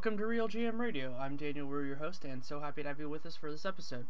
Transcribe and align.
Welcome 0.00 0.16
to 0.16 0.26
Real 0.26 0.48
GM 0.48 0.78
Radio. 0.78 1.14
I'm 1.20 1.36
Daniel, 1.36 1.66
we're 1.66 1.84
your 1.84 1.96
host, 1.96 2.24
and 2.24 2.42
so 2.42 2.58
happy 2.58 2.82
to 2.82 2.88
have 2.88 2.98
you 2.98 3.10
with 3.10 3.26
us 3.26 3.36
for 3.36 3.52
this 3.52 3.66
episode. 3.66 4.06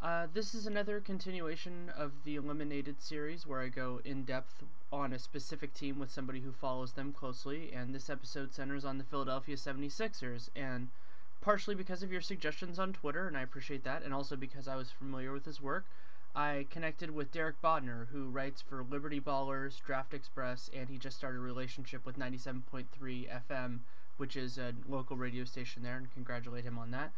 Uh, 0.00 0.28
this 0.32 0.54
is 0.54 0.64
another 0.64 1.00
continuation 1.00 1.90
of 1.96 2.12
the 2.24 2.36
Eliminated 2.36 3.02
series 3.02 3.44
where 3.44 3.60
I 3.60 3.66
go 3.66 4.00
in 4.04 4.22
depth 4.22 4.62
on 4.92 5.12
a 5.12 5.18
specific 5.18 5.74
team 5.74 5.98
with 5.98 6.12
somebody 6.12 6.38
who 6.38 6.52
follows 6.52 6.92
them 6.92 7.12
closely, 7.12 7.72
and 7.72 7.92
this 7.92 8.08
episode 8.08 8.54
centers 8.54 8.84
on 8.84 8.96
the 8.96 9.02
Philadelphia 9.02 9.56
76ers, 9.56 10.50
and 10.54 10.86
partially 11.40 11.74
because 11.74 12.04
of 12.04 12.12
your 12.12 12.20
suggestions 12.20 12.78
on 12.78 12.92
Twitter, 12.92 13.26
and 13.26 13.36
I 13.36 13.42
appreciate 13.42 13.82
that, 13.82 14.04
and 14.04 14.14
also 14.14 14.36
because 14.36 14.68
I 14.68 14.76
was 14.76 14.92
familiar 14.92 15.32
with 15.32 15.46
his 15.46 15.60
work, 15.60 15.84
I 16.36 16.68
connected 16.70 17.10
with 17.10 17.32
Derek 17.32 17.60
Bodner, 17.60 18.06
who 18.12 18.28
writes 18.28 18.62
for 18.62 18.84
Liberty 18.84 19.20
Ballers, 19.20 19.82
Draft 19.84 20.14
Express, 20.14 20.70
and 20.72 20.88
he 20.88 20.96
just 20.96 21.16
started 21.16 21.38
a 21.38 21.40
relationship 21.40 22.06
with 22.06 22.20
97.3 22.20 22.84
FM 23.48 23.80
which 24.16 24.36
is 24.36 24.58
a 24.58 24.74
local 24.88 25.16
radio 25.16 25.44
station 25.44 25.82
there, 25.82 25.96
and 25.96 26.12
congratulate 26.12 26.64
him 26.64 26.78
on 26.78 26.90
that. 26.90 27.12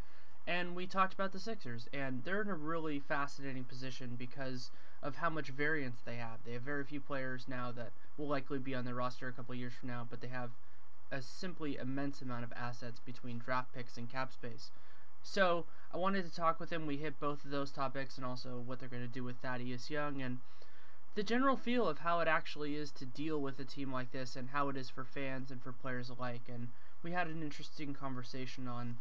And 0.47 0.77
we 0.77 0.87
talked 0.87 1.13
about 1.13 1.33
the 1.33 1.41
Sixers, 1.41 1.89
and 1.93 2.23
they're 2.25 2.43
in 2.43 2.49
a 2.49 2.55
really 2.55 3.01
fascinating 3.01 3.65
position 3.65 4.15
because 4.17 4.71
of 5.03 5.17
how 5.17 5.29
much 5.29 5.49
variance 5.49 6.01
they 6.05 6.17
have. 6.17 6.39
They 6.45 6.53
have 6.53 6.63
very 6.63 6.85
few 6.85 7.01
players 7.01 7.47
now 7.49 7.73
that 7.73 7.93
will 8.17 8.29
likely 8.29 8.59
be 8.59 8.75
on 8.75 8.85
their 8.85 8.95
roster 8.95 9.29
a 9.29 9.33
couple 9.33 9.55
years 9.55 9.73
from 9.73 9.89
now, 9.89 10.07
but 10.09 10.21
they 10.21 10.29
have 10.29 10.51
a 11.11 11.21
simply 11.23 11.77
immense 11.77 12.23
amount 12.23 12.45
of 12.45 12.53
assets 12.55 13.01
between 13.01 13.39
draft 13.39 13.73
picks 13.75 13.97
and 13.97 14.09
cap 14.09 14.33
space. 14.33 14.71
So 15.23 15.67
I 15.93 15.97
wanted 15.97 16.25
to 16.25 16.35
talk 16.35 16.61
with 16.61 16.71
him. 16.71 16.87
We 16.87 16.97
hit 16.99 17.19
both 17.19 17.45
of 17.45 17.51
those 17.51 17.73
topics 17.73 18.17
and 18.17 18.25
also 18.25 18.63
what 18.65 18.79
they're 18.79 18.89
going 18.89 19.07
to 19.07 19.09
do 19.09 19.25
with 19.25 19.37
Thaddeus 19.39 19.91
Young 19.91 20.23
and 20.23 20.39
the 21.17 21.23
general 21.23 21.57
feel 21.57 21.89
of 21.89 21.99
how 21.99 22.21
it 22.21 22.29
actually 22.29 22.77
is 22.77 22.91
to 22.93 23.07
deal 23.07 23.41
with 23.41 23.59
a 23.59 23.65
team 23.65 23.91
like 23.93 24.13
this 24.13 24.37
and 24.37 24.51
how 24.51 24.69
it 24.69 24.77
is 24.77 24.91
for 24.91 25.03
fans 25.03 25.51
and 25.51 25.63
for 25.63 25.73
players 25.73 26.11
alike. 26.11 26.43
And 26.49 26.69
we 27.07 27.13
had 27.13 27.29
an 27.29 27.41
interesting 27.41 27.95
conversation 27.95 28.67
on 28.67 28.97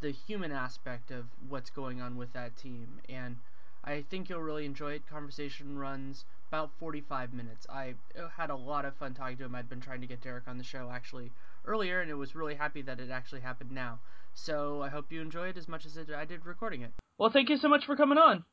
the 0.00 0.10
human 0.10 0.50
aspect 0.50 1.10
of 1.10 1.26
what's 1.50 1.68
going 1.68 2.00
on 2.00 2.16
with 2.16 2.32
that 2.32 2.56
team, 2.56 2.98
and 3.10 3.36
I 3.84 4.04
think 4.08 4.30
you'll 4.30 4.40
really 4.40 4.64
enjoy 4.64 4.92
it. 4.92 5.06
Conversation 5.06 5.78
runs 5.78 6.24
about 6.48 6.70
45 6.80 7.34
minutes. 7.34 7.66
I 7.68 7.92
uh, 8.18 8.28
had 8.38 8.48
a 8.48 8.56
lot 8.56 8.86
of 8.86 8.96
fun 8.96 9.12
talking 9.12 9.36
to 9.36 9.44
him. 9.44 9.54
I'd 9.54 9.68
been 9.68 9.82
trying 9.82 10.00
to 10.00 10.06
get 10.06 10.22
Derek 10.22 10.48
on 10.48 10.56
the 10.56 10.64
show 10.64 10.88
actually 10.90 11.30
earlier, 11.66 12.00
and 12.00 12.10
it 12.10 12.14
was 12.14 12.34
really 12.34 12.54
happy 12.54 12.80
that 12.80 12.98
it 12.98 13.10
actually 13.10 13.42
happened 13.42 13.70
now. 13.70 13.98
So 14.32 14.80
I 14.80 14.88
hope 14.88 15.12
you 15.12 15.20
enjoy 15.20 15.48
it 15.48 15.58
as 15.58 15.68
much 15.68 15.84
as 15.84 15.98
I 15.98 16.24
did 16.24 16.46
recording 16.46 16.80
it. 16.80 16.92
Well, 17.18 17.30
thank 17.30 17.50
you 17.50 17.58
so 17.58 17.68
much 17.68 17.84
for 17.84 17.96
coming 17.96 18.16
on. 18.16 18.44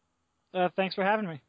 Uh, 0.54 0.68
thanks 0.76 0.94
for 0.94 1.06
having 1.06 1.30
me. 1.30 1.40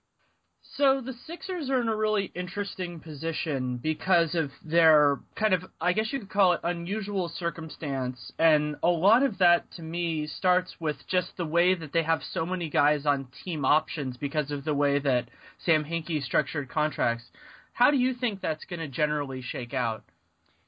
So 0.62 1.00
the 1.00 1.14
Sixers 1.26 1.68
are 1.68 1.80
in 1.80 1.88
a 1.88 1.96
really 1.96 2.30
interesting 2.34 3.00
position 3.00 3.78
because 3.78 4.34
of 4.34 4.50
their 4.64 5.18
kind 5.34 5.52
of, 5.52 5.64
I 5.80 5.92
guess 5.92 6.12
you 6.12 6.20
could 6.20 6.30
call 6.30 6.52
it 6.52 6.60
unusual 6.62 7.28
circumstance. 7.28 8.32
And 8.38 8.76
a 8.82 8.88
lot 8.88 9.22
of 9.22 9.38
that 9.38 9.70
to 9.72 9.82
me 9.82 10.26
starts 10.26 10.76
with 10.78 10.96
just 11.08 11.36
the 11.36 11.44
way 11.44 11.74
that 11.74 11.92
they 11.92 12.02
have 12.02 12.22
so 12.32 12.46
many 12.46 12.70
guys 12.70 13.04
on 13.04 13.28
team 13.44 13.64
options 13.64 14.16
because 14.16 14.50
of 14.50 14.64
the 14.64 14.74
way 14.74 14.98
that 15.00 15.28
Sam 15.64 15.84
Hinkie 15.84 16.22
structured 16.22 16.68
contracts. 16.68 17.24
How 17.72 17.90
do 17.90 17.96
you 17.96 18.14
think 18.14 18.40
that's 18.40 18.64
going 18.64 18.80
to 18.80 18.88
generally 18.88 19.42
shake 19.42 19.74
out? 19.74 20.04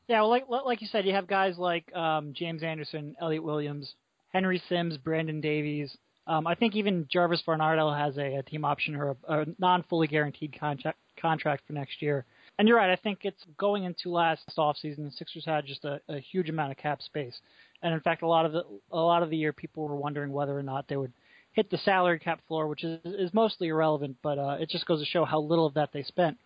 Yeah, 0.08 0.20
well, 0.20 0.30
like 0.30 0.48
like 0.48 0.80
you 0.82 0.88
said, 0.88 1.06
you 1.06 1.14
have 1.14 1.26
guys 1.26 1.56
like 1.58 1.94
um, 1.94 2.32
James 2.34 2.62
Anderson, 2.62 3.14
Elliot 3.20 3.44
Williams, 3.44 3.94
Henry 4.32 4.60
Sims, 4.68 4.96
Brandon 4.96 5.40
Davies, 5.40 5.96
um, 6.26 6.46
I 6.46 6.54
think 6.54 6.76
even 6.76 7.06
Jarvis 7.10 7.42
Varnado 7.46 7.96
has 7.96 8.16
a, 8.16 8.36
a 8.36 8.42
team 8.42 8.64
option 8.64 8.94
or 8.94 9.16
a, 9.28 9.40
a 9.40 9.46
non-fully 9.58 10.06
guaranteed 10.06 10.56
contract 10.58 10.98
contract 11.20 11.64
for 11.66 11.72
next 11.72 12.00
year. 12.00 12.24
And 12.58 12.68
you're 12.68 12.76
right. 12.76 12.90
I 12.90 12.96
think 12.96 13.20
it's 13.22 13.44
going 13.58 13.84
into 13.84 14.10
last 14.10 14.42
offseason. 14.56 15.04
The 15.04 15.10
Sixers 15.16 15.44
had 15.44 15.66
just 15.66 15.84
a, 15.84 16.00
a 16.08 16.18
huge 16.20 16.48
amount 16.48 16.70
of 16.70 16.76
cap 16.78 17.02
space, 17.02 17.34
and 17.82 17.92
in 17.94 18.00
fact, 18.00 18.22
a 18.22 18.26
lot 18.28 18.46
of 18.46 18.52
the 18.52 18.64
a 18.92 19.00
lot 19.00 19.22
of 19.22 19.30
the 19.30 19.36
year, 19.36 19.52
people 19.52 19.88
were 19.88 19.96
wondering 19.96 20.32
whether 20.32 20.56
or 20.56 20.62
not 20.62 20.86
they 20.86 20.96
would 20.96 21.12
hit 21.52 21.70
the 21.70 21.78
salary 21.78 22.18
cap 22.18 22.40
floor, 22.46 22.68
which 22.68 22.84
is 22.84 23.00
is 23.04 23.34
mostly 23.34 23.68
irrelevant. 23.68 24.16
But 24.22 24.38
uh, 24.38 24.56
it 24.60 24.68
just 24.68 24.86
goes 24.86 25.00
to 25.00 25.06
show 25.06 25.24
how 25.24 25.40
little 25.40 25.66
of 25.66 25.74
that 25.74 25.90
they 25.92 26.02
spent. 26.02 26.36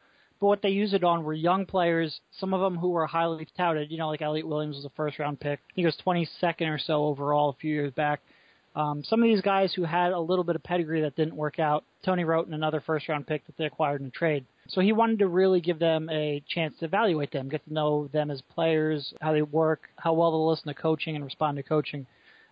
But 0.41 0.47
what 0.47 0.63
they 0.63 0.69
used 0.71 0.95
it 0.95 1.05
on 1.05 1.25
were 1.25 1.33
young 1.33 1.67
players, 1.67 2.21
some 2.39 2.55
of 2.55 2.61
them 2.61 2.77
who 2.77 2.91
were 2.91 3.07
highly 3.07 3.47
touted. 3.57 3.91
You 3.91 3.99
know, 3.99 4.09
like 4.09 4.22
Elliot 4.22 4.47
Williams 4.47 4.77
was 4.77 4.84
a 4.84 4.91
first 4.91 5.19
round 5.19 5.41
pick. 5.41 5.61
He 5.75 5.84
was 5.84 5.97
22nd 6.07 6.72
or 6.72 6.79
so 6.79 7.05
overall 7.05 7.51
a 7.51 7.61
few 7.61 7.72
years 7.72 7.93
back. 7.93 8.21
Um, 8.77 9.03
some 9.05 9.23
of 9.23 9.27
these 9.27 9.41
guys 9.41 9.73
who 9.73 9.84
had 9.84 10.13
a 10.13 10.21
little 10.21 10.45
bit 10.45 10.55
of 10.55 10.63
pedigree 10.63 11.01
that 11.01 11.17
didn't 11.17 11.34
work 11.34 11.59
out, 11.59 11.83
Tony 12.05 12.25
Wroten 12.25 12.53
another 12.53 12.83
first 12.84 13.09
round 13.09 13.27
pick 13.27 13.45
that 13.47 13.57
they 13.57 13.65
acquired 13.65 14.03
in 14.03 14.09
a 14.09 14.11
trade. 14.11 14.45
So 14.69 14.83
he 14.83 14.93
wanted 14.93 15.21
to 15.21 15.28
really 15.28 15.63
give 15.63 15.78
them 15.78 16.11
a 16.11 16.43
chance 16.47 16.75
to 16.78 16.84
evaluate 16.84 17.33
them, 17.33 17.49
get 17.49 17.65
to 17.65 17.73
know 17.73 18.09
them 18.13 18.31
as 18.31 18.43
players, 18.55 19.15
how 19.23 19.33
they 19.33 19.41
work, 19.41 19.89
how 19.97 20.13
well 20.13 20.31
they 20.31 20.51
listen 20.51 20.69
to 20.69 20.75
coaching 20.75 21.17
and 21.17 21.25
respond 21.25 21.57
to 21.57 21.63
coaching. 21.63 22.07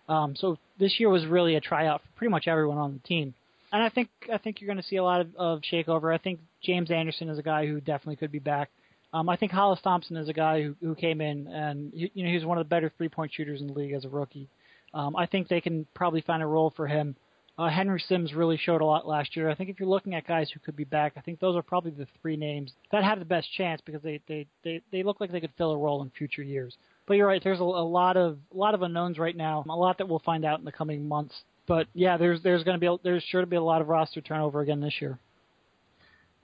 Um, 0.09 0.35
so 0.35 0.57
this 0.79 0.99
year 0.99 1.09
was 1.09 1.27
really 1.27 1.55
a 1.55 1.61
tryout 1.61 2.01
for 2.01 2.07
pretty 2.17 2.31
much 2.31 2.47
everyone 2.47 2.79
on 2.79 2.93
the 2.93 3.07
team. 3.07 3.35
And 3.71 3.83
I 3.83 3.89
think 3.89 4.09
I 4.33 4.39
think 4.39 4.61
you're 4.61 4.67
going 4.67 4.81
to 4.81 4.87
see 4.87 4.95
a 4.95 5.03
lot 5.03 5.21
of, 5.21 5.35
of 5.35 5.61
shakeover. 5.61 6.13
I 6.13 6.17
think 6.17 6.39
James 6.63 6.89
Anderson 6.89 7.29
is 7.29 7.37
a 7.37 7.43
guy 7.43 7.67
who 7.67 7.79
definitely 7.81 8.15
could 8.15 8.31
be 8.31 8.39
back. 8.39 8.69
Um, 9.13 9.29
I 9.29 9.35
think 9.35 9.51
Hollis 9.51 9.79
Thompson 9.83 10.17
is 10.17 10.27
a 10.27 10.33
guy 10.33 10.63
who, 10.63 10.75
who 10.81 10.95
came 10.95 11.21
in 11.21 11.47
and 11.47 11.91
you 11.93 12.09
know 12.15 12.29
he 12.29 12.35
was 12.35 12.45
one 12.45 12.57
of 12.57 12.65
the 12.65 12.69
better 12.69 12.91
three 12.97 13.09
point 13.09 13.31
shooters 13.33 13.61
in 13.61 13.67
the 13.67 13.73
league 13.73 13.93
as 13.93 14.05
a 14.05 14.09
rookie. 14.09 14.47
Um, 14.95 15.15
I 15.15 15.25
think 15.27 15.47
they 15.47 15.61
can 15.61 15.85
probably 15.93 16.21
find 16.21 16.41
a 16.41 16.47
role 16.47 16.71
for 16.75 16.87
him 16.87 17.15
Uh, 17.57 17.69
Henry 17.69 17.99
Sims 17.99 18.33
really 18.33 18.57
showed 18.57 18.81
a 18.81 18.85
lot 18.85 19.07
last 19.07 19.35
year. 19.35 19.49
I 19.49 19.55
think 19.55 19.69
if 19.69 19.79
you're 19.79 19.87
looking 19.87 20.13
at 20.13 20.27
guys 20.27 20.51
who 20.51 20.59
could 20.59 20.75
be 20.75 20.83
back, 20.83 21.13
I 21.15 21.21
think 21.21 21.39
those 21.39 21.55
are 21.55 21.61
probably 21.61 21.91
the 21.91 22.07
three 22.21 22.35
names 22.35 22.73
that 22.91 23.03
have 23.03 23.19
the 23.19 23.25
best 23.25 23.49
chance 23.53 23.79
because 23.85 24.01
they 24.01 24.19
they 24.27 24.45
they, 24.63 24.81
they 24.91 25.03
look 25.03 25.21
like 25.21 25.31
they 25.31 25.39
could 25.39 25.53
fill 25.57 25.71
a 25.71 25.77
role 25.77 26.01
in 26.01 26.09
future 26.09 26.43
years. 26.43 26.75
But 27.07 27.15
you're 27.15 27.27
right. 27.27 27.41
There's 27.43 27.61
a, 27.61 27.63
a 27.63 27.87
lot 28.01 28.17
of 28.17 28.39
a 28.53 28.57
lot 28.57 28.73
of 28.73 28.81
unknowns 28.81 29.17
right 29.19 29.37
now. 29.37 29.63
A 29.69 29.75
lot 29.75 29.97
that 29.99 30.09
we'll 30.09 30.19
find 30.19 30.43
out 30.43 30.59
in 30.59 30.65
the 30.65 30.71
coming 30.71 31.07
months. 31.07 31.35
But 31.65 31.87
yeah, 31.93 32.17
there's 32.17 32.41
there's 32.41 32.63
going 32.65 32.75
to 32.75 32.79
be 32.79 32.87
a, 32.87 32.97
there's 33.03 33.23
sure 33.23 33.41
to 33.41 33.47
be 33.47 33.55
a 33.55 33.63
lot 33.63 33.81
of 33.81 33.87
roster 33.87 34.21
turnover 34.21 34.59
again 34.61 34.81
this 34.81 34.99
year. 34.99 35.17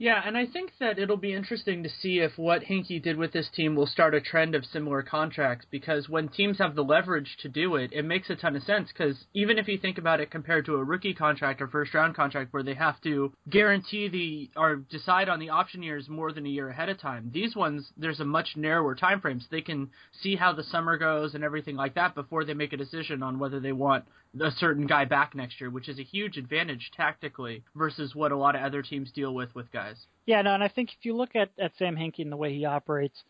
Yeah, 0.02 0.20
and 0.26 0.36
I 0.36 0.46
think 0.46 0.72
that 0.80 0.98
it'll 0.98 1.16
be 1.16 1.32
interesting 1.32 1.84
to 1.84 1.88
see 1.88 2.18
if 2.18 2.36
what 2.36 2.62
Hinkie 2.62 3.00
did 3.00 3.16
with 3.16 3.32
this 3.32 3.48
team 3.54 3.76
will 3.76 3.86
start 3.86 4.16
a 4.16 4.20
trend 4.20 4.56
of 4.56 4.64
similar 4.64 5.00
contracts 5.00 5.64
because 5.70 6.08
when 6.08 6.26
teams 6.26 6.58
have 6.58 6.74
the 6.74 6.82
leverage 6.82 7.36
to 7.42 7.48
do 7.48 7.76
it, 7.76 7.92
it 7.92 8.04
makes 8.04 8.28
a 8.28 8.34
ton 8.34 8.56
of 8.56 8.64
sense 8.64 8.88
because 8.88 9.26
even 9.32 9.58
if 9.58 9.68
you 9.68 9.78
think 9.78 9.98
about 9.98 10.18
it 10.18 10.28
compared 10.28 10.64
to 10.64 10.74
a 10.74 10.82
rookie 10.82 11.14
contract 11.14 11.62
or 11.62 11.68
first 11.68 11.94
round 11.94 12.16
contract 12.16 12.52
where 12.52 12.64
they 12.64 12.74
have 12.74 13.00
to 13.02 13.32
guarantee 13.48 14.08
the 14.08 14.50
or 14.60 14.74
decide 14.90 15.28
on 15.28 15.38
the 15.38 15.50
option 15.50 15.84
years 15.84 16.08
more 16.08 16.32
than 16.32 16.46
a 16.46 16.48
year 16.48 16.68
ahead 16.68 16.88
of 16.88 16.98
time, 16.98 17.30
these 17.32 17.54
ones 17.54 17.92
there's 17.96 18.18
a 18.18 18.24
much 18.24 18.56
narrower 18.56 18.96
time 18.96 19.20
frame 19.20 19.38
so 19.38 19.46
they 19.52 19.60
can 19.60 19.88
see 20.20 20.34
how 20.34 20.52
the 20.52 20.64
summer 20.64 20.98
goes 20.98 21.36
and 21.36 21.44
everything 21.44 21.76
like 21.76 21.94
that 21.94 22.16
before 22.16 22.44
they 22.44 22.54
make 22.54 22.72
a 22.72 22.76
decision 22.76 23.22
on 23.22 23.38
whether 23.38 23.60
they 23.60 23.70
want 23.70 24.04
a 24.40 24.50
certain 24.52 24.86
guy 24.86 25.04
back 25.04 25.34
next 25.34 25.60
year, 25.60 25.70
which 25.70 25.88
is 25.88 25.98
a 25.98 26.02
huge 26.02 26.36
advantage 26.36 26.90
tactically 26.96 27.62
versus 27.74 28.14
what 28.14 28.32
a 28.32 28.36
lot 28.36 28.54
of 28.54 28.62
other 28.62 28.82
teams 28.82 29.10
deal 29.12 29.34
with 29.34 29.54
with 29.54 29.70
guys. 29.72 29.96
Yeah, 30.26 30.42
no, 30.42 30.54
and 30.54 30.62
I 30.62 30.68
think 30.68 30.90
if 30.90 31.04
you 31.04 31.14
look 31.14 31.36
at, 31.36 31.50
at 31.58 31.72
Sam 31.78 31.96
Hinkie 31.96 32.20
and 32.20 32.32
the 32.32 32.36
way 32.36 32.54
he 32.54 32.64
operates, 32.64 33.22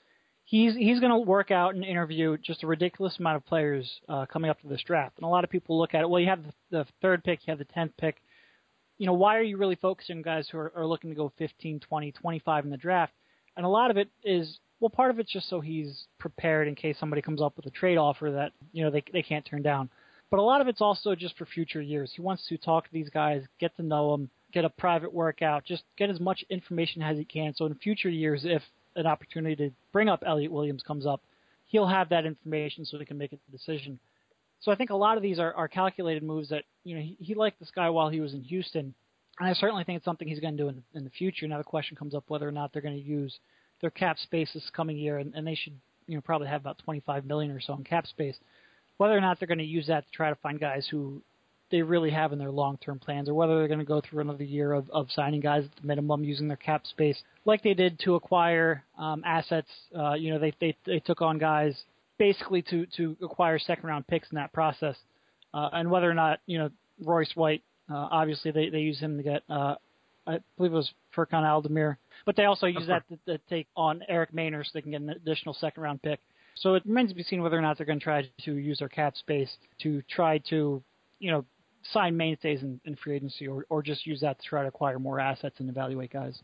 he's 0.45 0.75
he's 0.75 1.01
going 1.01 1.11
to 1.11 1.19
work 1.19 1.51
out 1.51 1.75
and 1.75 1.85
interview 1.85 2.37
just 2.39 2.63
a 2.63 2.67
ridiculous 2.67 3.19
amount 3.19 3.37
of 3.37 3.47
players 3.47 3.91
uh, 4.09 4.27
coming 4.27 4.51
up 4.51 4.61
to 4.61 4.69
this 4.69 4.83
draft. 4.83 5.17
And 5.19 5.25
a 5.25 5.29
lot 5.29 5.45
of 5.45 5.51
people 5.51 5.79
look 5.79 5.95
at 5.95 6.03
it. 6.03 6.09
Well, 6.09 6.21
you 6.21 6.29
have 6.29 6.45
the, 6.45 6.53
the 6.71 6.87
third 7.01 7.25
pick, 7.25 7.41
you 7.47 7.51
have 7.51 7.59
the 7.59 7.65
tenth 7.65 7.93
pick. 7.99 8.17
You 8.99 9.07
know, 9.07 9.15
why 9.15 9.37
are 9.37 9.43
you 9.43 9.57
really 9.57 9.75
focusing 9.75 10.19
on 10.19 10.23
guys 10.23 10.49
who 10.51 10.59
are, 10.59 10.73
are 10.77 10.87
looking 10.87 11.11
to 11.11 11.17
go 11.17 11.33
15, 11.37 11.81
20, 11.81 12.13
25 12.13 12.65
in 12.65 12.71
the 12.71 12.77
draft? 12.77 13.13
And 13.57 13.67
a 13.67 13.69
lot 13.69 13.91
of 13.91 13.97
it 13.97 14.09
is 14.23 14.59
well, 14.79 14.91
part 14.91 15.11
of 15.11 15.21
it's 15.21 15.33
just 15.33 15.49
so 15.49 15.61
he's 15.61 16.07
prepared 16.19 16.67
in 16.67 16.75
case 16.75 16.97
somebody 16.99 17.23
comes 17.23 17.41
up 17.41 17.57
with 17.57 17.67
a 17.67 17.71
trade 17.71 17.99
offer 17.99 18.33
that 18.33 18.53
you 18.73 18.85
know 18.85 18.91
they 18.91 19.03
they 19.13 19.23
can't 19.23 19.45
turn 19.45 19.63
down. 19.63 19.89
But 20.33 20.39
a 20.39 20.43
lot 20.43 20.63
of 20.63 20.67
it's 20.67 20.81
also 20.81 21.15
just 21.15 21.37
for 21.37 21.45
future 21.45 21.83
years. 21.83 22.11
He 22.17 22.23
wants 22.23 22.47
to 22.49 22.57
talk 22.57 22.87
to 22.87 22.91
these 22.91 23.11
guys, 23.11 23.43
get 23.61 23.77
to 23.77 23.83
know 23.83 24.13
them, 24.13 24.31
get 24.51 24.65
a 24.65 24.71
private 24.71 25.13
workout, 25.13 25.67
just 25.67 25.83
get 25.99 26.09
as 26.09 26.21
much 26.21 26.43
information 26.49 27.03
as 27.03 27.19
he 27.19 27.25
can. 27.27 27.53
So 27.55 27.67
in 27.67 27.75
future 27.75 28.09
years, 28.09 28.47
if 28.47 28.63
an 28.97 29.07
opportunity 29.07 29.57
to 29.57 29.75
bring 29.93 30.09
up 30.09 30.23
Elliot 30.27 30.51
Williams 30.51 30.83
comes 30.83 31.05
up, 31.05 31.21
he'll 31.67 31.87
have 31.87 32.09
that 32.09 32.25
information 32.25 32.87
so 32.87 32.99
he 32.99 33.05
can 33.05 33.19
make 33.19 33.35
a 33.35 33.39
decision. 33.51 33.99
So 34.61 34.73
I 34.73 34.75
think 34.75 34.89
a 34.89 34.97
lot 34.97 35.19
of 35.19 35.23
these 35.23 35.39
are, 35.39 35.53
are 35.53 35.69
calculated 35.69 36.23
moves 36.23 36.49
that 36.49 36.65
you 36.83 36.97
know 36.97 37.03
he, 37.03 37.15
he 37.21 37.35
liked 37.35 37.61
this 37.61 37.71
guy 37.71 37.91
while 37.91 38.09
he 38.09 38.21
was 38.21 38.33
in 38.33 38.41
Houston, 38.41 38.95
and 39.39 39.49
I 39.51 39.53
certainly 39.53 39.85
think 39.85 39.99
it's 39.99 40.05
something 40.07 40.27
he's 40.27 40.41
going 40.41 40.57
to 40.57 40.63
do 40.63 40.71
in, 40.71 40.83
in 40.95 41.05
the 41.05 41.11
future. 41.11 41.47
Now 41.47 41.59
the 41.59 41.65
question 41.65 41.95
comes 41.95 42.15
up 42.15 42.25
whether 42.29 42.49
or 42.49 42.53
not 42.53 42.73
they're 42.73 42.81
going 42.81 42.97
to 42.97 43.07
use 43.07 43.39
their 43.83 43.91
cap 43.91 44.19
space 44.19 44.49
this 44.55 44.71
coming 44.75 44.97
year, 44.97 45.19
and, 45.19 45.35
and 45.35 45.47
they 45.47 45.57
should 45.57 45.75
you 46.07 46.15
know 46.15 46.23
probably 46.23 46.49
have 46.49 46.63
about 46.63 46.79
25 46.79 47.27
million 47.27 47.51
or 47.51 47.61
so 47.61 47.75
in 47.75 47.85
cap 47.85 48.07
space 48.07 48.39
whether 49.03 49.19
or 49.19 49.21
not 49.21 49.41
they're 49.41 49.49
going 49.49 49.59
to 49.59 49.65
use 49.65 49.89
that 49.89 50.07
to 50.07 50.13
try 50.13 50.31
to 50.31 50.37
find 50.37 50.61
guys 50.61 50.87
who 50.89 51.21
they 51.73 51.83
really 51.83 52.11
have 52.11 52.33
in 52.33 52.39
their 52.39 52.53
long-term 52.53 53.01
plans, 53.01 53.29
or 53.29 53.35
whether 53.35 53.59
they're 53.59 53.67
going 53.67 53.81
to 53.81 53.85
go 53.85 54.01
through 54.01 54.21
another 54.21 54.45
year 54.45 54.73
of, 54.73 54.89
of 54.91 55.09
signing 55.11 55.41
guys 55.41 55.65
at 55.65 55.81
the 55.81 55.85
minimum 55.85 56.23
using 56.23 56.47
their 56.47 56.57
cap 56.57 56.87
space, 56.87 57.21
like 57.45 57.65
they 57.65 57.75
did 57.75 57.99
to 57.99 58.15
acquire 58.15 58.85
um, 58.97 59.25
assets. 59.27 59.67
Uh, 59.99 60.13
you 60.13 60.33
know, 60.33 60.39
they, 60.39 60.53
they 60.61 60.77
they 60.87 61.01
took 61.01 61.21
on 61.21 61.37
guys 61.37 61.75
basically 62.17 62.63
to 62.63 62.87
to 62.97 63.17
acquire 63.23 63.59
second-round 63.59 64.07
picks 64.07 64.31
in 64.31 64.37
that 64.37 64.53
process, 64.53 64.95
uh, 65.53 65.71
and 65.73 65.91
whether 65.91 66.09
or 66.09 66.15
not 66.15 66.39
you 66.47 66.59
know 66.59 66.71
Royce 67.03 67.33
White. 67.35 67.65
Uh, 67.91 68.07
obviously, 68.11 68.53
they 68.53 68.69
they 68.69 68.81
use 68.81 69.01
him 69.01 69.17
to 69.17 69.25
get. 69.25 69.43
Uh, 69.51 69.75
I 70.29 70.39
believe 70.57 70.73
it 70.73 70.77
was 70.77 70.93
Furkan 71.17 71.43
Aldemir, 71.43 71.97
but 72.25 72.37
they 72.37 72.45
also 72.45 72.67
use 72.67 72.87
that 72.87 73.03
to, 73.09 73.17
to 73.27 73.39
take 73.51 73.67
on 73.77 74.03
Eric 74.09 74.33
Maynor 74.33 74.65
so 74.65 74.71
they 74.73 74.83
can 74.83 74.93
get 74.93 75.01
an 75.01 75.11
additional 75.11 75.55
second 75.55 75.83
round 75.83 76.01
pick. 76.03 76.21
So 76.57 76.75
it 76.75 76.85
remains 76.87 77.11
to 77.11 77.17
be 77.17 77.23
seen 77.23 77.43
whether 77.43 77.59
or 77.59 77.63
not 77.63 77.77
they're 77.77 77.87
going 77.87 77.99
to 77.99 78.05
try 78.05 78.29
to 78.45 78.55
use 78.55 78.79
their 78.79 78.89
cap 78.89 79.17
space 79.17 79.51
to 79.83 80.03
try 80.09 80.39
to, 80.51 80.83
you 81.19 81.31
know, 81.31 81.45
sign 81.93 82.17
mainstays 82.17 82.63
in, 82.63 82.81
in 82.85 82.97
free 82.97 83.17
agency 83.17 83.49
or, 83.49 83.67
or 83.69 83.83
just 83.83 84.07
use 84.07 84.21
that 84.21 84.41
to 84.41 84.47
try 84.47 84.63
to 84.63 84.69
acquire 84.69 84.99
more 84.99 85.19
assets 85.19 85.57
and 85.59 85.69
evaluate 85.69 86.13
guys. 86.13 86.41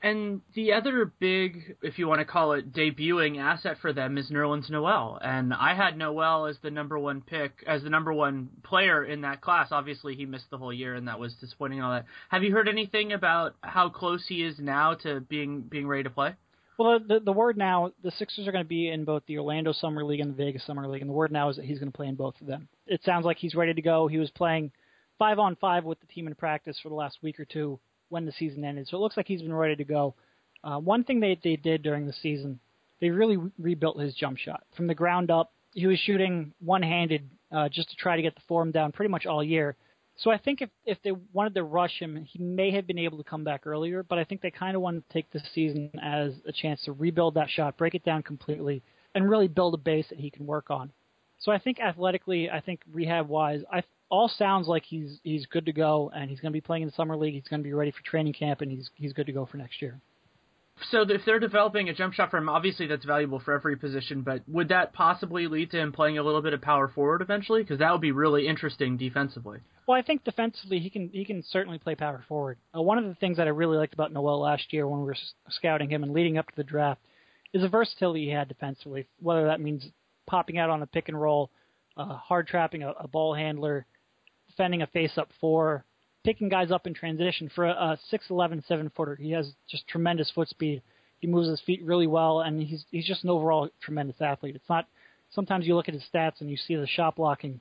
And 0.00 0.42
the 0.54 0.74
other 0.74 1.12
big, 1.18 1.76
if 1.82 1.98
you 1.98 2.06
want 2.06 2.20
to 2.20 2.24
call 2.24 2.52
it, 2.52 2.72
debuting 2.72 3.38
asset 3.38 3.78
for 3.80 3.92
them 3.92 4.16
is 4.16 4.30
Nerlens 4.30 4.70
Noel. 4.70 5.18
And 5.20 5.52
I 5.52 5.74
had 5.74 5.98
Noel 5.98 6.46
as 6.46 6.56
the 6.62 6.70
number 6.70 6.96
one 6.96 7.20
pick, 7.20 7.64
as 7.66 7.82
the 7.82 7.90
number 7.90 8.12
one 8.12 8.48
player 8.62 9.04
in 9.04 9.22
that 9.22 9.40
class. 9.40 9.68
Obviously, 9.72 10.14
he 10.14 10.24
missed 10.24 10.50
the 10.50 10.58
whole 10.58 10.72
year, 10.72 10.94
and 10.94 11.08
that 11.08 11.18
was 11.18 11.34
disappointing. 11.40 11.82
All 11.82 11.90
that. 11.90 12.04
Have 12.28 12.44
you 12.44 12.52
heard 12.52 12.68
anything 12.68 13.12
about 13.12 13.56
how 13.60 13.88
close 13.88 14.24
he 14.28 14.44
is 14.44 14.60
now 14.60 14.94
to 15.02 15.20
being 15.20 15.62
being 15.62 15.88
ready 15.88 16.04
to 16.04 16.10
play? 16.10 16.36
Well, 16.78 17.00
the, 17.00 17.18
the 17.18 17.32
word 17.32 17.58
now, 17.58 17.90
the 18.04 18.12
Sixers 18.12 18.46
are 18.46 18.52
going 18.52 18.64
to 18.64 18.68
be 18.68 18.88
in 18.88 19.04
both 19.04 19.24
the 19.26 19.36
Orlando 19.38 19.72
Summer 19.72 20.04
League 20.04 20.20
and 20.20 20.30
the 20.30 20.36
Vegas 20.36 20.64
Summer 20.64 20.86
League, 20.86 21.02
and 21.02 21.10
the 21.10 21.14
word 21.14 21.32
now 21.32 21.48
is 21.48 21.56
that 21.56 21.64
he's 21.64 21.80
going 21.80 21.90
to 21.90 21.96
play 21.96 22.06
in 22.06 22.14
both 22.14 22.40
of 22.40 22.46
them. 22.46 22.68
It 22.86 23.02
sounds 23.04 23.24
like 23.24 23.36
he's 23.36 23.56
ready 23.56 23.74
to 23.74 23.82
go. 23.82 24.06
He 24.06 24.18
was 24.18 24.30
playing 24.30 24.70
five 25.18 25.40
on 25.40 25.56
five 25.56 25.84
with 25.84 25.98
the 25.98 26.06
team 26.06 26.28
in 26.28 26.36
practice 26.36 26.78
for 26.80 26.88
the 26.88 26.94
last 26.94 27.18
week 27.20 27.40
or 27.40 27.44
two 27.44 27.80
when 28.10 28.24
the 28.24 28.32
season 28.32 28.64
ended, 28.64 28.86
so 28.86 28.96
it 28.96 29.00
looks 29.00 29.16
like 29.16 29.26
he's 29.26 29.42
been 29.42 29.52
ready 29.52 29.74
to 29.74 29.84
go. 29.84 30.14
Uh, 30.62 30.78
one 30.78 31.02
thing 31.02 31.18
they 31.18 31.38
they 31.42 31.56
did 31.56 31.82
during 31.82 32.06
the 32.06 32.12
season, 32.12 32.60
they 33.00 33.10
really 33.10 33.36
re- 33.36 33.50
rebuilt 33.58 34.00
his 34.00 34.14
jump 34.14 34.38
shot 34.38 34.62
from 34.76 34.86
the 34.86 34.94
ground 34.94 35.32
up. 35.32 35.52
He 35.74 35.86
was 35.86 35.98
shooting 35.98 36.52
one-handed 36.60 37.28
uh, 37.50 37.68
just 37.68 37.90
to 37.90 37.96
try 37.96 38.14
to 38.14 38.22
get 38.22 38.36
the 38.36 38.40
form 38.46 38.70
down 38.70 38.92
pretty 38.92 39.10
much 39.10 39.26
all 39.26 39.42
year. 39.42 39.76
So 40.18 40.32
I 40.32 40.38
think 40.38 40.60
if 40.62 40.70
if 40.84 40.98
they 41.02 41.12
wanted 41.32 41.54
to 41.54 41.62
rush 41.62 41.98
him, 42.00 42.24
he 42.24 42.38
may 42.40 42.72
have 42.72 42.86
been 42.86 42.98
able 42.98 43.18
to 43.18 43.24
come 43.24 43.44
back 43.44 43.66
earlier. 43.66 44.02
But 44.02 44.18
I 44.18 44.24
think 44.24 44.40
they 44.40 44.50
kind 44.50 44.74
of 44.74 44.82
wanted 44.82 45.08
to 45.08 45.12
take 45.12 45.30
this 45.30 45.42
season 45.54 45.90
as 46.02 46.34
a 46.46 46.52
chance 46.52 46.82
to 46.84 46.92
rebuild 46.92 47.34
that 47.34 47.48
shot, 47.48 47.76
break 47.76 47.94
it 47.94 48.04
down 48.04 48.22
completely, 48.22 48.82
and 49.14 49.30
really 49.30 49.48
build 49.48 49.74
a 49.74 49.78
base 49.78 50.08
that 50.08 50.18
he 50.18 50.30
can 50.30 50.44
work 50.44 50.70
on. 50.70 50.92
So 51.38 51.52
I 51.52 51.58
think 51.58 51.78
athletically, 51.78 52.50
I 52.50 52.60
think 52.60 52.80
rehab 52.92 53.28
wise, 53.28 53.62
I 53.72 53.84
all 54.10 54.28
sounds 54.28 54.66
like 54.66 54.84
he's 54.84 55.20
he's 55.22 55.46
good 55.46 55.66
to 55.66 55.72
go, 55.72 56.10
and 56.14 56.28
he's 56.28 56.40
going 56.40 56.52
to 56.52 56.56
be 56.56 56.60
playing 56.60 56.82
in 56.82 56.88
the 56.88 56.94
summer 56.94 57.16
league. 57.16 57.34
He's 57.34 57.48
going 57.48 57.60
to 57.60 57.68
be 57.68 57.74
ready 57.74 57.92
for 57.92 58.02
training 58.02 58.32
camp, 58.32 58.60
and 58.60 58.72
he's 58.72 58.90
he's 58.94 59.12
good 59.12 59.26
to 59.26 59.32
go 59.32 59.46
for 59.46 59.56
next 59.56 59.80
year. 59.80 60.00
So 60.90 61.02
if 61.02 61.24
they're 61.24 61.38
developing 61.38 61.88
a 61.88 61.94
jump 61.94 62.14
shot 62.14 62.30
for 62.30 62.38
him, 62.38 62.48
obviously 62.48 62.86
that's 62.86 63.04
valuable 63.04 63.40
for 63.40 63.54
every 63.54 63.76
position. 63.76 64.22
But 64.22 64.42
would 64.48 64.68
that 64.68 64.92
possibly 64.92 65.46
lead 65.46 65.70
to 65.72 65.78
him 65.78 65.92
playing 65.92 66.18
a 66.18 66.22
little 66.22 66.42
bit 66.42 66.52
of 66.52 66.60
power 66.60 66.88
forward 66.88 67.22
eventually? 67.22 67.62
Because 67.62 67.78
that 67.80 67.92
would 67.92 68.00
be 68.00 68.12
really 68.12 68.46
interesting 68.46 68.96
defensively. 68.96 69.58
Well, 69.86 69.98
I 69.98 70.02
think 70.02 70.24
defensively 70.24 70.78
he 70.78 70.90
can 70.90 71.08
he 71.12 71.24
can 71.24 71.42
certainly 71.42 71.78
play 71.78 71.94
power 71.94 72.22
forward. 72.28 72.58
Uh, 72.76 72.82
one 72.82 72.98
of 72.98 73.04
the 73.04 73.14
things 73.14 73.38
that 73.38 73.46
I 73.46 73.50
really 73.50 73.76
liked 73.76 73.94
about 73.94 74.12
Noel 74.12 74.40
last 74.40 74.72
year 74.72 74.86
when 74.86 75.00
we 75.00 75.06
were 75.06 75.16
scouting 75.50 75.90
him 75.90 76.02
and 76.02 76.12
leading 76.12 76.36
up 76.36 76.46
to 76.46 76.56
the 76.56 76.62
draft 76.64 77.00
is 77.52 77.62
the 77.62 77.68
versatility 77.68 78.26
he 78.26 78.30
had 78.30 78.48
defensively. 78.48 79.08
Whether 79.20 79.46
that 79.46 79.60
means 79.60 79.86
popping 80.26 80.58
out 80.58 80.70
on 80.70 80.82
a 80.82 80.86
pick 80.86 81.08
and 81.08 81.20
roll, 81.20 81.50
uh, 81.96 82.16
hard 82.16 82.46
trapping 82.46 82.82
a, 82.82 82.90
a 83.00 83.08
ball 83.08 83.34
handler, 83.34 83.86
defending 84.48 84.82
a 84.82 84.86
face 84.88 85.16
up 85.16 85.30
four, 85.40 85.84
picking 86.28 86.50
guys 86.50 86.70
up 86.70 86.86
in 86.86 86.92
transition 86.92 87.50
for 87.54 87.64
a, 87.64 87.98
6'11", 88.12 88.66
seven 88.66 88.92
footer. 88.94 89.16
He 89.16 89.30
has 89.30 89.50
just 89.66 89.88
tremendous 89.88 90.30
foot 90.30 90.46
speed. 90.50 90.82
He 91.20 91.26
moves 91.26 91.48
his 91.48 91.62
feet 91.62 91.82
really 91.82 92.06
well, 92.06 92.40
and 92.40 92.60
he's 92.60 92.84
he's 92.90 93.06
just 93.06 93.24
an 93.24 93.30
overall 93.30 93.70
tremendous 93.80 94.16
athlete. 94.20 94.54
It's 94.54 94.68
not 94.68 94.86
sometimes 95.30 95.66
you 95.66 95.74
look 95.74 95.88
at 95.88 95.94
his 95.94 96.04
stats 96.14 96.40
and 96.40 96.50
you 96.50 96.58
see 96.58 96.76
the 96.76 96.86
shot 96.86 97.16
blocking, 97.16 97.60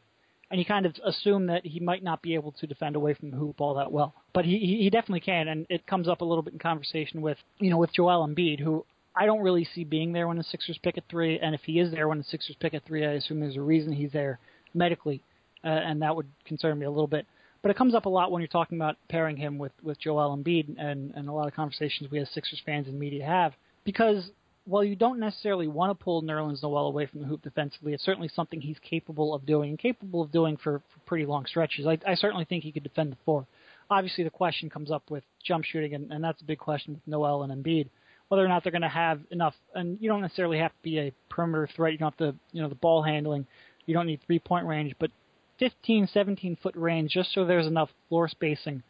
and 0.51 0.59
you 0.59 0.65
kind 0.65 0.85
of 0.85 0.93
assume 1.05 1.47
that 1.47 1.65
he 1.65 1.79
might 1.79 2.03
not 2.03 2.21
be 2.21 2.33
able 2.33 2.51
to 2.51 2.67
defend 2.67 2.97
away 2.97 3.13
from 3.13 3.31
the 3.31 3.37
hoop 3.37 3.61
all 3.61 3.75
that 3.75 3.89
well, 3.89 4.13
but 4.33 4.43
he 4.43 4.59
he 4.59 4.89
definitely 4.89 5.21
can, 5.21 5.47
and 5.47 5.65
it 5.69 5.87
comes 5.87 6.09
up 6.09 6.19
a 6.19 6.25
little 6.25 6.43
bit 6.43 6.51
in 6.51 6.59
conversation 6.59 7.21
with 7.21 7.37
you 7.59 7.69
know 7.69 7.77
with 7.77 7.93
Joel 7.93 8.27
Embiid, 8.27 8.59
who 8.59 8.85
I 9.15 9.25
don't 9.25 9.41
really 9.41 9.67
see 9.73 9.85
being 9.85 10.11
there 10.11 10.27
when 10.27 10.37
the 10.37 10.43
Sixers 10.43 10.77
pick 10.83 10.97
at 10.97 11.05
three, 11.09 11.39
and 11.39 11.55
if 11.55 11.61
he 11.61 11.79
is 11.79 11.89
there 11.91 12.09
when 12.09 12.17
the 12.17 12.25
Sixers 12.25 12.57
pick 12.59 12.73
at 12.73 12.85
three, 12.85 13.05
I 13.05 13.13
assume 13.13 13.39
there's 13.39 13.55
a 13.55 13.61
reason 13.61 13.93
he's 13.93 14.11
there 14.11 14.39
medically, 14.73 15.23
uh, 15.63 15.69
and 15.69 16.01
that 16.01 16.15
would 16.17 16.27
concern 16.45 16.77
me 16.77 16.85
a 16.85 16.91
little 16.91 17.07
bit. 17.07 17.25
But 17.61 17.71
it 17.71 17.77
comes 17.77 17.95
up 17.95 18.05
a 18.05 18.09
lot 18.09 18.31
when 18.31 18.41
you're 18.41 18.47
talking 18.47 18.77
about 18.77 18.97
pairing 19.09 19.37
him 19.37 19.57
with, 19.57 19.71
with 19.81 19.99
Joel 19.99 20.37
Embiid 20.37 20.75
and, 20.77 21.13
and 21.15 21.27
a 21.27 21.31
lot 21.31 21.47
of 21.47 21.53
conversations 21.53 22.09
we 22.11 22.19
as 22.19 22.29
Sixers 22.31 22.61
fans 22.65 22.87
and 22.87 22.99
media 22.99 23.25
have. 23.25 23.53
Because 23.83 24.29
while 24.65 24.83
you 24.83 24.95
don't 24.95 25.19
necessarily 25.19 25.67
want 25.67 25.97
to 25.97 26.03
pull 26.03 26.21
Nerlens 26.21 26.61
Noel 26.61 26.87
away 26.87 27.05
from 27.05 27.21
the 27.21 27.27
hoop 27.27 27.41
defensively, 27.41 27.93
it's 27.93 28.03
certainly 28.03 28.27
something 28.27 28.59
he's 28.59 28.77
capable 28.79 29.33
of 29.33 29.45
doing 29.45 29.69
and 29.69 29.79
capable 29.79 30.21
of 30.21 30.31
doing 30.31 30.57
for, 30.57 30.81
for 30.93 30.99
pretty 31.05 31.25
long 31.25 31.45
stretches. 31.45 31.87
I, 31.87 31.97
I 32.05 32.15
certainly 32.15 32.45
think 32.45 32.63
he 32.63 32.71
could 32.71 32.83
defend 32.83 33.11
the 33.13 33.17
four. 33.25 33.47
Obviously, 33.89 34.25
the 34.25 34.29
question 34.29 34.69
comes 34.69 34.91
up 34.91 35.09
with 35.09 35.23
jump 35.43 35.63
shooting, 35.63 35.93
and, 35.93 36.11
and 36.11 36.21
that's 36.21 36.41
a 36.41 36.45
big 36.45 36.59
question 36.59 36.95
with 36.95 37.07
Noel 37.07 37.43
and 37.43 37.63
Embiid. 37.63 37.87
Whether 38.27 38.43
or 38.43 38.49
not 38.49 38.63
they're 38.63 38.73
going 38.73 38.81
to 38.81 38.89
have 38.89 39.21
enough, 39.31 39.55
and 39.73 39.97
you 40.01 40.09
don't 40.09 40.21
necessarily 40.21 40.57
have 40.59 40.71
to 40.71 40.83
be 40.83 40.99
a 40.99 41.13
perimeter 41.29 41.69
threat. 41.73 41.93
You 41.93 41.97
don't 41.97 42.11
have 42.11 42.33
to, 42.33 42.37
you 42.51 42.61
know, 42.61 42.67
the 42.67 42.75
ball 42.75 43.01
handling. 43.01 43.47
You 43.85 43.93
don't 43.93 44.05
need 44.05 44.19
three 44.27 44.39
point 44.39 44.65
range, 44.65 44.95
but 44.99 45.11
15, 45.59 46.07
17 46.07 46.57
foot 46.61 46.75
range 46.75 47.11
just 47.11 47.33
so 47.33 47.45
there's 47.45 47.67
enough 47.67 47.89
floor 48.09 48.27
spacing 48.27 48.83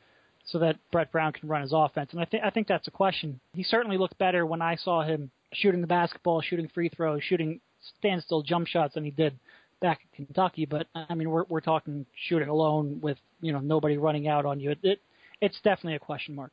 so 0.45 0.59
that 0.59 0.77
Brett 0.91 1.11
Brown 1.11 1.33
can 1.33 1.49
run 1.49 1.61
his 1.61 1.73
offense. 1.73 2.11
And 2.11 2.21
I 2.21 2.25
think 2.25 2.43
I 2.43 2.49
think 2.49 2.67
that's 2.67 2.87
a 2.87 2.91
question. 2.91 3.39
He 3.53 3.63
certainly 3.63 3.97
looked 3.97 4.17
better 4.17 4.45
when 4.45 4.61
I 4.61 4.75
saw 4.75 5.03
him 5.03 5.29
shooting 5.53 5.81
the 5.81 5.87
basketball, 5.87 6.41
shooting 6.41 6.69
free 6.73 6.89
throws, 6.89 7.23
shooting 7.23 7.59
standstill 7.99 8.43
jump 8.43 8.67
shots 8.67 8.95
than 8.95 9.03
he 9.03 9.11
did 9.11 9.37
back 9.81 9.99
at 10.03 10.15
Kentucky. 10.15 10.65
But 10.65 10.87
I 10.95 11.13
mean, 11.15 11.29
we're 11.29 11.45
we're 11.49 11.61
talking 11.61 12.05
shooting 12.27 12.49
alone 12.49 12.99
with 13.01 13.17
you 13.41 13.51
know 13.51 13.59
nobody 13.59 13.97
running 13.97 14.27
out 14.27 14.45
on 14.45 14.59
you. 14.59 14.71
It, 14.71 14.79
it 14.83 15.01
it's 15.41 15.59
definitely 15.63 15.95
a 15.95 15.99
question 15.99 16.35
mark. 16.35 16.51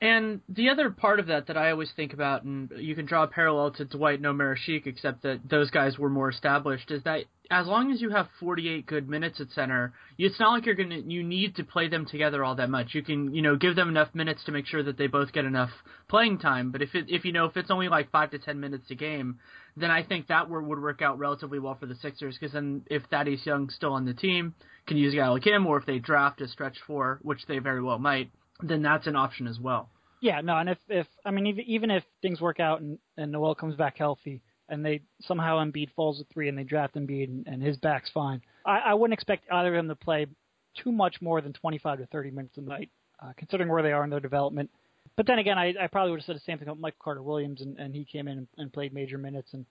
And 0.00 0.40
the 0.48 0.68
other 0.68 0.90
part 0.90 1.18
of 1.18 1.26
that 1.26 1.48
that 1.48 1.56
I 1.56 1.72
always 1.72 1.90
think 1.96 2.12
about, 2.12 2.44
and 2.44 2.70
you 2.76 2.94
can 2.94 3.04
draw 3.04 3.24
a 3.24 3.26
parallel 3.26 3.72
to 3.72 3.84
Dwight 3.84 4.18
and 4.18 4.26
Omer 4.26 4.56
Asik, 4.56 4.86
except 4.86 5.22
that 5.22 5.40
those 5.48 5.70
guys 5.70 5.98
were 5.98 6.08
more 6.08 6.28
established, 6.28 6.92
is 6.92 7.02
that 7.02 7.24
as 7.50 7.66
long 7.66 7.90
as 7.90 8.00
you 8.00 8.10
have 8.10 8.28
48 8.38 8.86
good 8.86 9.08
minutes 9.08 9.40
at 9.40 9.50
center, 9.50 9.94
it's 10.16 10.38
not 10.38 10.52
like 10.52 10.66
you're 10.66 10.76
gonna 10.76 10.98
you 10.98 11.24
need 11.24 11.56
to 11.56 11.64
play 11.64 11.88
them 11.88 12.06
together 12.06 12.44
all 12.44 12.54
that 12.56 12.70
much. 12.70 12.94
You 12.94 13.02
can 13.02 13.34
you 13.34 13.42
know 13.42 13.56
give 13.56 13.74
them 13.74 13.88
enough 13.88 14.14
minutes 14.14 14.44
to 14.44 14.52
make 14.52 14.66
sure 14.66 14.84
that 14.84 14.98
they 14.98 15.08
both 15.08 15.32
get 15.32 15.44
enough 15.44 15.70
playing 16.08 16.38
time. 16.38 16.70
But 16.70 16.82
if 16.82 16.94
it 16.94 17.06
if 17.08 17.24
you 17.24 17.32
know 17.32 17.46
if 17.46 17.56
it's 17.56 17.70
only 17.70 17.88
like 17.88 18.12
five 18.12 18.30
to 18.30 18.38
10 18.38 18.60
minutes 18.60 18.90
a 18.90 18.94
game, 18.94 19.40
then 19.76 19.90
I 19.90 20.04
think 20.04 20.28
that 20.28 20.48
would 20.48 20.64
work 20.64 21.02
out 21.02 21.18
relatively 21.18 21.58
well 21.58 21.74
for 21.74 21.86
the 21.86 21.96
Sixers 21.96 22.36
because 22.38 22.52
then 22.52 22.82
if 22.88 23.02
Thaddeus 23.10 23.44
Young's 23.44 23.74
still 23.74 23.94
on 23.94 24.04
the 24.04 24.14
team, 24.14 24.54
can 24.86 24.96
use 24.96 25.12
a 25.14 25.16
guy 25.16 25.28
like 25.28 25.46
him, 25.46 25.66
or 25.66 25.78
if 25.78 25.86
they 25.86 25.98
draft 25.98 26.40
a 26.40 26.46
stretch 26.46 26.76
four, 26.86 27.18
which 27.22 27.46
they 27.48 27.58
very 27.58 27.82
well 27.82 27.98
might 27.98 28.30
then 28.62 28.82
that's 28.82 29.06
an 29.06 29.16
option 29.16 29.46
as 29.46 29.58
well. 29.58 29.90
Yeah, 30.20 30.40
no, 30.40 30.56
and 30.56 30.68
if 30.68 30.78
if 30.88 31.06
I 31.24 31.30
mean 31.30 31.46
even 31.46 31.64
even 31.66 31.90
if 31.90 32.04
things 32.22 32.40
work 32.40 32.60
out 32.60 32.80
and 32.80 32.98
and 33.16 33.30
Noel 33.30 33.54
comes 33.54 33.76
back 33.76 33.98
healthy 33.98 34.42
and 34.68 34.84
they 34.84 35.00
somehow 35.22 35.58
Embiid 35.58 35.90
falls 35.94 36.18
to 36.18 36.24
three 36.32 36.48
and 36.48 36.58
they 36.58 36.64
draft 36.64 36.94
Embiid 36.94 37.28
and, 37.28 37.46
and 37.46 37.62
his 37.62 37.76
back's 37.76 38.10
fine, 38.10 38.42
I, 38.66 38.78
I 38.78 38.94
wouldn't 38.94 39.14
expect 39.14 39.44
either 39.50 39.74
of 39.74 39.78
them 39.78 39.88
to 39.88 39.94
play 39.94 40.26
too 40.82 40.92
much 40.92 41.20
more 41.20 41.40
than 41.40 41.52
25 41.52 41.98
to 41.98 42.06
30 42.06 42.30
minutes 42.30 42.58
a 42.58 42.60
night, 42.60 42.90
uh, 43.22 43.32
considering 43.36 43.68
where 43.68 43.82
they 43.82 43.92
are 43.92 44.04
in 44.04 44.10
their 44.10 44.20
development. 44.20 44.70
But 45.16 45.26
then 45.26 45.38
again, 45.38 45.58
I, 45.58 45.74
I 45.80 45.86
probably 45.86 46.12
would 46.12 46.20
have 46.20 46.26
said 46.26 46.36
the 46.36 46.40
same 46.40 46.58
thing 46.58 46.68
about 46.68 46.80
Michael 46.80 46.98
Carter 47.02 47.22
Williams, 47.22 47.60
and, 47.60 47.78
and 47.78 47.94
he 47.94 48.04
came 48.04 48.28
in 48.28 48.38
and, 48.38 48.48
and 48.56 48.72
played 48.72 48.92
major 48.92 49.18
minutes, 49.18 49.48
and 49.52 49.64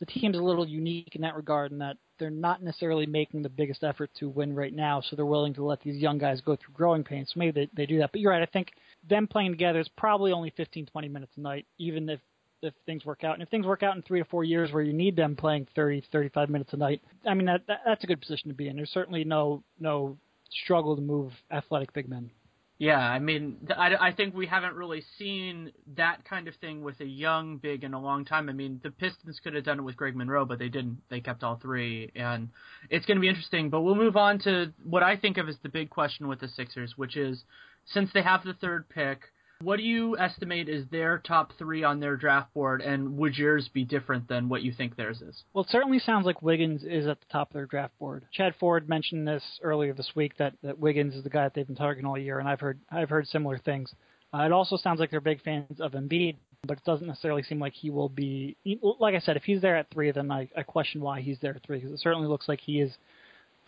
the 0.00 0.06
team's 0.06 0.36
a 0.36 0.42
little 0.42 0.66
unique 0.66 1.14
in 1.14 1.20
that 1.22 1.36
regard 1.36 1.72
in 1.72 1.78
that 1.78 1.96
they're 2.18 2.30
not 2.30 2.62
necessarily 2.62 3.06
making 3.06 3.42
the 3.42 3.48
biggest 3.48 3.84
effort 3.84 4.10
to 4.18 4.28
win 4.28 4.54
right 4.54 4.74
now, 4.74 5.00
so 5.00 5.14
they're 5.14 5.26
willing 5.26 5.54
to 5.54 5.64
let 5.64 5.80
these 5.82 5.96
young 5.96 6.18
guys 6.18 6.40
go 6.40 6.56
through 6.56 6.74
growing 6.74 7.04
pains. 7.04 7.30
So 7.32 7.38
maybe 7.38 7.52
they, 7.52 7.70
they 7.76 7.86
do 7.86 7.98
that. 7.98 8.10
But 8.12 8.20
you're 8.20 8.32
right. 8.32 8.42
I 8.42 8.46
think 8.46 8.72
them 9.08 9.26
playing 9.26 9.52
together 9.52 9.78
is 9.78 9.88
probably 9.96 10.32
only 10.32 10.52
15, 10.56 10.86
20 10.86 11.08
minutes 11.08 11.32
a 11.36 11.40
night, 11.40 11.66
even 11.78 12.08
if 12.08 12.20
if 12.62 12.74
things 12.84 13.06
work 13.06 13.24
out. 13.24 13.34
And 13.34 13.42
if 13.42 13.48
things 13.48 13.64
work 13.64 13.82
out 13.82 13.96
in 13.96 14.02
three 14.02 14.20
to 14.20 14.24
four 14.26 14.44
years 14.44 14.70
where 14.70 14.82
you 14.82 14.92
need 14.92 15.16
them 15.16 15.34
playing 15.34 15.66
30, 15.74 16.04
35 16.12 16.50
minutes 16.50 16.74
a 16.74 16.76
night, 16.76 17.00
I 17.26 17.32
mean 17.32 17.46
that, 17.46 17.66
that 17.68 17.80
that's 17.86 18.04
a 18.04 18.06
good 18.06 18.20
position 18.20 18.48
to 18.50 18.54
be 18.54 18.68
in. 18.68 18.76
There's 18.76 18.90
certainly 18.90 19.24
no 19.24 19.62
no 19.78 20.18
struggle 20.50 20.94
to 20.96 21.02
move 21.02 21.32
athletic 21.50 21.92
big 21.92 22.08
men. 22.08 22.30
Yeah, 22.80 22.98
I 22.98 23.18
mean, 23.18 23.58
I, 23.76 23.94
I 24.08 24.12
think 24.12 24.34
we 24.34 24.46
haven't 24.46 24.74
really 24.74 25.02
seen 25.18 25.70
that 25.98 26.24
kind 26.24 26.48
of 26.48 26.54
thing 26.62 26.82
with 26.82 26.98
a 27.00 27.04
young 27.04 27.58
big 27.58 27.84
in 27.84 27.92
a 27.92 28.00
long 28.00 28.24
time. 28.24 28.48
I 28.48 28.54
mean, 28.54 28.80
the 28.82 28.90
Pistons 28.90 29.38
could 29.44 29.52
have 29.52 29.64
done 29.64 29.80
it 29.80 29.82
with 29.82 29.98
Greg 29.98 30.16
Monroe, 30.16 30.46
but 30.46 30.58
they 30.58 30.70
didn't. 30.70 30.96
They 31.10 31.20
kept 31.20 31.44
all 31.44 31.56
three, 31.60 32.10
and 32.16 32.48
it's 32.88 33.04
going 33.04 33.18
to 33.18 33.20
be 33.20 33.28
interesting. 33.28 33.68
But 33.68 33.82
we'll 33.82 33.96
move 33.96 34.16
on 34.16 34.38
to 34.44 34.72
what 34.82 35.02
I 35.02 35.18
think 35.18 35.36
of 35.36 35.46
as 35.46 35.56
the 35.62 35.68
big 35.68 35.90
question 35.90 36.26
with 36.26 36.40
the 36.40 36.48
Sixers, 36.48 36.94
which 36.96 37.18
is 37.18 37.44
since 37.84 38.08
they 38.14 38.22
have 38.22 38.44
the 38.44 38.54
third 38.54 38.88
pick, 38.88 39.24
what 39.62 39.76
do 39.76 39.82
you 39.82 40.16
estimate 40.18 40.68
is 40.68 40.86
their 40.90 41.18
top 41.18 41.52
three 41.58 41.84
on 41.84 42.00
their 42.00 42.16
draft 42.16 42.52
board, 42.54 42.80
and 42.80 43.16
would 43.18 43.36
yours 43.36 43.68
be 43.72 43.84
different 43.84 44.28
than 44.28 44.48
what 44.48 44.62
you 44.62 44.72
think 44.72 44.96
theirs 44.96 45.20
is? 45.20 45.42
Well, 45.52 45.64
it 45.64 45.70
certainly 45.70 45.98
sounds 45.98 46.26
like 46.26 46.42
Wiggins 46.42 46.82
is 46.82 47.06
at 47.06 47.20
the 47.20 47.26
top 47.30 47.50
of 47.50 47.54
their 47.54 47.66
draft 47.66 47.98
board. 47.98 48.24
Chad 48.32 48.54
Ford 48.58 48.88
mentioned 48.88 49.28
this 49.28 49.42
earlier 49.62 49.92
this 49.92 50.10
week 50.14 50.36
that, 50.38 50.54
that 50.62 50.78
Wiggins 50.78 51.14
is 51.14 51.24
the 51.24 51.30
guy 51.30 51.44
that 51.44 51.54
they've 51.54 51.66
been 51.66 51.76
targeting 51.76 52.08
all 52.08 52.18
year, 52.18 52.38
and 52.38 52.48
I've 52.48 52.60
heard 52.60 52.80
I've 52.90 53.10
heard 53.10 53.26
similar 53.26 53.58
things. 53.58 53.92
Uh, 54.32 54.42
it 54.42 54.52
also 54.52 54.76
sounds 54.76 55.00
like 55.00 55.10
they're 55.10 55.20
big 55.20 55.42
fans 55.42 55.80
of 55.80 55.92
Embiid, 55.92 56.36
but 56.66 56.78
it 56.78 56.84
doesn't 56.84 57.06
necessarily 57.06 57.42
seem 57.42 57.58
like 57.58 57.72
he 57.72 57.90
will 57.90 58.08
be. 58.08 58.56
Like 58.80 59.14
I 59.14 59.20
said, 59.20 59.36
if 59.36 59.42
he's 59.42 59.60
there 59.60 59.76
at 59.76 59.90
three, 59.90 60.10
then 60.12 60.30
I, 60.30 60.48
I 60.56 60.62
question 60.62 61.00
why 61.00 61.20
he's 61.20 61.38
there 61.40 61.54
at 61.54 61.62
three 61.64 61.78
because 61.78 61.92
it 61.92 62.00
certainly 62.00 62.28
looks 62.28 62.48
like 62.48 62.60
he 62.60 62.80
is 62.80 62.92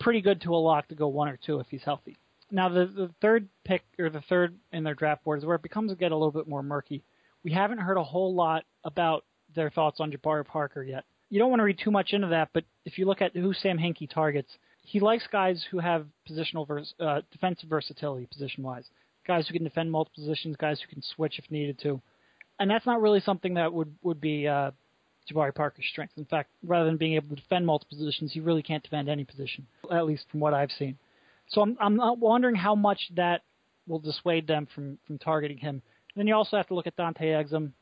pretty 0.01 0.21
good 0.21 0.41
to 0.43 0.55
a 0.55 0.57
lock 0.57 0.89
to 0.89 0.95
go 0.95 1.09
one 1.09 1.29
or 1.29 1.39
two 1.45 1.61
if 1.61 1.67
he's 1.69 1.83
healthy. 1.83 2.17
Now 2.53 2.69
the 2.69 2.87
the 2.87 3.11
third 3.21 3.49
pick 3.65 3.83
or 3.99 4.11
the 4.11 4.21
third 4.29 4.55
in 4.73 4.85
their 4.85 4.95
draft 4.95 5.25
board 5.25 5.39
is 5.39 5.45
where 5.45 5.57
it 5.57 5.63
becomes 5.63 5.93
get 5.95 6.13
a 6.13 6.17
little 6.17 6.31
bit 6.31 6.47
more 6.47 6.63
murky. 6.63 7.03
We 7.43 7.51
haven't 7.53 7.79
heard 7.79 7.97
a 7.97 8.05
whole 8.05 8.35
lot 8.35 8.65
about 8.85 9.25
their 9.55 9.71
thoughts 9.71 9.99
on 10.01 10.13
Jabari 10.13 10.47
Parker 10.47 10.83
yet. 10.83 11.05
You 11.31 11.39
don't 11.39 11.51
want 11.51 11.61
to 11.61 11.65
read 11.65 11.81
too 11.83 11.91
much 11.91 12.13
into 12.13 12.29
that, 12.29 12.51
but 12.53 12.65
if 12.85 12.99
you 12.99 13.07
look 13.07 13.23
at 13.23 13.35
who 13.35 13.55
Sam 13.55 13.79
Hinkie 13.79 14.09
targets, 14.09 14.51
he 14.83 15.01
likes 15.01 15.27
guys 15.33 15.65
who 15.71 15.79
have 15.79 16.07
positional 16.29 16.69
vers- 16.69 16.95
uh, 17.01 17.23
defensive 17.33 17.71
versatility 17.71 18.27
position 18.27 18.63
wise, 18.63 18.85
guys 19.27 19.49
who 19.49 19.55
can 19.55 19.65
defend 19.65 19.91
multiple 19.91 20.23
positions, 20.23 20.57
guys 20.57 20.79
who 20.81 20.93
can 20.93 21.03
switch 21.03 21.39
if 21.39 21.51
needed 21.51 21.79
to, 21.81 22.01
and 22.61 22.71
that's 22.71 22.87
not 22.87 23.01
really 23.01 23.21
something 23.21 23.55
that 23.55 23.73
would 23.73 23.93
would 24.03 24.21
be 24.21 24.47
uh, 24.47 24.73
Jabari 25.31 25.55
Parker's 25.55 25.87
strength. 25.91 26.13
In 26.17 26.27
fact, 26.27 26.51
rather 26.65 26.85
than 26.85 26.99
being 26.99 27.15
able 27.15 27.35
to 27.35 27.43
defend 27.43 27.65
multiple 27.65 27.97
positions, 27.97 28.33
he 28.33 28.41
really 28.41 28.63
can't 28.63 28.83
defend 28.83 29.09
any 29.09 29.25
position, 29.25 29.67
at 29.91 30.05
least 30.05 30.27
from 30.31 30.41
what 30.41 30.53
I've 30.55 30.73
seen. 30.73 30.99
So 31.53 31.61
I'm 31.63 31.77
I'm 31.81 32.21
wondering 32.21 32.55
how 32.55 32.75
much 32.75 33.01
that 33.17 33.43
will 33.87 33.99
dissuade 33.99 34.47
them 34.47 34.67
from 34.75 34.99
from 35.07 35.19
targeting 35.19 35.59
him. 35.59 35.83
And 36.15 36.21
then 36.21 36.27
you 36.27 36.35
also 36.35 36.57
have 36.57 36.69
to 36.69 36.75
look 36.75 36.87
at 36.87 36.97
Dante 36.97 37.27
Exum, 37.27 37.73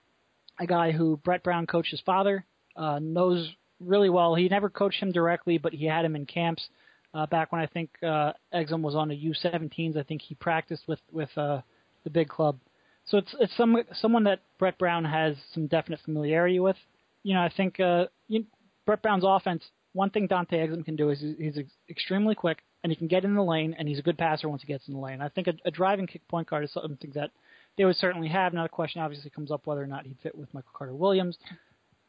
a 0.58 0.66
guy 0.66 0.92
who 0.92 1.16
Brett 1.24 1.42
Brown 1.42 1.66
coached 1.66 1.90
his 1.90 2.00
father, 2.00 2.44
uh, 2.76 2.98
knows 3.00 3.48
really 3.80 4.10
well. 4.10 4.34
He 4.34 4.48
never 4.48 4.68
coached 4.68 5.00
him 5.00 5.12
directly, 5.12 5.58
but 5.58 5.72
he 5.72 5.86
had 5.86 6.04
him 6.04 6.16
in 6.16 6.26
camps. 6.26 6.68
Uh, 7.12 7.26
back 7.26 7.50
when 7.50 7.60
I 7.60 7.66
think 7.66 7.90
uh, 8.04 8.32
Exum 8.54 8.82
was 8.82 8.94
on 8.94 9.08
the 9.08 9.16
U17s, 9.16 9.96
I 9.96 10.04
think 10.04 10.22
he 10.22 10.34
practiced 10.34 10.82
with 10.86 11.00
with 11.12 11.30
uh, 11.36 11.60
the 12.04 12.10
big 12.10 12.28
club. 12.28 12.58
So 13.06 13.18
it's 13.18 13.34
it's 13.40 13.56
some 13.56 13.76
someone 13.94 14.24
that 14.24 14.40
Brett 14.58 14.78
Brown 14.78 15.04
has 15.04 15.36
some 15.54 15.66
definite 15.66 16.00
familiarity 16.04 16.60
with. 16.60 16.76
You 17.22 17.34
know, 17.34 17.40
I 17.40 17.52
think 17.56 17.78
uh, 17.78 18.06
you, 18.28 18.46
Brett 18.86 19.02
Brown's 19.02 19.24
offense. 19.26 19.64
One 19.92 20.10
thing 20.10 20.28
Dante 20.28 20.56
Exum 20.56 20.84
can 20.84 20.94
do 20.94 21.10
is 21.10 21.20
he's 21.20 21.58
extremely 21.88 22.36
quick 22.36 22.62
and 22.82 22.90
he 22.90 22.96
can 22.96 23.08
get 23.08 23.24
in 23.24 23.34
the 23.34 23.42
lane, 23.42 23.74
and 23.78 23.88
he's 23.88 23.98
a 23.98 24.02
good 24.02 24.18
passer 24.18 24.48
once 24.48 24.62
he 24.62 24.68
gets 24.68 24.88
in 24.88 24.94
the 24.94 25.00
lane. 25.00 25.20
I 25.20 25.28
think 25.28 25.46
a, 25.46 25.54
a 25.64 25.70
driving 25.70 26.06
kick 26.06 26.26
point 26.28 26.48
guard 26.48 26.64
is 26.64 26.72
something 26.72 27.12
that 27.14 27.30
they 27.76 27.84
would 27.84 27.96
certainly 27.96 28.28
have. 28.28 28.52
Now 28.52 28.62
the 28.62 28.68
question 28.68 29.00
obviously 29.02 29.30
comes 29.30 29.50
up 29.50 29.66
whether 29.66 29.82
or 29.82 29.86
not 29.86 30.06
he'd 30.06 30.16
fit 30.22 30.36
with 30.36 30.52
Michael 30.54 30.70
Carter 30.74 30.94
Williams, 30.94 31.36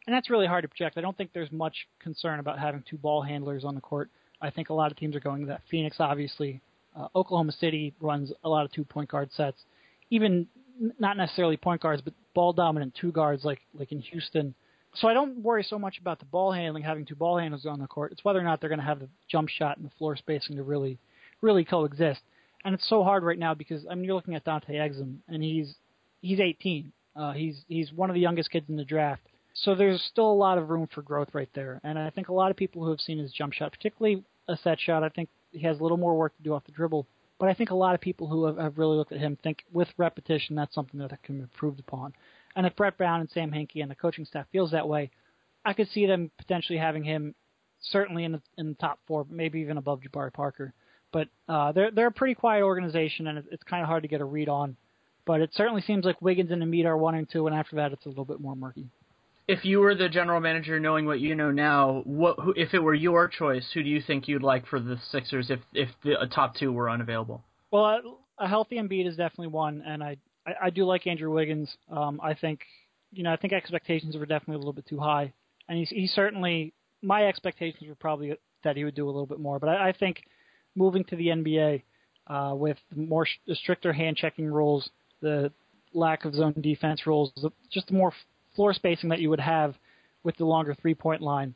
and 0.08 0.16
that's 0.16 0.30
really 0.30 0.48
hard 0.48 0.64
to 0.64 0.68
project. 0.68 0.98
I 0.98 1.02
don't 1.02 1.16
think 1.18 1.32
there's 1.34 1.52
much 1.52 1.88
concern 2.00 2.40
about 2.40 2.60
having 2.60 2.84
two 2.90 2.98
ball 2.98 3.22
handlers 3.22 3.64
on 3.64 3.76
the 3.76 3.82
court. 3.82 4.10
I 4.42 4.50
think 4.50 4.70
a 4.70 4.74
lot 4.74 4.92
of 4.92 4.98
teams 4.98 5.16
are 5.16 5.20
going 5.20 5.42
to 5.42 5.48
that. 5.48 5.62
Phoenix, 5.70 5.98
obviously, 6.00 6.62
uh, 6.98 7.08
Oklahoma 7.16 7.52
City 7.52 7.94
runs 8.02 8.32
a 8.44 8.50
lot 8.50 8.66
of 8.66 8.72
two 8.72 8.84
point 8.84 9.10
guard 9.10 9.30
sets. 9.34 9.58
Even 10.10 10.48
not 11.00 11.16
necessarily 11.16 11.58
point 11.58 11.82
guards, 11.82 12.02
but 12.02 12.14
ball 12.34 12.54
dominant 12.54 12.96
two 13.00 13.12
guards 13.12 13.44
like 13.44 13.60
like 13.78 13.92
in 13.92 14.00
Houston 14.00 14.56
so 14.96 15.08
I 15.08 15.14
don't 15.14 15.38
worry 15.38 15.64
so 15.64 15.80
much 15.80 16.00
about 16.00 16.20
the 16.20 16.26
ball 16.26 16.52
handling, 16.52 16.84
having 16.84 17.06
two 17.06 17.16
ball 17.16 17.38
handlers 17.38 17.66
on 17.66 17.80
the 17.80 17.88
court. 17.88 18.12
It's 18.12 18.24
whether 18.24 18.40
or 18.40 18.44
not 18.44 18.60
they're 18.60 18.70
going 18.70 18.80
to 18.80 18.86
have 18.86 19.00
the 19.00 19.10
jump 19.30 19.50
shot 19.50 19.78
and 19.78 19.86
the 19.86 19.92
floor 19.98 20.16
spacing 20.16 20.58
to 20.58 20.64
really, 20.64 21.00
really 21.42 21.64
coexist. 21.64 22.22
And 22.66 22.76
it's 22.76 22.88
so 22.90 23.04
hard 23.04 23.24
right 23.24 23.40
now 23.40 23.54
because 23.54 23.86
I 23.90 23.96
mean 23.96 24.04
you're 24.04 24.16
looking 24.16 24.36
at 24.36 24.44
Dante 24.44 24.74
Exum 24.74 25.18
and 25.28 25.42
he's 25.42 25.76
he's 26.22 26.40
18. 26.40 26.92
Uh, 27.16 27.32
he's 27.34 27.64
he's 27.68 27.92
one 27.92 28.10
of 28.10 28.14
the 28.14 28.20
youngest 28.20 28.52
kids 28.52 28.70
in 28.70 28.76
the 28.76 28.86
draft. 28.86 29.22
So 29.54 29.76
there's 29.76 30.02
still 30.04 30.32
a 30.32 30.34
lot 30.34 30.58
of 30.58 30.70
room 30.70 30.88
for 30.94 31.02
growth 31.02 31.30
right 31.34 31.50
there. 31.54 31.82
And 31.84 31.98
I 31.98 32.10
think 32.10 32.30
a 32.30 32.34
lot 32.34 32.52
of 32.52 32.58
people 32.58 32.84
who 32.84 32.92
have 32.92 33.02
seen 33.02 33.18
his 33.18 33.34
jump 33.34 33.54
shot, 33.54 33.72
particularly 33.72 34.24
a 34.48 34.58
set 34.58 34.80
shot, 34.80 35.04
I 35.04 35.10
think 35.10 35.30
he 35.52 35.62
has 35.64 35.80
a 35.80 35.84
little 35.84 35.98
more 35.98 36.18
work 36.18 36.36
to 36.38 36.44
do 36.44 36.54
off 36.54 36.66
the 36.66 36.72
dribble. 36.72 37.06
But 37.40 37.50
I 37.50 37.54
think 37.54 37.72
a 37.72 37.76
lot 37.76 37.96
of 37.96 38.02
people 38.02 38.28
who 38.28 38.46
have, 38.46 38.58
have 38.58 38.78
really 38.78 38.96
looked 38.96 39.12
at 39.12 39.20
him 39.20 39.38
think 39.44 39.64
with 39.74 39.88
repetition 39.98 40.56
that's 40.56 40.76
something 40.76 41.00
that 41.00 41.24
can 41.24 41.38
be 41.38 41.42
improved 41.42 41.80
upon. 41.80 42.14
And 42.56 42.66
if 42.66 42.76
Brett 42.76 42.98
Brown 42.98 43.22
and 43.22 43.30
Sam 43.30 43.52
Hinkie 43.52 43.82
and 43.82 43.90
the 43.90 43.96
coaching 43.96 44.26
staff 44.26 44.46
feels 44.52 44.72
that 44.72 44.88
way, 44.88 45.12
I 45.64 45.74
could 45.74 45.90
see 45.90 46.06
them 46.06 46.32
potentially 46.38 46.80
having 46.80 47.04
him 47.04 47.36
certainly 47.82 48.24
in 48.24 48.34
the, 48.34 48.42
in 48.58 48.70
the 48.70 48.76
top 48.76 49.00
four, 49.08 49.26
maybe 49.30 49.60
even 49.60 49.78
above 49.78 50.02
Jabari 50.02 50.34
Parker. 50.34 50.74
But 51.12 51.28
uh, 51.48 51.72
they're 51.74 51.92
they're 51.92 52.08
a 52.08 52.12
pretty 52.12 52.36
quiet 52.36 52.64
organization, 52.64 53.28
and 53.28 53.44
it's 53.52 53.64
kind 53.64 53.82
of 53.82 53.90
hard 53.90 54.04
to 54.04 54.08
get 54.08 54.22
a 54.22 54.26
read 54.26 54.48
on. 54.48 54.78
But 55.26 55.42
it 55.42 55.52
certainly 55.54 55.82
seems 55.82 56.06
like 56.06 56.22
Wiggins 56.22 56.52
and 56.52 56.64
Embiid 56.64 56.86
are 56.86 56.98
one 56.98 57.16
and 57.16 57.30
two, 57.30 57.48
and 57.48 57.56
after 57.56 57.76
that, 57.76 57.92
it's 57.92 58.06
a 58.06 58.10
little 58.10 58.26
bit 58.26 58.40
more 58.40 58.56
murky. 58.56 58.88
If 59.48 59.66
you 59.66 59.80
were 59.80 59.94
the 59.94 60.08
general 60.08 60.40
manager, 60.40 60.80
knowing 60.80 61.06
what 61.06 61.20
you 61.20 61.36
know 61.36 61.52
now, 61.52 62.02
what 62.06 62.40
who, 62.40 62.54
if 62.56 62.74
it 62.74 62.80
were 62.80 62.94
your 62.94 63.28
choice, 63.28 63.70
who 63.74 63.84
do 63.84 63.90
you 63.90 64.02
think 64.02 64.28
you'd 64.28 64.42
like 64.42 64.66
for 64.68 64.80
the 64.80 64.98
Sixers 65.12 65.50
if 65.50 65.60
if 65.74 65.90
the 66.04 66.16
top 66.34 66.56
two 66.56 66.72
were 66.72 66.90
unavailable? 66.90 67.44
Well, 67.72 67.86
a, 67.86 68.46
a 68.46 68.48
healthy 68.48 68.78
Embiid 68.78 69.08
is 69.08 69.18
definitely 69.18 69.48
one, 69.48 69.84
and 69.86 70.02
I 70.02 70.18
I, 70.46 70.54
I 70.64 70.70
do 70.70 70.86
like 70.86 71.08
Andrew 71.08 71.32
Wiggins. 71.32 71.70
Um, 71.90 72.20
I 72.24 72.34
think, 72.34 72.62
you 73.12 73.24
know, 73.24 73.32
I 73.32 73.36
think 73.36 73.54
expectations 73.54 74.16
were 74.16 74.26
definitely 74.26 74.56
a 74.56 74.60
little 74.60 74.74
bit 74.74 74.88
too 74.88 75.00
high, 75.00 75.34
and 75.68 75.78
he's 75.78 75.90
he 75.90 76.08
certainly 76.08 76.74
my 77.02 77.26
expectations 77.26 77.88
were 77.88 77.96
probably 77.96 78.38
that 78.64 78.78
he 78.78 78.84
would 78.84 78.96
do 78.96 79.06
a 79.06 79.12
little 79.12 79.26
bit 79.26 79.40
more. 79.40 79.60
But 79.60 79.70
I, 79.70 79.90
I 79.90 79.92
think 79.92 80.24
moving 80.76 81.04
to 81.06 81.16
the 81.16 81.28
NBA 81.28 81.84
uh, 82.28 82.54
with 82.56 82.78
more 82.96 83.26
the 83.48 83.56
stricter 83.56 83.92
hand 83.92 84.18
checking 84.18 84.46
rules, 84.46 84.90
the 85.22 85.52
lack 85.94 86.26
of 86.26 86.36
zone 86.36 86.54
defense 86.62 87.06
rules, 87.06 87.32
the, 87.42 87.52
just 87.72 87.88
the 87.88 87.94
more 87.94 88.14
floor 88.56 88.74
spacing 88.74 89.10
that 89.10 89.20
you 89.20 89.30
would 89.30 89.40
have 89.40 89.76
with 90.24 90.38
the 90.38 90.46
longer 90.46 90.76
three 90.76 90.96
point 90.96 91.22
line. 91.22 91.54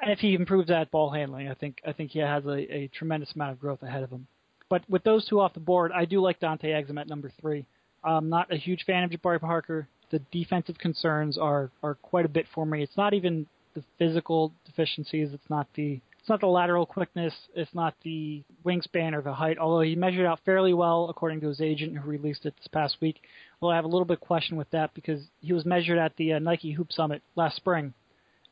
And 0.00 0.10
if 0.10 0.18
he 0.18 0.34
improves 0.34 0.68
that 0.68 0.90
ball 0.90 1.10
handling, 1.10 1.48
I 1.48 1.54
think 1.54 1.80
I 1.86 1.92
think 1.92 2.10
he 2.10 2.18
has 2.20 2.44
a, 2.44 2.74
a 2.74 2.90
tremendous 2.94 3.32
amount 3.34 3.52
of 3.52 3.60
growth 3.60 3.82
ahead 3.82 4.02
of 4.02 4.10
him. 4.10 4.26
But 4.68 4.88
with 4.90 5.04
those 5.04 5.26
two 5.26 5.40
off 5.40 5.54
the 5.54 5.60
board, 5.60 5.92
I 5.92 6.04
do 6.04 6.20
like 6.20 6.40
Dante 6.40 6.70
Exum 6.70 7.00
at 7.00 7.08
number 7.08 7.32
three. 7.40 7.64
I'm 8.06 8.28
not 8.28 8.52
a 8.52 8.56
huge 8.56 8.84
fan 8.84 9.02
of 9.04 9.10
Jabari 9.10 9.40
Parker. 9.40 9.88
The 10.10 10.20
defensive 10.30 10.78
concerns 10.78 11.36
are 11.36 11.70
are 11.82 11.94
quite 11.96 12.24
a 12.24 12.28
bit 12.28 12.46
for 12.54 12.64
me. 12.64 12.82
It's 12.82 12.96
not 12.96 13.12
even 13.12 13.46
the 13.74 13.82
physical 13.98 14.52
deficiencies. 14.64 15.30
It's 15.32 15.50
not 15.50 15.66
the 15.74 16.00
It's 16.20 16.28
not 16.28 16.40
the 16.40 16.46
lateral 16.46 16.86
quickness, 16.86 17.34
it's 17.54 17.74
not 17.74 17.94
the 18.02 18.42
wingspan 18.64 19.12
or 19.14 19.22
the 19.22 19.34
height, 19.34 19.58
although 19.58 19.82
he 19.82 19.94
measured 19.94 20.26
out 20.26 20.40
fairly 20.44 20.74
well 20.74 21.08
according 21.08 21.40
to 21.40 21.48
his 21.48 21.60
agent 21.60 21.96
who 21.96 22.10
released 22.10 22.46
it 22.46 22.54
this 22.56 22.66
past 22.68 22.96
week. 23.00 23.20
Well, 23.60 23.70
I 23.70 23.76
have 23.76 23.84
a 23.84 23.88
little 23.88 24.04
bit 24.04 24.18
of 24.18 24.26
question 24.26 24.56
with 24.56 24.70
that 24.70 24.92
because 24.94 25.22
he 25.40 25.52
was 25.52 25.64
measured 25.64 25.98
at 25.98 26.16
the 26.16 26.34
uh, 26.34 26.38
Nike 26.40 26.72
Hoop 26.72 26.92
Summit 26.92 27.22
last 27.36 27.56
spring, 27.56 27.94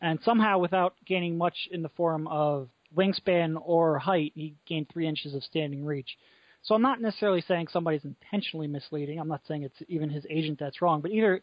and 0.00 0.20
somehow 0.24 0.58
without 0.58 0.94
gaining 1.04 1.36
much 1.36 1.68
in 1.70 1.82
the 1.82 1.88
form 1.90 2.28
of 2.28 2.68
wingspan 2.96 3.60
or 3.64 3.98
height, 3.98 4.32
he 4.34 4.54
gained 4.66 4.88
three 4.88 5.08
inches 5.08 5.34
of 5.34 5.42
standing 5.42 5.84
reach. 5.84 6.16
So 6.64 6.74
I'm 6.74 6.82
not 6.82 7.00
necessarily 7.00 7.44
saying 7.46 7.68
somebody's 7.72 8.04
intentionally 8.04 8.66
misleading. 8.66 9.20
I'm 9.20 9.28
not 9.28 9.42
saying 9.46 9.62
it's 9.62 9.82
even 9.88 10.08
his 10.08 10.26
agent 10.30 10.58
that's 10.58 10.80
wrong, 10.80 11.00
but 11.02 11.10
either 11.10 11.42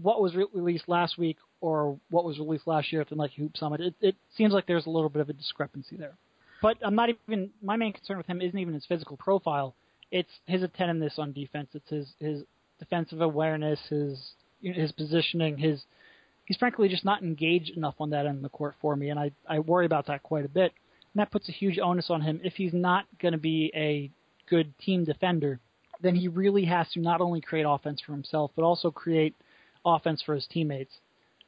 what 0.00 0.20
was 0.20 0.34
re- 0.34 0.46
released 0.52 0.88
last 0.88 1.18
week 1.18 1.36
or 1.60 1.98
what 2.10 2.24
was 2.24 2.38
released 2.38 2.66
last 2.66 2.90
year 2.90 3.02
at 3.02 3.08
the 3.08 3.16
Nike 3.16 3.42
Hoop 3.42 3.56
Summit, 3.56 3.80
it, 3.80 3.94
it 4.00 4.16
seems 4.36 4.52
like 4.52 4.66
there's 4.66 4.86
a 4.86 4.90
little 4.90 5.10
bit 5.10 5.20
of 5.20 5.28
a 5.28 5.34
discrepancy 5.34 5.96
there. 5.96 6.14
But 6.62 6.78
I'm 6.82 6.94
not 6.94 7.10
even 7.28 7.50
my 7.62 7.76
main 7.76 7.92
concern 7.92 8.16
with 8.16 8.26
him 8.26 8.40
isn't 8.40 8.58
even 8.58 8.72
his 8.74 8.86
physical 8.86 9.18
profile. 9.18 9.74
It's 10.10 10.30
his 10.46 10.62
attentiveness 10.62 11.18
on 11.18 11.32
defense. 11.32 11.68
It's 11.74 11.90
his 11.90 12.06
his 12.18 12.42
defensive 12.78 13.20
awareness, 13.20 13.78
his 13.90 14.32
his 14.62 14.90
positioning, 14.92 15.58
his 15.58 15.82
he's 16.46 16.56
frankly 16.56 16.88
just 16.88 17.04
not 17.04 17.22
engaged 17.22 17.76
enough 17.76 17.96
on 18.00 18.10
that 18.10 18.26
end 18.26 18.38
of 18.38 18.42
the 18.42 18.48
court 18.48 18.74
for 18.80 18.96
me, 18.96 19.10
and 19.10 19.20
I 19.20 19.32
I 19.46 19.58
worry 19.58 19.84
about 19.84 20.06
that 20.06 20.22
quite 20.22 20.46
a 20.46 20.48
bit. 20.48 20.72
And 21.12 21.20
that 21.20 21.30
puts 21.30 21.48
a 21.48 21.52
huge 21.52 21.78
onus 21.78 22.08
on 22.08 22.22
him 22.22 22.40
if 22.42 22.54
he's 22.54 22.72
not 22.72 23.04
going 23.20 23.32
to 23.32 23.38
be 23.38 23.70
a 23.74 24.10
good 24.48 24.76
team 24.78 25.04
defender. 25.04 25.60
Then 26.00 26.14
he 26.14 26.28
really 26.28 26.64
has 26.66 26.88
to 26.92 27.00
not 27.00 27.20
only 27.20 27.40
create 27.40 27.66
offense 27.66 28.00
for 28.04 28.12
himself, 28.12 28.50
but 28.54 28.64
also 28.64 28.90
create 28.90 29.34
offense 29.84 30.22
for 30.22 30.34
his 30.34 30.46
teammates. 30.46 30.92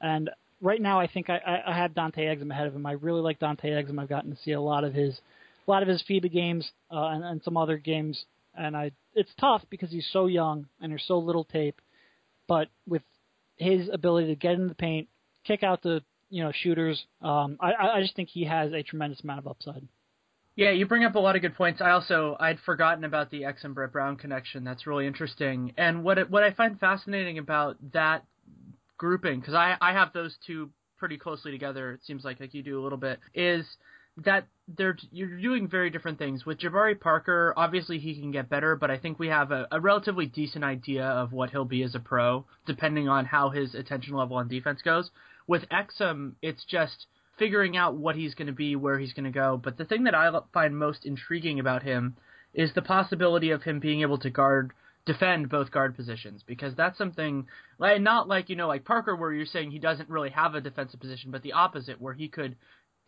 And 0.00 0.30
right 0.60 0.80
now, 0.80 1.00
I 1.00 1.06
think 1.06 1.28
I, 1.28 1.38
I, 1.38 1.72
I 1.72 1.76
had 1.76 1.94
Dante 1.94 2.24
Exum 2.24 2.50
ahead 2.50 2.66
of 2.66 2.74
him. 2.74 2.86
I 2.86 2.92
really 2.92 3.20
like 3.20 3.38
Dante 3.38 3.70
Exum. 3.70 3.98
I've 3.98 4.08
gotten 4.08 4.30
to 4.30 4.42
see 4.42 4.52
a 4.52 4.60
lot 4.60 4.84
of 4.84 4.94
his 4.94 5.18
a 5.66 5.70
lot 5.70 5.82
of 5.82 5.88
his 5.88 6.02
FIBA 6.08 6.32
games 6.32 6.70
uh, 6.90 7.08
and, 7.08 7.22
and 7.22 7.42
some 7.42 7.58
other 7.58 7.76
games, 7.76 8.24
and 8.54 8.76
I 8.76 8.92
it's 9.14 9.30
tough 9.38 9.62
because 9.68 9.90
he's 9.90 10.08
so 10.12 10.26
young 10.26 10.66
and 10.80 10.90
there's 10.90 11.04
so 11.06 11.18
little 11.18 11.44
tape. 11.44 11.80
But 12.46 12.68
with 12.86 13.02
his 13.56 13.90
ability 13.92 14.28
to 14.28 14.36
get 14.36 14.54
in 14.54 14.68
the 14.68 14.74
paint, 14.74 15.08
kick 15.44 15.62
out 15.62 15.82
the 15.82 16.02
you 16.30 16.42
know 16.42 16.52
shooters, 16.54 17.04
um, 17.20 17.58
I, 17.60 17.72
I 17.96 18.00
just 18.00 18.16
think 18.16 18.28
he 18.30 18.44
has 18.44 18.72
a 18.72 18.82
tremendous 18.82 19.20
amount 19.22 19.40
of 19.40 19.48
upside. 19.48 19.86
Yeah, 20.58 20.72
you 20.72 20.86
bring 20.86 21.04
up 21.04 21.14
a 21.14 21.20
lot 21.20 21.36
of 21.36 21.42
good 21.42 21.54
points. 21.54 21.80
I 21.80 21.90
also 21.90 22.36
I'd 22.40 22.58
forgotten 22.66 23.04
about 23.04 23.30
the 23.30 23.42
Exum 23.42 23.74
Brett 23.74 23.92
Brown 23.92 24.16
connection. 24.16 24.64
That's 24.64 24.88
really 24.88 25.06
interesting. 25.06 25.72
And 25.78 26.02
what 26.02 26.18
it, 26.18 26.28
what 26.28 26.42
I 26.42 26.50
find 26.50 26.80
fascinating 26.80 27.38
about 27.38 27.76
that 27.92 28.24
grouping, 28.96 29.38
because 29.38 29.54
I 29.54 29.76
I 29.80 29.92
have 29.92 30.12
those 30.12 30.36
two 30.44 30.70
pretty 30.96 31.16
closely 31.16 31.52
together. 31.52 31.92
It 31.92 32.00
seems 32.04 32.24
like 32.24 32.40
like 32.40 32.54
you 32.54 32.64
do 32.64 32.80
a 32.80 32.82
little 32.82 32.98
bit 32.98 33.20
is 33.34 33.64
that 34.24 34.48
they're 34.66 34.96
you're 35.12 35.40
doing 35.40 35.68
very 35.68 35.90
different 35.90 36.18
things. 36.18 36.44
With 36.44 36.58
Jabari 36.58 36.98
Parker, 36.98 37.54
obviously 37.56 38.00
he 38.00 38.18
can 38.18 38.32
get 38.32 38.48
better, 38.48 38.74
but 38.74 38.90
I 38.90 38.98
think 38.98 39.20
we 39.20 39.28
have 39.28 39.52
a, 39.52 39.68
a 39.70 39.80
relatively 39.80 40.26
decent 40.26 40.64
idea 40.64 41.04
of 41.04 41.32
what 41.32 41.50
he'll 41.50 41.66
be 41.66 41.84
as 41.84 41.94
a 41.94 42.00
pro, 42.00 42.44
depending 42.66 43.08
on 43.08 43.26
how 43.26 43.50
his 43.50 43.76
attention 43.76 44.16
level 44.16 44.38
on 44.38 44.48
defense 44.48 44.82
goes. 44.82 45.08
With 45.46 45.62
Exum, 45.68 46.32
it's 46.42 46.64
just 46.64 47.06
figuring 47.38 47.76
out 47.76 47.96
what 47.96 48.16
he's 48.16 48.34
going 48.34 48.48
to 48.48 48.52
be, 48.52 48.76
where 48.76 48.98
he's 48.98 49.12
going 49.12 49.24
to 49.24 49.30
go. 49.30 49.60
But 49.62 49.78
the 49.78 49.84
thing 49.84 50.04
that 50.04 50.14
I 50.14 50.30
find 50.52 50.78
most 50.78 51.06
intriguing 51.06 51.60
about 51.60 51.82
him 51.82 52.16
is 52.54 52.72
the 52.74 52.82
possibility 52.82 53.50
of 53.50 53.62
him 53.62 53.80
being 53.80 54.02
able 54.02 54.18
to 54.18 54.30
guard 54.30 54.72
defend 55.06 55.48
both 55.48 55.70
guard 55.70 55.96
positions 55.96 56.42
because 56.46 56.74
that's 56.74 56.98
something 56.98 57.46
like 57.78 57.98
not 57.98 58.28
like 58.28 58.50
you 58.50 58.56
know 58.56 58.68
like 58.68 58.84
Parker 58.84 59.16
where 59.16 59.32
you're 59.32 59.46
saying 59.46 59.70
he 59.70 59.78
doesn't 59.78 60.10
really 60.10 60.28
have 60.28 60.54
a 60.54 60.60
defensive 60.60 61.00
position 61.00 61.30
but 61.30 61.42
the 61.42 61.54
opposite 61.54 61.98
where 61.98 62.12
he 62.12 62.28
could 62.28 62.56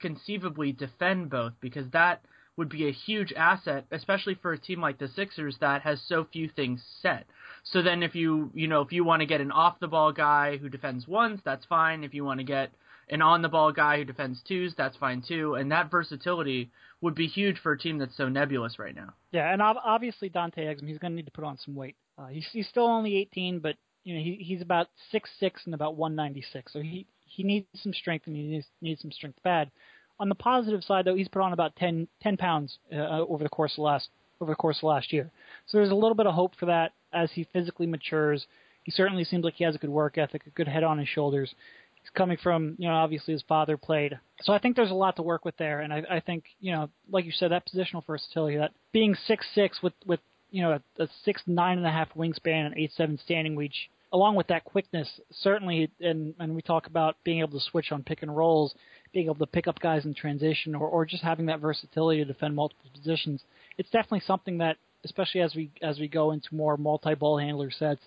conceivably 0.01 0.73
defend 0.73 1.29
both 1.29 1.53
because 1.61 1.85
that 1.93 2.23
would 2.57 2.71
be 2.71 2.89
a 2.89 2.93
huge 2.93 3.35
asset 3.35 3.85
especially 3.91 4.35
for 4.35 4.53
a 4.53 4.59
team 4.59 4.81
like 4.81 4.99
the 4.99 5.09
Sixers 5.09 5.59
that 5.61 5.83
has 5.83 6.01
so 6.07 6.27
few 6.33 6.49
things 6.49 6.83
set. 7.03 7.27
So 7.65 7.83
then 7.83 8.03
if 8.03 8.15
you 8.15 8.51
you 8.55 8.67
know 8.67 8.81
if 8.81 8.93
you 8.93 9.05
want 9.05 9.21
to 9.21 9.27
get 9.27 9.43
an 9.43 9.53
off 9.53 9.79
the 9.79 9.89
ball 9.89 10.11
guy 10.11 10.57
who 10.57 10.71
defends 10.71 11.07
once 11.07 11.43
that's 11.45 11.67
fine 11.67 12.03
if 12.03 12.15
you 12.15 12.25
want 12.25 12.41
to 12.41 12.45
get 12.45 12.73
an 13.11 13.23
on 13.23 13.43
the 13.43 13.49
ball 13.49 13.73
guy 13.73 13.99
who 13.99 14.05
defends 14.05 14.41
twos, 14.47 14.75
that's 14.77 14.97
fine 14.97 15.23
too. 15.27 15.55
And 15.55 15.71
that 15.73 15.91
versatility 15.91 16.71
would 17.01 17.15
be 17.15 17.27
huge 17.27 17.59
for 17.59 17.73
a 17.73 17.79
team 17.79 17.99
that's 17.99 18.17
so 18.17 18.29
nebulous 18.29 18.79
right 18.79 18.95
now. 18.95 19.15
Yeah, 19.33 19.53
and 19.53 19.61
obviously 19.61 20.29
Dante 20.29 20.65
Exum, 20.65 20.87
he's 20.87 20.99
going 20.99 21.13
to 21.13 21.17
need 21.17 21.27
to 21.27 21.33
put 21.33 21.45
on 21.45 21.59
some 21.59 21.75
weight. 21.75 21.97
Uh, 22.19 22.27
he's, 22.27 22.47
he's 22.53 22.69
still 22.69 22.87
only 22.87 23.17
18, 23.17 23.59
but 23.59 23.77
you 24.05 24.15
know 24.15 24.23
he, 24.23 24.37
he's 24.37 24.63
about 24.63 24.89
six 25.11 25.29
six 25.39 25.63
and 25.67 25.75
about 25.75 25.97
196, 25.97 26.73
so 26.73 26.81
he 26.81 27.07
he 27.27 27.43
needs 27.43 27.67
some 27.77 27.93
strength 27.93 28.27
and 28.27 28.37
he 28.37 28.43
needs, 28.43 28.67
needs 28.81 29.01
some 29.01 29.13
strength 29.13 29.39
bad. 29.43 29.71
On 30.19 30.29
the 30.29 30.35
positive 30.35 30.83
side, 30.85 31.05
though, 31.05 31.15
he's 31.15 31.29
put 31.29 31.41
on 31.41 31.53
about 31.53 31.77
10, 31.77 32.07
10 32.23 32.37
pounds 32.37 32.79
uh, 32.93 33.21
over 33.21 33.43
the 33.43 33.49
course 33.49 33.73
of 33.79 33.85
last 33.85 34.09
over 34.41 34.53
the 34.53 34.57
course 34.57 34.79
of 34.79 34.85
last 34.85 35.13
year. 35.13 35.31
So 35.67 35.79
there's 35.79 35.91
a 35.91 35.95
little 35.95 36.15
bit 36.15 36.27
of 36.27 36.35
hope 36.35 36.55
for 36.59 36.67
that 36.67 36.93
as 37.13 37.31
he 37.33 37.47
physically 37.53 37.87
matures. 37.87 38.47
He 38.85 38.91
certainly 38.91 39.25
seems 39.25 39.45
like 39.45 39.55
he 39.55 39.65
has 39.65 39.75
a 39.75 39.79
good 39.79 39.91
work 39.91 40.17
ethic, 40.17 40.43
a 40.47 40.51
good 40.51 40.69
head 40.69 40.83
on 40.83 40.99
his 40.99 41.09
shoulders. 41.09 41.55
He's 42.03 42.11
coming 42.11 42.39
from, 42.43 42.77
you 42.79 42.89
know, 42.89 42.95
obviously 42.95 43.33
his 43.33 43.43
father 43.43 43.77
played. 43.77 44.19
So 44.43 44.53
I 44.53 44.59
think 44.59 44.77
there's 44.77 44.91
a 44.91 44.95
lot 44.95 45.17
to 45.17 45.23
work 45.23 45.45
with 45.45 45.57
there, 45.57 45.81
and 45.81 45.93
I, 45.93 46.03
I 46.11 46.21
think, 46.21 46.45
you 46.61 46.73
know, 46.73 46.89
like 47.11 47.25
you 47.25 47.33
said, 47.33 47.51
that 47.51 47.69
positional 47.69 48.07
versatility, 48.07 48.57
that 48.57 48.73
being 48.93 49.15
six 49.27 49.47
six 49.55 49.83
with 49.83 49.93
with 50.07 50.21
you 50.51 50.63
know 50.63 50.73
a, 50.99 51.03
a 51.03 51.09
six 51.25 51.43
nine 51.47 51.79
and 51.79 51.87
a 51.87 51.91
half 51.91 52.13
wingspan 52.15 52.67
and 52.67 52.75
eight 52.77 52.93
seven 52.97 53.19
standing 53.23 53.57
reach, 53.57 53.91
along 54.13 54.35
with 54.37 54.47
that 54.49 54.65
quickness, 54.65 55.21
certainly, 55.31 55.91
and 56.01 56.35
and 56.39 56.55
we 56.55 56.63
talk 56.63 56.87
about 56.87 57.17
being 57.23 57.41
able 57.41 57.59
to 57.59 57.65
switch 57.71 57.93
on 57.93 58.03
pick 58.03 58.23
and 58.23 58.35
rolls, 58.35 58.75
being 59.13 59.27
able 59.27 59.35
to 59.37 59.47
pick 59.47 59.69
up 59.69 59.79
guys 59.79 60.05
in 60.07 60.15
transition, 60.15 60.75
or 60.75 60.89
or 60.89 61.05
just 61.05 61.23
having 61.23 61.47
that 61.47 61.61
versatility 61.61 62.21
to 62.21 62.33
defend 62.33 62.57
multiple 62.57 62.91
positions. 62.95 63.43
It's 63.77 63.91
definitely 63.91 64.23
something 64.27 64.59
that, 64.59 64.79
especially 65.05 65.43
as 65.43 65.55
we 65.55 65.71
as 65.83 65.99
we 65.99 66.09
go 66.09 66.33
into 66.33 66.55
more 66.55 66.77
multi 66.77 67.15
ball 67.15 67.39
handler 67.39 67.71
sets 67.71 68.01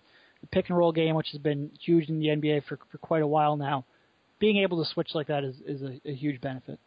the 0.44 0.48
pick 0.48 0.70
and 0.70 0.78
roll 0.78 0.92
game, 0.92 1.16
which 1.16 1.30
has 1.32 1.42
been 1.42 1.72
huge 1.80 2.10
in 2.10 2.20
the 2.20 2.28
NBA 2.28 2.66
for 2.68 2.78
for 2.92 2.98
quite 2.98 3.24
a 3.24 3.28
while 3.28 3.56
now, 3.56 3.86
being 4.40 4.58
able 4.58 4.84
to 4.84 4.92
switch 4.92 5.16
like 5.16 5.28
that 5.28 5.44
is 5.44 5.56
is 5.66 5.82
a, 5.82 6.02
a 6.06 6.14
huge 6.14 6.42
benefit. 6.42 6.80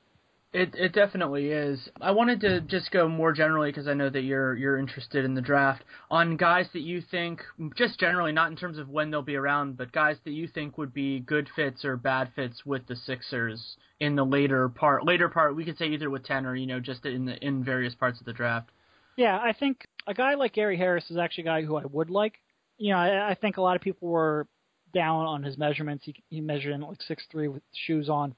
It 0.53 0.75
it 0.75 0.93
definitely 0.93 1.49
is. 1.49 1.89
I 2.01 2.11
wanted 2.11 2.41
to 2.43 2.61
just 2.61 2.91
go 2.91 3.09
more 3.09 3.33
generally 3.33 3.71
because 3.71 3.89
I 3.89 3.95
know 3.95 4.11
that 4.11 4.23
you're 4.23 4.55
you're 4.55 4.79
interested 4.79 5.25
in 5.25 5.35
the 5.35 5.41
draft 5.41 5.83
on 6.11 6.37
guys 6.37 6.67
that 6.75 6.83
you 6.83 7.01
think 7.11 7.41
just 7.77 7.99
generally 7.99 8.33
not 8.33 8.51
in 8.51 8.57
terms 8.57 8.79
of 8.79 8.91
when 8.91 9.11
they'll 9.11 9.23
be 9.23 9.37
around, 9.37 9.79
but 9.79 9.91
guys 9.91 10.17
that 10.25 10.33
you 10.33 10.49
think 10.49 10.77
would 10.77 10.93
be 10.93 11.21
good 11.21 11.49
fits 11.57 11.85
or 11.85 11.97
bad 11.97 12.31
fits 12.37 12.65
with 12.67 12.87
the 12.87 12.97
Sixers 12.97 13.77
in 14.01 14.17
the 14.17 14.25
later 14.25 14.69
part. 14.69 15.05
Later 15.05 15.31
part, 15.31 15.57
we 15.57 15.65
could 15.65 15.79
say 15.79 15.87
either 15.87 16.11
with 16.11 16.25
ten 16.25 16.45
or 16.45 16.55
you 16.55 16.67
know 16.67 16.79
just 16.79 17.07
in 17.07 17.25
the 17.25 17.37
in 17.45 17.65
various 17.65 17.95
parts 17.95 18.21
of 18.21 18.27
the 18.27 18.35
draft. 18.35 18.69
Yeah, 19.17 19.39
I 19.39 19.55
think 19.59 19.87
a 20.07 20.13
guy 20.13 20.35
like 20.35 20.53
Gary 20.53 20.77
Harris 20.77 21.11
is 21.11 21.17
actually 21.17 21.45
a 21.45 21.47
guy 21.47 21.63
who 21.63 21.77
I 21.77 21.87
would 21.87 22.11
like 22.11 22.35
you 22.79 22.93
know, 22.93 22.99
I, 22.99 23.31
I 23.31 23.35
think 23.35 23.57
a 23.57 23.63
lot 23.63 23.77
of 23.77 23.83
people 23.83 24.09
were 24.09 24.47
down 24.95 25.27
on 25.27 25.43
his 25.43 25.59
measurements. 25.59 26.05
He, 26.05 26.15
he 26.31 26.41
measured 26.41 26.73
in 26.73 26.81
like 26.81 27.03
six 27.03 27.25
three 27.31 27.49
with 27.49 27.63
shoes 27.73 28.09
on, 28.09 28.35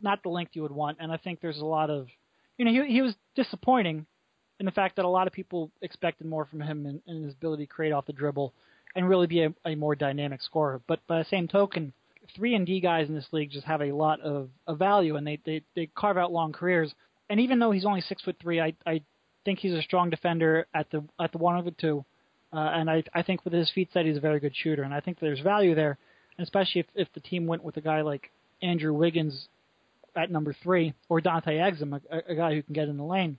not 0.00 0.22
the 0.22 0.28
length 0.28 0.52
you 0.54 0.62
would 0.62 0.72
want. 0.72 0.98
And 1.00 1.12
I 1.12 1.16
think 1.16 1.40
there's 1.40 1.60
a 1.60 1.64
lot 1.64 1.90
of, 1.90 2.08
you 2.58 2.64
know, 2.64 2.72
he 2.72 2.92
he 2.92 3.02
was 3.02 3.14
disappointing 3.34 4.06
in 4.60 4.66
the 4.66 4.72
fact 4.72 4.96
that 4.96 5.04
a 5.04 5.08
lot 5.08 5.26
of 5.26 5.32
people 5.32 5.70
expected 5.82 6.26
more 6.26 6.44
from 6.44 6.60
him 6.60 6.86
in, 6.86 7.00
in 7.06 7.24
his 7.24 7.34
ability 7.34 7.66
to 7.66 7.72
create 7.72 7.92
off 7.92 8.06
the 8.06 8.12
dribble 8.12 8.52
and 8.94 9.08
really 9.08 9.26
be 9.26 9.42
a, 9.42 9.54
a 9.64 9.74
more 9.74 9.94
dynamic 9.94 10.40
scorer. 10.42 10.80
But 10.86 11.00
by 11.06 11.18
the 11.18 11.24
same 11.24 11.48
token, 11.48 11.92
three 12.36 12.54
and 12.54 12.66
D 12.66 12.80
guys 12.80 13.08
in 13.08 13.14
this 13.14 13.32
league 13.32 13.50
just 13.50 13.66
have 13.66 13.82
a 13.82 13.92
lot 13.92 14.20
of, 14.20 14.48
of 14.66 14.78
value 14.78 15.16
and 15.16 15.26
they, 15.26 15.40
they 15.44 15.62
they 15.74 15.86
carve 15.94 16.18
out 16.18 16.32
long 16.32 16.52
careers. 16.52 16.94
And 17.30 17.40
even 17.40 17.58
though 17.58 17.70
he's 17.70 17.86
only 17.86 18.02
six 18.02 18.22
foot 18.22 18.36
three, 18.40 18.60
I 18.60 18.74
I 18.86 19.02
think 19.44 19.58
he's 19.58 19.72
a 19.72 19.82
strong 19.82 20.10
defender 20.10 20.66
at 20.74 20.90
the 20.90 21.04
at 21.18 21.32
the 21.32 21.38
one 21.38 21.58
of 21.58 21.64
the 21.64 21.70
two. 21.72 22.04
Uh, 22.54 22.70
and 22.72 22.88
I, 22.88 23.02
I 23.12 23.22
think 23.22 23.44
with 23.44 23.52
his 23.52 23.70
feet 23.72 23.88
set, 23.92 24.06
he's 24.06 24.16
a 24.16 24.20
very 24.20 24.38
good 24.38 24.54
shooter, 24.54 24.84
and 24.84 24.94
I 24.94 25.00
think 25.00 25.18
there's 25.18 25.40
value 25.40 25.74
there, 25.74 25.98
especially 26.38 26.82
if, 26.82 26.86
if 26.94 27.08
the 27.12 27.20
team 27.20 27.46
went 27.46 27.64
with 27.64 27.76
a 27.76 27.80
guy 27.80 28.02
like 28.02 28.30
Andrew 28.62 28.94
Wiggins 28.94 29.48
at 30.16 30.30
number 30.30 30.54
three 30.62 30.94
or 31.08 31.20
Dante 31.20 31.58
Exum, 31.58 32.00
a, 32.10 32.32
a 32.32 32.34
guy 32.36 32.54
who 32.54 32.62
can 32.62 32.74
get 32.74 32.88
in 32.88 32.96
the 32.96 33.04
lane. 33.04 33.38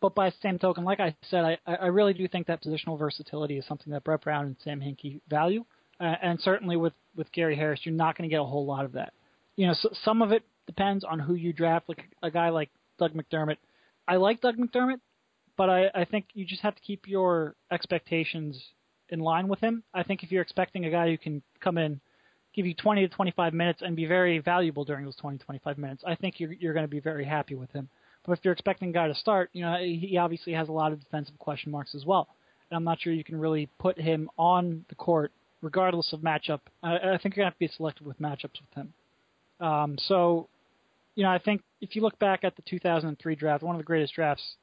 But 0.00 0.16
by 0.16 0.30
the 0.30 0.36
same 0.42 0.58
token, 0.58 0.84
like 0.84 0.98
I 0.98 1.14
said, 1.30 1.44
I, 1.44 1.58
I 1.74 1.86
really 1.86 2.12
do 2.12 2.26
think 2.26 2.48
that 2.48 2.62
positional 2.62 2.98
versatility 2.98 3.56
is 3.56 3.66
something 3.66 3.92
that 3.92 4.02
Brett 4.02 4.22
Brown 4.22 4.46
and 4.46 4.56
Sam 4.64 4.80
Hinkie 4.80 5.20
value, 5.30 5.64
uh, 6.00 6.14
and 6.20 6.40
certainly 6.40 6.76
with 6.76 6.92
with 7.16 7.30
Gary 7.30 7.54
Harris, 7.54 7.80
you're 7.84 7.94
not 7.94 8.18
going 8.18 8.28
to 8.28 8.34
get 8.34 8.40
a 8.40 8.44
whole 8.44 8.66
lot 8.66 8.84
of 8.84 8.92
that. 8.92 9.12
You 9.54 9.68
know, 9.68 9.74
so, 9.74 9.90
some 10.02 10.20
of 10.20 10.32
it 10.32 10.42
depends 10.66 11.04
on 11.04 11.20
who 11.20 11.34
you 11.34 11.52
draft. 11.52 11.88
Like 11.88 12.04
a 12.22 12.30
guy 12.30 12.48
like 12.48 12.70
Doug 12.98 13.12
McDermott, 13.14 13.58
I 14.08 14.16
like 14.16 14.40
Doug 14.40 14.56
McDermott, 14.56 14.98
but 15.56 15.70
I, 15.70 15.90
I 15.94 16.04
think 16.04 16.26
you 16.34 16.44
just 16.44 16.62
have 16.62 16.74
to 16.74 16.82
keep 16.82 17.06
your 17.06 17.54
expectations 17.70 18.62
in 19.10 19.20
line 19.20 19.48
with 19.48 19.60
him. 19.60 19.82
I 19.92 20.02
think 20.02 20.22
if 20.22 20.32
you're 20.32 20.42
expecting 20.42 20.84
a 20.84 20.90
guy 20.90 21.08
who 21.08 21.18
can 21.18 21.42
come 21.60 21.78
in, 21.78 22.00
give 22.54 22.66
you 22.66 22.74
20 22.74 23.08
to 23.08 23.14
25 23.14 23.54
minutes 23.54 23.82
and 23.82 23.96
be 23.96 24.06
very 24.06 24.38
valuable 24.38 24.84
during 24.84 25.04
those 25.04 25.16
20 25.16 25.38
to 25.38 25.44
25 25.44 25.78
minutes, 25.78 26.02
I 26.06 26.14
think 26.14 26.40
you're 26.40 26.52
you're 26.52 26.74
going 26.74 26.84
to 26.84 26.90
be 26.90 27.00
very 27.00 27.24
happy 27.24 27.54
with 27.54 27.70
him. 27.72 27.88
But 28.24 28.38
if 28.38 28.44
you're 28.44 28.52
expecting 28.52 28.88
a 28.88 28.92
guy 28.92 29.08
to 29.08 29.14
start, 29.14 29.50
you 29.52 29.62
know 29.62 29.76
he 29.78 30.16
obviously 30.18 30.52
has 30.54 30.68
a 30.68 30.72
lot 30.72 30.92
of 30.92 31.00
defensive 31.00 31.38
question 31.38 31.70
marks 31.70 31.94
as 31.94 32.04
well, 32.04 32.28
and 32.70 32.76
I'm 32.76 32.84
not 32.84 33.00
sure 33.00 33.12
you 33.12 33.24
can 33.24 33.38
really 33.38 33.68
put 33.78 33.98
him 33.98 34.30
on 34.38 34.84
the 34.88 34.94
court 34.94 35.32
regardless 35.62 36.12
of 36.12 36.20
matchup. 36.20 36.60
I, 36.82 36.96
I 36.96 37.18
think 37.18 37.36
you're 37.36 37.44
going 37.44 37.50
to 37.50 37.50
have 37.50 37.54
to 37.54 37.58
be 37.58 37.68
selective 37.68 38.06
with 38.06 38.20
matchups 38.20 38.60
with 38.60 38.74
him. 38.74 38.92
Um, 39.60 39.96
so 39.98 40.48
you 41.14 41.22
know, 41.22 41.30
I 41.30 41.38
think 41.38 41.62
if 41.80 41.94
you 41.94 42.02
look 42.02 42.18
back 42.18 42.44
at 42.44 42.56
the 42.56 42.62
2003 42.62 43.36
draft, 43.36 43.62
one 43.62 43.74
of 43.74 43.78
the 43.78 43.84
greatest 43.84 44.14
drafts 44.14 44.56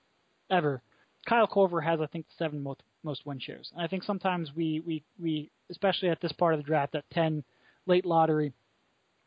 ever, 0.52 0.82
Kyle 1.28 1.48
Korver 1.48 1.84
has, 1.84 2.00
I 2.02 2.08
think, 2.08 2.28
the 2.28 2.34
seven 2.38 2.62
most 2.62 2.82
most 3.04 3.26
win 3.26 3.40
shares. 3.40 3.70
And 3.74 3.82
I 3.82 3.88
think 3.88 4.04
sometimes 4.04 4.52
we 4.56 4.82
we 4.86 5.04
we, 5.20 5.50
especially 5.70 6.10
at 6.10 6.22
this 6.22 6.32
part 6.32 6.54
of 6.54 6.60
the 6.60 6.66
draft, 6.66 6.96
at 6.96 7.10
10 7.12 7.44
late 7.88 8.06
lottery, 8.06 8.54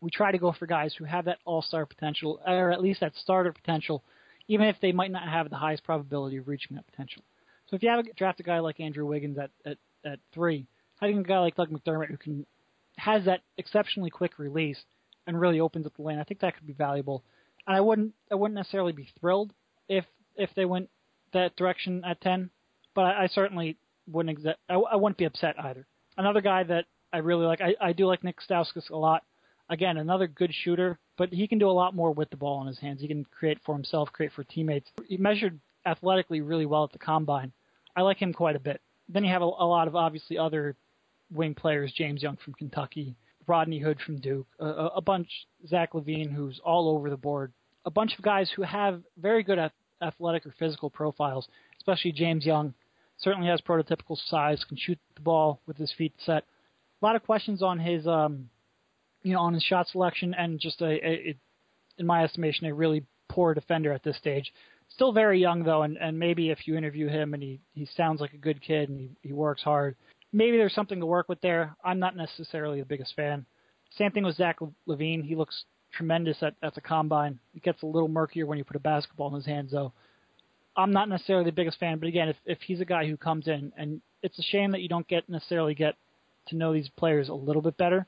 we 0.01 0.11
try 0.11 0.31
to 0.33 0.39
go 0.39 0.53
for 0.53 0.67
guys 0.67 0.95
who 0.97 1.05
have 1.05 1.25
that 1.25 1.39
all 1.45 1.63
star 1.63 1.87
potential, 1.87 2.41
or 2.47 2.71
at 2.71 2.83
least 2.83 3.01
that 3.01 3.15
starter 3.17 3.53
potential, 3.53 4.05
even 4.49 4.67
if 4.67 4.77
they 4.81 4.93
might 4.93 5.11
not 5.11 5.29
have 5.29 5.51
the 5.51 5.57
highest 5.57 5.85
probability 5.85 6.37
of 6.37 6.49
reaching 6.49 6.77
that 6.77 6.87
potential. 6.87 7.23
So 7.69 7.77
if 7.77 7.83
you 7.83 7.89
have 7.89 8.01
a 8.01 8.13
draft 8.13 8.41
a 8.41 8.43
guy 8.43 8.61
like 8.61 8.81
Andrew 8.81 9.07
Wiggins 9.07 9.39
at 9.39 9.51
at, 9.65 9.79
at 10.05 10.19
three, 10.33 10.67
having 11.01 11.19
a 11.19 11.23
guy 11.23 11.39
like 11.41 11.57
Doug 11.57 11.71
McDermott 11.71 12.11
who 12.11 12.17
can 12.17 12.47
has 12.97 13.25
that 13.25 13.41
exceptionally 13.59 14.11
quick 14.11 14.39
release 14.39 14.79
and 15.27 15.41
really 15.41 15.61
opens 15.61 15.87
up 15.87 15.97
the 15.97 16.03
lane, 16.03 16.19
I 16.19 16.25
think 16.25 16.41
that 16.41 16.55
could 16.57 16.67
be 16.67 16.75
valuable. 16.75 17.25
And 17.67 17.77
I 17.77 17.81
wouldn't 17.81 18.15
I 18.31 18.35
wouldn't 18.35 18.57
necessarily 18.57 18.93
be 18.93 19.09
thrilled 19.21 19.53
if 19.89 20.05
if 20.37 20.51
they 20.55 20.65
went 20.65 20.91
that 21.35 21.55
direction 21.57 22.03
at 22.05 22.21
ten, 22.21 22.51
but 22.95 23.03
I, 23.03 23.25
I 23.25 23.27
certainly 23.29 23.77
wouldn't 24.11 24.39
exa- 24.39 24.55
I, 24.69 24.75
I 24.75 24.97
wouldn't 24.97 25.19
be 25.19 25.25
upset 25.27 25.55
either. 25.63 25.87
Another 26.17 26.41
guy 26.41 26.65
that 26.65 26.87
I 27.13 27.19
really 27.19 27.47
like, 27.47 27.61
I, 27.61 27.75
I 27.81 27.93
do 27.93 28.07
like 28.07 28.25
Nick 28.25 28.39
Stauskas 28.41 28.91
a 28.91 28.97
lot. 28.97 29.23
Again, 29.71 29.97
another 29.97 30.27
good 30.27 30.53
shooter, 30.53 30.99
but 31.17 31.33
he 31.33 31.49
can 31.49 31.59
do 31.59 31.71
a 31.71 31.73
lot 31.73 31.95
more 31.95 32.13
with 32.13 32.29
the 32.31 32.37
ball 32.37 32.61
in 32.61 32.67
his 32.67 32.79
hands. 32.79 33.01
He 33.01 33.09
can 33.09 33.25
create 33.25 33.59
for 33.65 33.75
himself, 33.75 34.13
create 34.13 34.33
for 34.33 34.45
teammates. 34.45 34.91
He 35.07 35.17
measured 35.17 35.59
athletically 35.87 36.41
really 36.41 36.67
well 36.67 36.85
at 36.85 36.93
the 36.93 36.99
combine. 36.99 37.53
I 37.97 38.03
like 38.03 38.19
him 38.19 38.33
quite 38.33 38.57
a 38.57 38.61
bit. 38.61 38.81
Then 39.09 39.25
you 39.25 39.31
have 39.31 39.43
a, 39.43 39.47
a 39.47 39.67
lot 39.67 39.89
of 39.89 39.97
obviously 39.97 40.37
other 40.37 40.77
wing 41.33 41.55
players, 41.55 41.93
James 41.97 42.23
Young 42.23 42.37
from 42.37 42.55
Kentucky, 42.55 43.17
Rodney 43.47 43.79
Hood 43.79 43.99
from 44.05 44.21
Duke, 44.21 44.47
a, 44.61 44.67
a 44.97 45.01
bunch, 45.01 45.29
Zach 45.67 45.93
LaVine, 45.93 46.33
who's 46.33 46.61
all 46.65 46.89
over 46.91 47.09
the 47.09 47.17
board, 47.17 47.53
a 47.85 47.91
bunch 47.91 48.15
of 48.17 48.25
guys 48.25 48.51
who 48.55 48.63
have 48.63 49.03
very 49.19 49.43
good 49.43 49.59
athletic 50.03 50.47
or 50.47 50.55
physical 50.59 50.91
profiles, 50.91 51.49
especially 51.79 52.13
James 52.13 52.45
Young. 52.45 52.75
Certainly 53.19 53.49
has 53.49 53.61
prototypical 53.61 54.19
size, 54.29 54.65
can 54.65 54.77
shoot 54.77 54.99
the 55.15 55.21
ball 55.21 55.61
with 55.67 55.77
his 55.77 55.93
feet 55.97 56.13
set. 56.25 56.45
A 57.01 57.05
lot 57.05 57.17
of 57.17 57.23
questions 57.23 57.63
on 57.63 57.79
his, 57.79 58.07
um, 58.07 58.49
you 59.23 59.33
know, 59.33 59.41
on 59.41 59.55
his 59.55 59.63
shot 59.63 59.87
selection, 59.89 60.35
and 60.35 60.59
just 60.59 60.81
a, 60.83 60.87
a, 60.87 61.37
in 61.99 62.07
my 62.07 62.25
estimation, 62.25 62.67
a 62.67 62.75
really 62.75 63.05
poor 63.29 63.55
defender 63.55 63.93
at 63.93 64.03
this 64.03 64.17
stage. 64.17 64.53
Still 64.89 65.13
very 65.13 65.41
young 65.41 65.65
though, 65.65 65.83
and, 65.83 65.97
and 65.97 66.19
maybe 66.19 66.51
if 66.51 66.67
you 66.67 66.77
interview 66.77 67.09
him 67.09 67.35
and 67.35 67.43
he, 67.43 67.61
he 67.73 67.89
sounds 67.97 68.21
like 68.21 68.33
a 68.33 68.39
good 68.39 68.61
kid 68.61 68.89
and 68.89 68.99
he, 68.99 69.11
he 69.23 69.33
works 69.33 69.63
hard, 69.63 69.97
maybe 70.33 70.57
there's 70.57 70.75
something 70.75 71.01
to 71.01 71.07
work 71.07 71.29
with 71.29 71.41
there. 71.41 71.77
I'm 71.85 71.99
not 71.99 72.17
necessarily 72.17 72.81
the 72.81 72.87
biggest 72.87 73.15
fan. 73.15 73.47
Same 73.97 74.11
thing 74.11 74.25
with 74.25 74.37
Zach 74.37 74.59
LaVine. 74.89 75.25
He 75.25 75.37
looks 75.37 75.65
tremendous 75.97 76.43
at, 76.43 76.55
at 76.63 76.75
the 76.75 76.81
combine. 76.81 77.39
It 77.55 77.63
gets 77.63 77.83
a 77.83 77.87
little 77.87 78.09
murkier 78.09 78.47
when 78.47 78.59
you 78.59 78.65
put 78.65 78.77
a 78.77 78.81
basketball 78.81 79.29
in 79.29 79.35
his 79.35 79.47
hands, 79.47 79.73
though. 79.73 79.93
I'm 80.77 80.93
not 80.93 81.09
necessarily 81.09 81.45
the 81.45 81.53
biggest 81.53 81.79
fan, 81.79 81.99
but 81.99 82.09
again, 82.09 82.29
if 82.29 82.37
if 82.45 82.59
he's 82.61 82.81
a 82.81 82.85
guy 82.85 83.07
who 83.07 83.17
comes 83.17 83.47
in, 83.47 83.73
and 83.77 84.01
it's 84.23 84.39
a 84.39 84.43
shame 84.43 84.73
that 84.73 84.81
you 84.81 84.89
don't 84.89 85.07
get 85.07 85.29
necessarily 85.29 85.75
get 85.75 85.95
to 86.49 86.57
know 86.57 86.73
these 86.73 86.89
players 86.97 87.29
a 87.29 87.35
little 87.35 87.63
bit 87.63 87.77
better, 87.77 88.07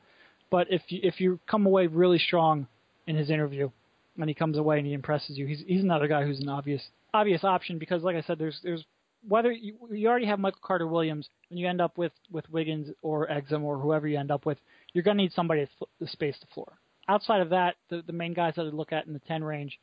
but 0.51 0.67
if 0.71 0.83
you 0.89 1.01
if 1.03 1.21
you 1.21 1.39
come 1.49 1.67
away 1.67 1.87
really 1.87 2.19
strong 2.19 2.67
in 3.07 3.15
his 3.15 3.31
interview, 3.31 3.71
and 4.19 4.29
he 4.29 4.35
comes 4.35 4.59
away 4.59 4.79
and 4.79 4.87
he 4.87 4.95
impresses 4.95 5.39
you, 5.39 5.47
he's 5.47 5.63
he's 5.67 5.83
another 5.83 6.09
guy 6.09 6.25
who's 6.25 6.41
an 6.41 6.49
obvious 6.49 6.83
obvious 7.15 7.45
option 7.45 7.79
because, 7.79 8.03
like 8.03 8.17
I 8.17 8.23
said, 8.23 8.39
there's 8.39 8.59
there's 8.63 8.85
whether 9.29 9.51
you, 9.51 9.75
you 9.91 10.09
already 10.09 10.27
have 10.27 10.39
Michael 10.39 10.61
Carter 10.63 10.87
Williams, 10.87 11.29
and 11.51 11.59
you 11.59 11.69
end 11.69 11.81
up 11.81 11.99
with 11.99 12.13
with 12.31 12.49
Wiggins 12.51 12.89
or 13.03 13.29
Exum 13.29 13.63
or 13.63 13.79
whoever 13.79 14.07
you 14.07 14.19
end 14.19 14.31
up 14.31 14.47
with, 14.47 14.59
you're 14.93 15.05
to 15.05 15.15
need 15.15 15.33
somebody 15.33 15.67
to 16.01 16.07
space 16.07 16.37
the 16.41 16.47
floor. 16.55 16.73
Outside 17.09 17.41
of 17.41 17.51
that, 17.51 17.77
the 17.89 18.03
the 18.07 18.13
main 18.13 18.35
guys 18.35 18.55
that 18.57 18.67
I'd 18.67 18.75
look 18.75 18.93
at 18.93 19.07
in 19.07 19.13
the 19.13 19.21
10 19.21 19.45
range, 19.45 19.79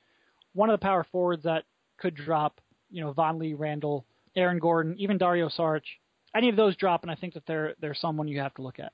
one 0.54 0.70
of 0.70 0.80
the 0.80 0.84
power 0.84 1.06
forwards 1.12 1.44
that 1.44 1.64
could 1.98 2.16
drop, 2.16 2.60
you 2.92 3.02
know, 3.02 3.14
Vonleh, 3.14 3.58
Randle, 3.58 4.06
Aaron 4.36 4.60
Gordon, 4.60 4.96
even 4.98 5.18
Dario 5.18 5.50
Saric, 5.50 5.84
any 6.36 6.50
of 6.50 6.56
those 6.56 6.76
drop, 6.76 7.04
and 7.04 7.12
I 7.12 7.16
think 7.16 7.34
that 7.34 7.46
they're 7.46 7.76
they're 7.80 7.96
someone 7.96 8.28
you 8.28 8.40
have 8.40 8.54
to 8.56 8.62
look 8.62 8.80
at. 8.80 8.94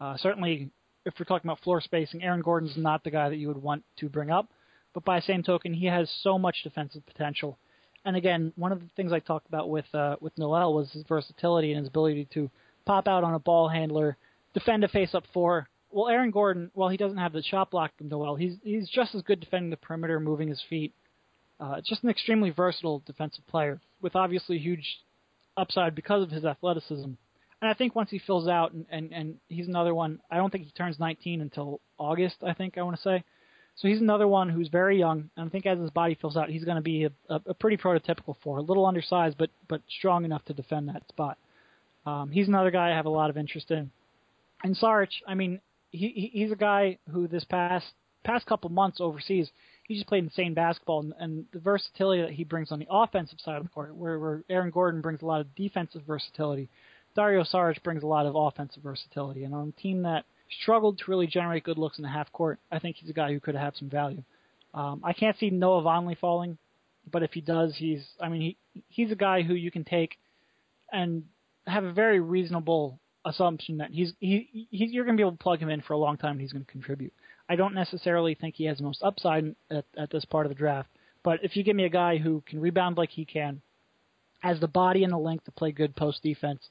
Uh, 0.00 0.16
certainly, 0.16 0.70
if 1.04 1.14
we're 1.18 1.24
talking 1.24 1.48
about 1.48 1.60
floor 1.60 1.80
spacing, 1.80 2.22
Aaron 2.22 2.42
Gordon's 2.42 2.76
not 2.76 3.04
the 3.04 3.10
guy 3.10 3.28
that 3.28 3.36
you 3.36 3.48
would 3.48 3.62
want 3.62 3.84
to 3.98 4.08
bring 4.08 4.30
up, 4.30 4.48
but 4.92 5.04
by 5.04 5.18
the 5.18 5.26
same 5.26 5.42
token, 5.42 5.72
he 5.74 5.86
has 5.86 6.10
so 6.22 6.38
much 6.38 6.62
defensive 6.62 7.04
potential 7.06 7.58
and 8.04 8.16
again, 8.16 8.52
one 8.56 8.72
of 8.72 8.80
the 8.80 8.88
things 8.96 9.12
I 9.12 9.18
talked 9.18 9.48
about 9.48 9.70
with 9.70 9.86
uh, 9.94 10.16
with 10.20 10.36
Noel 10.36 10.74
was 10.74 10.92
his 10.92 11.04
versatility 11.08 11.72
and 11.72 11.78
his 11.78 11.88
ability 11.88 12.28
to 12.34 12.50
pop 12.84 13.08
out 13.08 13.24
on 13.24 13.34
a 13.34 13.38
ball 13.38 13.68
handler, 13.68 14.16
defend 14.52 14.84
a 14.84 14.88
face 14.88 15.14
up 15.14 15.24
four. 15.32 15.68
Well, 15.94 16.08
Aaron 16.08 16.32
Gordon, 16.32 16.72
while 16.74 16.88
he 16.88 16.96
doesn't 16.96 17.18
have 17.18 17.32
the 17.32 17.40
shot 17.40 17.70
block 17.70 17.92
Noel, 18.00 18.34
he's 18.34 18.56
he's 18.64 18.88
just 18.88 19.14
as 19.14 19.22
good 19.22 19.38
defending 19.38 19.70
the 19.70 19.76
perimeter, 19.76 20.18
moving 20.18 20.48
his 20.48 20.60
feet. 20.68 20.92
Uh, 21.60 21.80
just 21.86 22.02
an 22.02 22.10
extremely 22.10 22.50
versatile 22.50 23.00
defensive 23.06 23.46
player 23.46 23.80
with 24.02 24.16
obviously 24.16 24.58
huge 24.58 24.98
upside 25.56 25.94
because 25.94 26.24
of 26.24 26.32
his 26.32 26.44
athleticism. 26.44 27.04
And 27.04 27.70
I 27.70 27.74
think 27.74 27.94
once 27.94 28.10
he 28.10 28.18
fills 28.18 28.48
out, 28.48 28.72
and, 28.72 28.86
and, 28.90 29.12
and 29.12 29.36
he's 29.48 29.68
another 29.68 29.94
one, 29.94 30.18
I 30.28 30.36
don't 30.36 30.50
think 30.50 30.64
he 30.64 30.72
turns 30.72 30.98
19 30.98 31.40
until 31.40 31.80
August, 31.96 32.38
I 32.44 32.54
think 32.54 32.76
I 32.76 32.82
want 32.82 32.96
to 32.96 33.02
say. 33.02 33.22
So 33.76 33.86
he's 33.86 34.00
another 34.00 34.26
one 34.26 34.48
who's 34.48 34.66
very 34.66 34.98
young, 34.98 35.30
and 35.36 35.46
I 35.46 35.48
think 35.48 35.64
as 35.64 35.78
his 35.78 35.90
body 35.90 36.18
fills 36.20 36.36
out, 36.36 36.50
he's 36.50 36.64
going 36.64 36.76
to 36.76 36.82
be 36.82 37.04
a, 37.04 37.10
a, 37.28 37.40
a 37.46 37.54
pretty 37.54 37.76
prototypical 37.76 38.34
four, 38.42 38.58
a 38.58 38.62
little 38.62 38.84
undersized, 38.84 39.38
but 39.38 39.50
but 39.68 39.80
strong 39.88 40.24
enough 40.24 40.44
to 40.46 40.54
defend 40.54 40.88
that 40.88 41.06
spot. 41.08 41.38
Um, 42.04 42.32
he's 42.32 42.48
another 42.48 42.72
guy 42.72 42.90
I 42.90 42.96
have 42.96 43.06
a 43.06 43.10
lot 43.10 43.30
of 43.30 43.36
interest 43.36 43.70
in. 43.70 43.92
And 44.64 44.76
Saric, 44.76 45.10
I 45.26 45.34
mean, 45.34 45.60
he 45.96 46.30
he's 46.32 46.52
a 46.52 46.56
guy 46.56 46.98
who 47.10 47.28
this 47.28 47.44
past 47.44 47.86
past 48.24 48.46
couple 48.46 48.70
months 48.70 49.00
overseas, 49.00 49.50
he 49.84 49.94
just 49.94 50.06
played 50.06 50.24
insane 50.24 50.54
basketball, 50.54 51.00
and, 51.00 51.14
and 51.18 51.44
the 51.52 51.58
versatility 51.58 52.22
that 52.22 52.30
he 52.30 52.44
brings 52.44 52.72
on 52.72 52.78
the 52.78 52.86
offensive 52.90 53.38
side 53.40 53.58
of 53.58 53.62
the 53.62 53.68
court, 53.68 53.94
where, 53.94 54.18
where 54.18 54.42
Aaron 54.48 54.70
Gordon 54.70 55.02
brings 55.02 55.22
a 55.22 55.26
lot 55.26 55.40
of 55.40 55.54
defensive 55.54 56.02
versatility, 56.06 56.68
Dario 57.14 57.44
Saric 57.44 57.82
brings 57.82 58.02
a 58.02 58.06
lot 58.06 58.26
of 58.26 58.34
offensive 58.34 58.82
versatility, 58.82 59.44
and 59.44 59.54
on 59.54 59.72
a 59.76 59.80
team 59.80 60.02
that 60.02 60.24
struggled 60.62 60.98
to 60.98 61.10
really 61.10 61.26
generate 61.26 61.64
good 61.64 61.78
looks 61.78 61.98
in 61.98 62.02
the 62.02 62.08
half 62.08 62.32
court. 62.32 62.58
I 62.70 62.78
think 62.78 62.96
he's 62.96 63.10
a 63.10 63.14
guy 63.14 63.32
who 63.32 63.40
could 63.40 63.54
have 63.54 63.74
some 63.76 63.90
value. 63.90 64.22
Um, 64.72 65.00
I 65.04 65.12
can't 65.12 65.38
see 65.38 65.50
Noah 65.50 65.82
Vonleh 65.82 66.18
falling, 66.18 66.58
but 67.10 67.22
if 67.22 67.32
he 67.32 67.40
does, 67.40 67.74
he's 67.76 68.04
I 68.20 68.28
mean 68.28 68.40
he 68.72 68.82
he's 68.88 69.12
a 69.12 69.16
guy 69.16 69.42
who 69.42 69.54
you 69.54 69.70
can 69.70 69.84
take 69.84 70.16
and 70.92 71.24
have 71.66 71.84
a 71.84 71.92
very 71.92 72.20
reasonable 72.20 72.98
assumption 73.24 73.78
that 73.78 73.90
he's 73.90 74.12
he, 74.20 74.48
he 74.70 74.86
you're 74.86 75.04
going 75.04 75.16
to 75.16 75.20
be 75.20 75.26
able 75.26 75.36
to 75.36 75.42
plug 75.42 75.58
him 75.58 75.70
in 75.70 75.80
for 75.80 75.94
a 75.94 75.98
long 75.98 76.16
time 76.16 76.32
and 76.32 76.40
he's 76.40 76.52
going 76.52 76.64
to 76.64 76.70
contribute. 76.70 77.12
I 77.48 77.56
don't 77.56 77.74
necessarily 77.74 78.34
think 78.34 78.54
he 78.54 78.64
has 78.64 78.78
the 78.78 78.84
most 78.84 79.02
upside 79.02 79.54
at, 79.70 79.84
at 79.96 80.10
this 80.10 80.24
part 80.24 80.46
of 80.46 80.50
the 80.50 80.54
draft, 80.54 80.88
but 81.22 81.40
if 81.42 81.56
you 81.56 81.62
give 81.62 81.76
me 81.76 81.84
a 81.84 81.90
guy 81.90 82.16
who 82.18 82.42
can 82.46 82.60
rebound 82.60 82.96
like 82.96 83.10
he 83.10 83.24
can, 83.24 83.60
has 84.40 84.60
the 84.60 84.68
body 84.68 85.04
and 85.04 85.12
the 85.12 85.18
length 85.18 85.44
to 85.44 85.50
play 85.52 85.72
good 85.72 85.94
post 85.96 86.22
defense, 86.22 86.68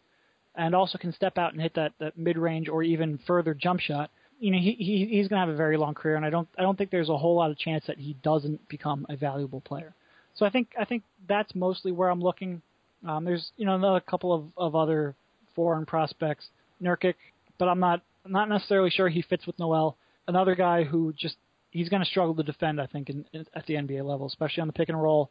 and 0.55 0.75
also 0.75 0.97
can 0.97 1.13
step 1.13 1.37
out 1.37 1.53
and 1.53 1.61
hit 1.61 1.73
that, 1.75 1.93
that 1.99 2.17
mid 2.17 2.37
range 2.37 2.69
or 2.69 2.83
even 2.83 3.19
further 3.25 3.53
jump 3.53 3.79
shot, 3.79 4.09
you 4.39 4.51
know, 4.51 4.57
he, 4.57 4.71
he 4.73 5.07
he's 5.09 5.27
going 5.27 5.39
to 5.39 5.45
have 5.45 5.49
a 5.49 5.55
very 5.55 5.77
long 5.77 5.93
career, 5.93 6.17
and 6.17 6.25
I 6.25 6.29
don't 6.29 6.47
I 6.57 6.63
don't 6.63 6.77
think 6.77 6.91
there's 6.91 7.09
a 7.09 7.17
whole 7.17 7.35
lot 7.35 7.49
of 7.49 7.57
chance 7.57 7.85
that 7.87 7.97
he 7.97 8.17
doesn't 8.23 8.67
become 8.67 9.05
a 9.09 9.15
valuable 9.15 9.61
player. 9.61 9.93
So 10.35 10.45
I 10.45 10.49
think 10.49 10.69
I 10.77 10.85
think 10.85 11.03
that's 11.27 11.55
mostly 11.55 11.91
where 11.91 12.09
I'm 12.09 12.21
looking. 12.21 12.61
Um, 13.07 13.23
there's 13.23 13.51
you 13.55 13.65
know 13.65 13.75
another 13.75 14.01
couple 14.01 14.33
of, 14.33 14.45
of 14.57 14.75
other 14.75 15.15
foreign 15.55 15.85
prospects, 15.85 16.47
Nurkic, 16.81 17.15
but 17.57 17.67
I'm 17.67 17.79
not 17.79 18.01
not 18.25 18.49
necessarily 18.49 18.89
sure 18.89 19.09
he 19.09 19.21
fits 19.21 19.45
with 19.45 19.59
Noel. 19.59 19.97
Another 20.27 20.55
guy 20.55 20.83
who 20.83 21.13
just 21.13 21.35
he's 21.71 21.89
going 21.89 22.01
to 22.01 22.09
struggle 22.09 22.35
to 22.35 22.43
defend, 22.43 22.79
I 22.79 22.85
think, 22.85 23.09
in, 23.09 23.25
in, 23.33 23.45
at 23.55 23.65
the 23.65 23.73
NBA 23.73 24.05
level, 24.05 24.27
especially 24.27 24.61
on 24.61 24.67
the 24.67 24.73
pick 24.73 24.89
and 24.89 25.01
roll. 25.01 25.29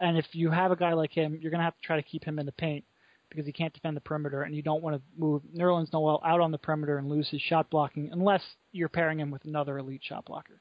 And 0.00 0.16
if 0.16 0.26
you 0.32 0.50
have 0.50 0.70
a 0.70 0.76
guy 0.76 0.92
like 0.92 1.12
him, 1.12 1.38
you're 1.40 1.50
going 1.50 1.58
to 1.58 1.64
have 1.64 1.74
to 1.74 1.86
try 1.86 1.96
to 1.96 2.02
keep 2.02 2.22
him 2.22 2.38
in 2.38 2.46
the 2.46 2.52
paint 2.52 2.84
because 3.30 3.44
he 3.44 3.52
can't 3.52 3.74
defend 3.74 3.96
the 3.96 4.00
perimeter, 4.00 4.42
and 4.42 4.54
you 4.54 4.62
don't 4.62 4.82
want 4.82 4.96
to 4.96 5.02
move 5.18 5.42
Nerlens 5.54 5.92
Noel 5.92 6.22
out 6.24 6.40
on 6.40 6.50
the 6.50 6.58
perimeter 6.58 6.98
and 6.98 7.08
lose 7.08 7.28
his 7.28 7.42
shot 7.42 7.68
blocking 7.68 8.10
unless 8.12 8.42
you're 8.72 8.88
pairing 8.88 9.20
him 9.20 9.30
with 9.30 9.44
another 9.44 9.78
elite 9.78 10.00
shot 10.02 10.24
blocker. 10.24 10.60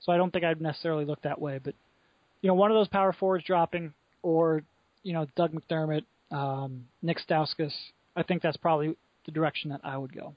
So 0.00 0.12
I 0.12 0.16
don't 0.16 0.32
think 0.32 0.44
I'd 0.44 0.60
necessarily 0.60 1.04
look 1.04 1.22
that 1.22 1.40
way, 1.40 1.60
but 1.62 1.74
you 2.40 2.48
know, 2.48 2.54
one 2.54 2.70
of 2.70 2.76
those 2.76 2.88
power 2.88 3.12
forwards 3.12 3.44
dropping, 3.44 3.92
or 4.22 4.62
you 5.02 5.12
know, 5.12 5.26
Doug 5.36 5.52
McDermott, 5.52 6.04
um, 6.30 6.86
Nick 7.02 7.18
Stauskas. 7.26 7.72
I 8.16 8.22
think 8.22 8.42
that's 8.42 8.56
probably 8.56 8.96
the 9.26 9.32
direction 9.32 9.70
that 9.70 9.80
I 9.84 9.96
would 9.96 10.14
go. 10.14 10.34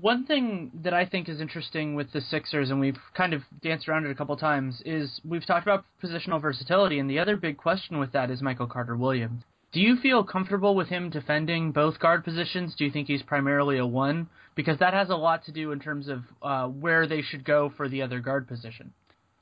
One 0.00 0.26
thing 0.26 0.70
that 0.84 0.94
I 0.94 1.06
think 1.06 1.28
is 1.28 1.40
interesting 1.40 1.96
with 1.96 2.12
the 2.12 2.20
Sixers, 2.20 2.70
and 2.70 2.78
we've 2.78 2.98
kind 3.14 3.34
of 3.34 3.42
danced 3.62 3.88
around 3.88 4.06
it 4.06 4.10
a 4.12 4.14
couple 4.14 4.36
times, 4.36 4.80
is 4.86 5.20
we've 5.24 5.44
talked 5.44 5.66
about 5.66 5.84
positional 6.02 6.40
versatility, 6.40 7.00
and 7.00 7.10
the 7.10 7.18
other 7.18 7.36
big 7.36 7.56
question 7.56 7.98
with 7.98 8.12
that 8.12 8.30
is 8.30 8.40
Michael 8.40 8.68
Carter 8.68 8.96
Williams. 8.96 9.42
Do 9.72 9.80
you 9.80 9.96
feel 9.96 10.24
comfortable 10.24 10.74
with 10.74 10.88
him 10.88 11.10
defending 11.10 11.72
both 11.72 11.98
guard 11.98 12.24
positions? 12.24 12.74
Do 12.76 12.84
you 12.84 12.90
think 12.90 13.06
he's 13.08 13.22
primarily 13.22 13.78
a 13.78 13.86
one? 13.86 14.28
Because 14.54 14.78
that 14.78 14.94
has 14.94 15.10
a 15.10 15.16
lot 15.16 15.44
to 15.44 15.52
do 15.52 15.72
in 15.72 15.80
terms 15.80 16.08
of 16.08 16.22
uh, 16.42 16.68
where 16.68 17.06
they 17.06 17.20
should 17.20 17.44
go 17.44 17.72
for 17.76 17.88
the 17.88 18.02
other 18.02 18.20
guard 18.20 18.48
position. 18.48 18.92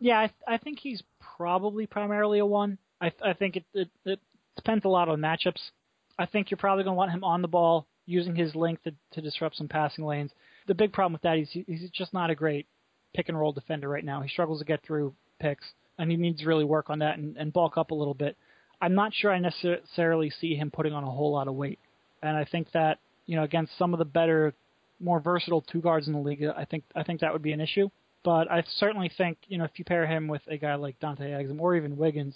Yeah, 0.00 0.18
I, 0.18 0.26
th- 0.26 0.42
I 0.48 0.58
think 0.58 0.78
he's 0.80 1.02
probably 1.36 1.86
primarily 1.86 2.38
a 2.38 2.46
one. 2.46 2.78
I, 3.00 3.10
th- 3.10 3.22
I 3.24 3.34
think 3.34 3.56
it, 3.56 3.64
it, 3.72 3.88
it 4.04 4.20
depends 4.56 4.84
a 4.84 4.88
lot 4.88 5.08
on 5.08 5.20
matchups. 5.20 5.70
I 6.18 6.26
think 6.26 6.50
you're 6.50 6.58
probably 6.58 6.84
going 6.84 6.94
to 6.94 6.98
want 6.98 7.12
him 7.12 7.24
on 7.24 7.42
the 7.42 7.48
ball, 7.48 7.86
using 8.06 8.34
his 8.36 8.54
length 8.54 8.84
to, 8.84 8.94
to 9.12 9.20
disrupt 9.20 9.56
some 9.56 9.68
passing 9.68 10.04
lanes. 10.04 10.30
The 10.66 10.74
big 10.74 10.92
problem 10.92 11.12
with 11.12 11.22
that 11.22 11.38
is 11.38 11.50
he, 11.50 11.64
he's 11.66 11.90
just 11.90 12.14
not 12.14 12.30
a 12.30 12.34
great 12.34 12.66
pick 13.14 13.28
and 13.28 13.38
roll 13.38 13.52
defender 13.52 13.88
right 13.88 14.04
now. 14.04 14.20
He 14.22 14.28
struggles 14.28 14.60
to 14.60 14.64
get 14.64 14.82
through 14.84 15.14
picks, 15.40 15.66
and 15.98 16.10
he 16.10 16.16
needs 16.16 16.40
to 16.40 16.46
really 16.46 16.64
work 16.64 16.90
on 16.90 17.00
that 17.00 17.18
and, 17.18 17.36
and 17.36 17.52
bulk 17.52 17.76
up 17.76 17.90
a 17.90 17.94
little 17.94 18.14
bit. 18.14 18.36
I'm 18.80 18.94
not 18.94 19.12
sure 19.14 19.32
I 19.32 19.38
necessarily 19.38 20.30
see 20.30 20.54
him 20.54 20.70
putting 20.70 20.92
on 20.92 21.04
a 21.04 21.10
whole 21.10 21.32
lot 21.32 21.48
of 21.48 21.54
weight, 21.54 21.78
and 22.22 22.36
I 22.36 22.44
think 22.44 22.70
that 22.72 22.98
you 23.24 23.36
know 23.36 23.42
against 23.42 23.76
some 23.78 23.94
of 23.94 23.98
the 23.98 24.04
better, 24.04 24.54
more 25.00 25.18
versatile 25.18 25.62
two 25.62 25.80
guards 25.80 26.06
in 26.06 26.12
the 26.12 26.20
league, 26.20 26.44
I 26.44 26.66
think 26.66 26.84
I 26.94 27.02
think 27.02 27.20
that 27.20 27.32
would 27.32 27.42
be 27.42 27.52
an 27.52 27.60
issue. 27.60 27.88
But 28.22 28.50
I 28.50 28.64
certainly 28.78 29.10
think 29.16 29.38
you 29.48 29.56
know 29.56 29.64
if 29.64 29.78
you 29.78 29.84
pair 29.84 30.06
him 30.06 30.28
with 30.28 30.42
a 30.46 30.58
guy 30.58 30.74
like 30.74 31.00
Dante 31.00 31.24
Exum 31.24 31.60
or 31.60 31.74
even 31.74 31.96
Wiggins, 31.96 32.34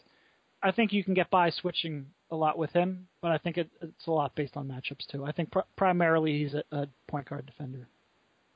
I 0.63 0.73
think 0.73 0.93
you 0.93 1.05
can 1.05 1.15
get 1.15 1.31
by 1.31 1.51
switching 1.51 2.07
a 2.31 2.37
lot 2.37 2.59
with 2.59 2.73
him. 2.73 3.09
But 3.23 3.33
I 3.33 3.39
think 3.39 3.59
it, 3.59 3.71
it's 3.81 4.07
a 4.07 4.11
lot 4.11 4.35
based 4.35 4.57
on 4.57 4.69
matchups 4.69 5.07
too. 5.11 5.25
I 5.25 5.33
think 5.33 5.51
pr- 5.51 5.61
primarily 5.77 6.39
he's 6.39 6.55
a, 6.55 6.65
a 6.73 6.87
point 7.09 7.29
guard 7.29 7.47
defender. 7.47 7.89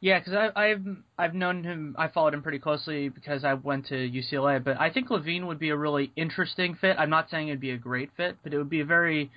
Yeah, 0.01 0.19
because 0.19 0.53
I've 0.55 0.83
I've 1.19 1.35
known 1.35 1.65
him. 1.65 1.97
I 1.99 2.09
followed 2.09 2.35
him 2.35 2.43
pretty 2.43 2.59
closely 2.59 3.09
because 3.09 3.43
I 3.43 3.55
went 3.55 3.87
to 3.87 3.95
UCLA. 3.95 4.63
But 4.63 4.79
I 4.79 4.91
think 4.91 5.09
LaVine 5.09 5.47
would 5.47 5.59
be 5.59 5.71
a 5.71 5.77
really 5.77 6.13
interesting 6.15 6.77
fit. 6.79 6.97
I'm 6.99 7.09
not 7.09 7.31
saying 7.31 7.49
it'd 7.49 7.59
be 7.59 7.71
a 7.71 7.79
great 7.79 8.11
fit, 8.15 8.37
but 8.43 8.53
it 8.53 8.59
would 8.59 8.69
be 8.69 8.81
a 8.81 8.85
very 8.85 9.31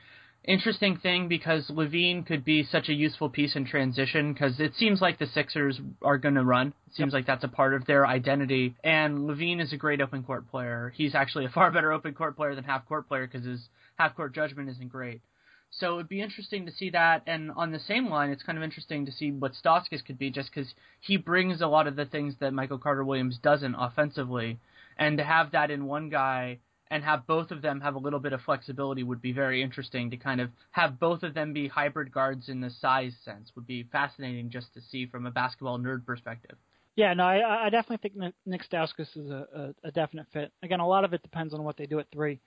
interesting 0.44 0.98
thing 0.98 1.28
because 1.28 1.70
LaVine 1.70 2.26
could 2.26 2.44
be 2.44 2.64
such 2.64 2.90
a 2.90 2.94
useful 2.94 3.30
piece 3.30 3.56
in 3.56 3.66
transition 3.66 4.34
because 4.34 4.60
it 4.60 4.74
seems 4.76 5.02
like 5.02 5.20
the 5.20 5.28
Sixers 5.28 5.80
are 6.02 6.18
going 6.18 6.36
to 6.36 6.44
run. 6.44 6.74
It 6.88 6.96
seems 6.96 7.14
yep. 7.14 7.20
like 7.20 7.28
that's 7.28 7.44
a 7.44 7.50
part 7.50 7.74
of 7.74 7.86
their 7.86 8.08
identity. 8.08 8.76
And 8.84 9.20
LaVine 9.20 9.62
is 9.62 9.74
a 9.74 9.78
great 9.78 10.02
open 10.02 10.24
court 10.24 10.50
player. 10.50 10.94
He's 10.96 11.16
actually 11.16 11.46
a 11.46 11.50
far 11.50 11.72
better 11.72 11.92
open 11.92 12.14
court 12.14 12.36
player 12.36 12.56
than 12.56 12.64
half 12.64 12.86
court 12.88 13.08
player 13.08 13.28
because 13.28 13.46
his 13.46 13.68
half 13.98 14.16
court 14.16 14.34
judgment 14.34 14.70
isn't 14.70 14.90
great. 14.90 15.22
So 15.70 15.94
it 15.94 15.96
would 15.98 16.10
be 16.10 16.22
interesting 16.22 16.66
to 16.66 16.72
see 16.72 16.92
that. 16.92 17.24
And 17.28 17.52
on 17.52 17.72
the 17.72 17.80
same 17.80 18.10
line, 18.10 18.30
it's 18.30 18.44
kind 18.44 18.58
of 18.58 18.64
interesting 18.64 19.06
to 19.06 19.12
see 19.12 19.32
what 19.32 19.52
Stauskas 19.54 20.06
could 20.06 20.18
be, 20.18 20.30
just 20.30 20.50
because 20.54 20.74
he 21.02 21.18
brings 21.18 21.62
a 21.62 21.68
lot 21.68 21.88
of 21.88 21.96
the 21.96 22.06
things 22.06 22.36
that 22.40 22.54
Michael 22.54 22.78
Carter 22.78 23.04
Williams 23.04 23.38
doesn't 23.44 23.76
offensively, 23.76 24.60
and 24.98 25.18
to 25.18 25.24
have 25.24 25.52
that 25.52 25.70
in 25.70 25.86
one 25.86 26.10
guy 26.10 26.60
and 26.90 27.04
have 27.04 27.28
both 27.28 27.52
of 27.52 27.62
them 27.62 27.82
have 27.82 27.96
a 27.96 28.00
little 28.00 28.20
bit 28.20 28.32
of 28.32 28.42
flexibility 28.42 29.04
would 29.04 29.22
be 29.22 29.34
very 29.34 29.62
interesting. 29.62 30.10
To 30.12 30.18
kind 30.18 30.40
of 30.40 30.50
have 30.72 31.00
both 31.00 31.24
of 31.24 31.34
them 31.34 31.52
be 31.52 31.68
hybrid 31.68 32.14
guards 32.14 32.48
in 32.48 32.62
the 32.62 32.70
size 32.70 33.14
sense 33.26 33.52
would 33.56 33.68
be 33.68 33.84
fascinating 33.92 34.50
just 34.50 34.74
to 34.74 34.82
see 34.90 35.06
from 35.06 35.26
a 35.26 35.32
basketball 35.32 35.78
nerd 35.80 36.06
perspective. 36.06 36.56
Yeah, 36.96 37.14
no, 37.14 37.26
I, 37.26 37.68
I 37.68 37.70
definitely 37.70 38.10
think 38.10 38.34
Nick 38.46 38.64
Stauskas 38.68 39.16
is 39.16 39.30
a, 39.30 39.74
a, 39.84 39.88
a 39.90 39.92
definite 39.92 40.28
fit. 40.32 40.52
Again, 40.64 40.80
a 40.80 40.88
lot 40.88 41.04
of 41.04 41.14
it 41.14 41.22
depends 41.22 41.54
on 41.54 41.64
what 41.64 41.78
they 41.78 41.86
do 41.86 42.00
at 42.00 42.08
three. 42.12 42.40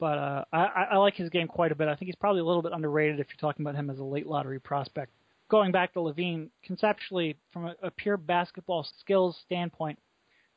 But 0.00 0.18
uh, 0.18 0.44
I, 0.50 0.86
I 0.92 0.96
like 0.96 1.14
his 1.14 1.28
game 1.28 1.46
quite 1.46 1.72
a 1.72 1.74
bit. 1.74 1.86
I 1.86 1.94
think 1.94 2.06
he's 2.06 2.16
probably 2.16 2.40
a 2.40 2.44
little 2.44 2.62
bit 2.62 2.72
underrated 2.72 3.20
if 3.20 3.26
you're 3.28 3.36
talking 3.50 3.64
about 3.64 3.76
him 3.76 3.90
as 3.90 3.98
a 3.98 4.04
late 4.04 4.26
lottery 4.26 4.58
prospect. 4.58 5.12
Going 5.50 5.72
back 5.72 5.92
to 5.92 5.98
LaVine, 6.00 6.48
conceptually, 6.64 7.36
from 7.52 7.66
a, 7.66 7.74
a 7.82 7.90
pure 7.90 8.16
basketball 8.16 8.86
skills 9.00 9.36
standpoint, 9.44 9.98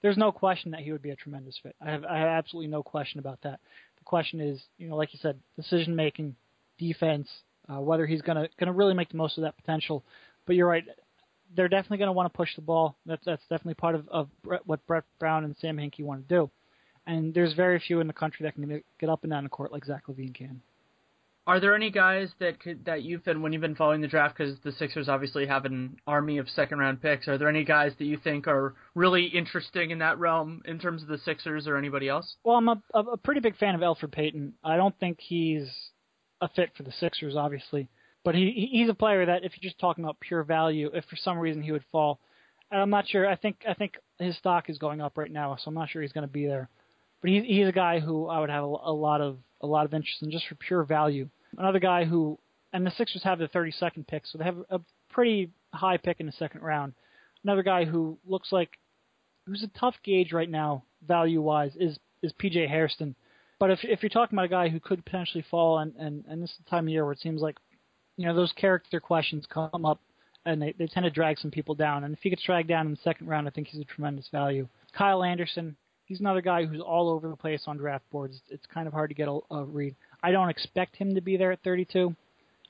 there's 0.02 0.18
no 0.18 0.32
question 0.32 0.72
that 0.72 0.80
he 0.80 0.94
would 0.94 1.02
be 1.02 1.10
a 1.10 1.16
tremendous 1.16 1.60
fit. 1.62 1.76
I 1.82 1.92
have, 1.92 2.06
I 2.06 2.20
have 2.20 2.28
absolutely 2.30 2.72
no 2.72 2.84
question 2.84 3.20
about 3.20 3.40
that. 3.44 3.60
The 3.98 4.04
question 4.06 4.40
is, 4.40 4.62
you 4.78 4.88
know, 4.88 4.96
like 4.96 5.14
you 5.14 5.20
said, 5.22 5.38
decision 5.58 5.96
making, 5.96 6.36
defense, 6.78 7.28
uh, 7.70 7.82
whether 7.82 8.06
he's 8.06 8.22
gonna 8.22 8.48
gonna 8.60 8.74
really 8.74 8.94
make 8.94 9.10
the 9.10 9.18
most 9.18 9.38
of 9.38 9.44
that 9.44 9.58
potential. 9.58 10.04
But 10.46 10.56
you're 10.56 10.68
right, 10.68 10.84
they're 11.56 11.70
definitely 11.70 11.98
gonna 11.98 12.14
want 12.14 12.32
to 12.32 12.38
push 12.38 12.56
the 12.56 12.62
ball. 12.62 12.96
That's 13.06 13.24
that's 13.26 13.44
definitely 13.44 13.76
part 13.76 13.96
of, 13.96 14.08
of 14.10 14.30
Brett, 14.44 14.66
what 14.66 14.86
Brett 14.88 15.04
Brown 15.20 15.44
and 15.44 15.56
Sam 15.60 15.78
Hinkie 15.78 16.04
want 16.04 16.28
to 16.28 16.36
do 16.36 16.52
and 17.06 17.34
there's 17.34 17.54
very 17.54 17.80
few 17.80 18.00
in 18.00 18.08
the 18.08 18.14
country 18.14 18.44
that 18.44 18.56
can 18.56 18.84
get 19.00 19.10
up 19.10 19.24
and 19.24 19.32
down 19.32 19.44
the 19.44 19.50
court 19.50 19.72
like 19.72 19.86
Zach 19.86 20.04
LaVine 20.08 20.34
can. 20.34 20.62
Are 21.46 21.60
there 21.60 21.76
any 21.76 21.92
guys 21.92 22.30
that 22.40 22.62
could 22.62 22.86
that 22.86 23.04
you've 23.04 23.26
been 23.26 23.42
when 23.42 23.52
you've 23.52 23.62
been 23.62 23.76
following 23.76 24.00
the 24.00 24.08
draft 24.08 24.38
because 24.38 24.58
the 24.64 24.72
Sixers 24.72 25.10
obviously 25.10 25.46
have 25.46 25.66
an 25.66 25.98
army 26.08 26.38
of 26.38 26.48
second 26.50 26.80
round 26.80 27.02
picks? 27.02 27.28
Are 27.28 27.38
there 27.38 27.50
any 27.50 27.66
guys 27.66 27.92
that 28.00 28.06
you 28.06 28.18
think 28.18 28.48
are 28.48 28.76
really 28.96 29.26
interesting 29.26 29.92
in 29.92 30.00
that 30.00 30.20
realm 30.20 30.62
in 30.64 30.80
terms 30.80 31.02
of 31.02 31.10
the 31.10 31.18
Sixers 31.18 31.68
or 31.68 31.76
anybody 31.76 32.08
else? 32.08 32.36
Well, 32.46 32.56
I'm 32.56 32.70
a, 32.70 32.82
a 32.94 33.18
pretty 33.18 33.42
big 33.42 33.58
fan 33.58 33.76
of 33.76 33.82
Elfrid 33.82 34.14
Payton. 34.14 34.54
I 34.64 34.78
don't 34.78 34.98
think 35.02 35.20
he's 35.20 35.68
a 36.40 36.48
fit 36.48 36.72
for 36.78 36.84
the 36.84 36.94
Sixers, 36.94 37.36
obviously, 37.36 37.90
but 38.24 38.36
he 38.36 38.70
he's 38.72 38.88
a 38.88 38.94
player 38.94 39.26
that 39.26 39.44
if 39.44 39.52
you're 39.60 39.70
just 39.70 39.82
talking 39.82 40.06
about 40.06 40.22
pure 40.22 40.44
value, 40.44 40.92
if 40.94 41.04
for 41.06 41.18
some 41.18 41.38
reason 41.38 41.62
he 41.62 41.74
would 41.74 41.84
fall, 41.92 42.22
and 42.72 42.82
I'm 42.82 42.90
not 42.90 43.10
sure. 43.10 43.28
I 43.28 43.36
think 43.36 43.66
I 43.68 43.74
think 43.74 43.96
his 44.18 44.38
stock 44.38 44.70
is 44.70 44.78
going 44.78 45.02
up 45.02 45.18
right 45.18 45.32
now, 45.32 45.58
so 45.58 45.68
I'm 45.68 45.76
not 45.76 45.90
sure 45.90 46.02
he's 46.02 46.14
going 46.14 46.28
to 46.28 46.32
be 46.32 46.46
there. 46.48 46.70
But 47.24 47.32
he's 47.32 47.44
he's 47.46 47.68
a 47.68 47.72
guy 47.72 48.02
who 48.02 48.28
I 48.28 48.42
would 48.42 48.50
have 48.50 48.66
a, 48.66 48.68
a 48.68 48.94
lot 48.94 49.22
of 49.22 49.38
a 49.62 49.66
lot 49.66 49.86
of 49.86 49.94
interest 49.94 50.22
in 50.22 50.30
just 50.30 50.46
for 50.46 50.56
pure 50.56 50.84
value. 50.84 51.30
Another 51.58 51.80
guy 51.80 52.04
who 52.04 52.38
and 52.74 52.86
the 52.86 52.92
Sixers 52.92 53.24
have 53.24 53.40
the 53.40 53.48
32nd 53.48 54.06
pick, 54.08 54.24
so 54.26 54.38
they 54.38 54.44
have 54.44 54.58
a 54.70 54.82
pretty 55.10 55.50
high 55.74 55.96
pick 55.96 56.20
in 56.20 56.26
the 56.26 56.34
second 56.34 56.62
round. 56.62 56.94
Another 57.46 57.64
guy 57.64 57.86
who 57.86 58.18
looks 58.26 58.52
like 58.52 58.72
who's 59.46 59.64
a 59.64 59.80
tough 59.80 59.96
gauge 60.04 60.34
right 60.34 60.50
now 60.50 60.84
value 61.08 61.42
wise 61.42 61.72
is 61.80 61.98
is 62.22 62.34
PJ 62.34 62.68
Hairston. 62.68 63.16
But 63.58 63.72
if 63.72 63.80
if 63.84 64.04
you're 64.04 64.10
talking 64.10 64.38
about 64.38 64.46
a 64.46 64.50
guy 64.50 64.68
who 64.68 64.82
could 64.82 65.06
potentially 65.06 65.46
fall, 65.50 65.80
and 65.80 65.96
and 65.96 66.26
and 66.28 66.44
this 66.44 66.52
is 66.52 66.58
the 66.58 66.70
time 66.70 66.88
of 66.88 66.90
year 66.90 67.06
where 67.06 67.14
it 67.14 67.22
seems 67.22 67.42
like 67.42 67.56
you 68.18 68.26
know 68.26 68.36
those 68.36 68.52
character 68.52 69.00
questions 69.00 69.46
come 69.50 69.86
up 69.86 70.02
and 70.46 70.62
they, 70.62 70.74
they 70.78 70.88
tend 70.88 71.06
to 71.06 71.10
drag 71.10 71.40
some 71.40 71.52
people 71.52 71.74
down. 71.74 72.04
And 72.04 72.14
if 72.14 72.20
he 72.22 72.30
gets 72.30 72.44
dragged 72.44 72.68
down 72.68 72.86
in 72.86 72.92
the 72.92 73.00
second 73.02 73.28
round, 73.28 73.48
I 73.48 73.52
think 73.52 73.68
he's 73.68 73.80
a 73.80 73.86
tremendous 73.86 74.28
value. 74.30 74.68
Kyle 74.92 75.24
Anderson, 75.24 75.78
he's 76.14 76.20
another 76.20 76.42
guy 76.42 76.64
who's 76.64 76.80
all 76.80 77.10
over 77.10 77.28
the 77.28 77.36
place 77.36 77.64
on 77.66 77.76
draft 77.76 78.08
boards. 78.12 78.40
It's 78.50 78.68
kind 78.72 78.88
of 78.88 78.94
hard 78.94 79.10
to 79.10 79.16
get 79.16 79.28
a, 79.28 79.40
a 79.50 79.64
read. 79.64 79.96
I 80.22 80.30
don't 80.30 80.50
expect 80.50 80.96
him 80.96 81.16
to 81.16 81.22
be 81.22 81.38
there 81.38 81.52
at 81.52 81.64
32. 81.64 82.16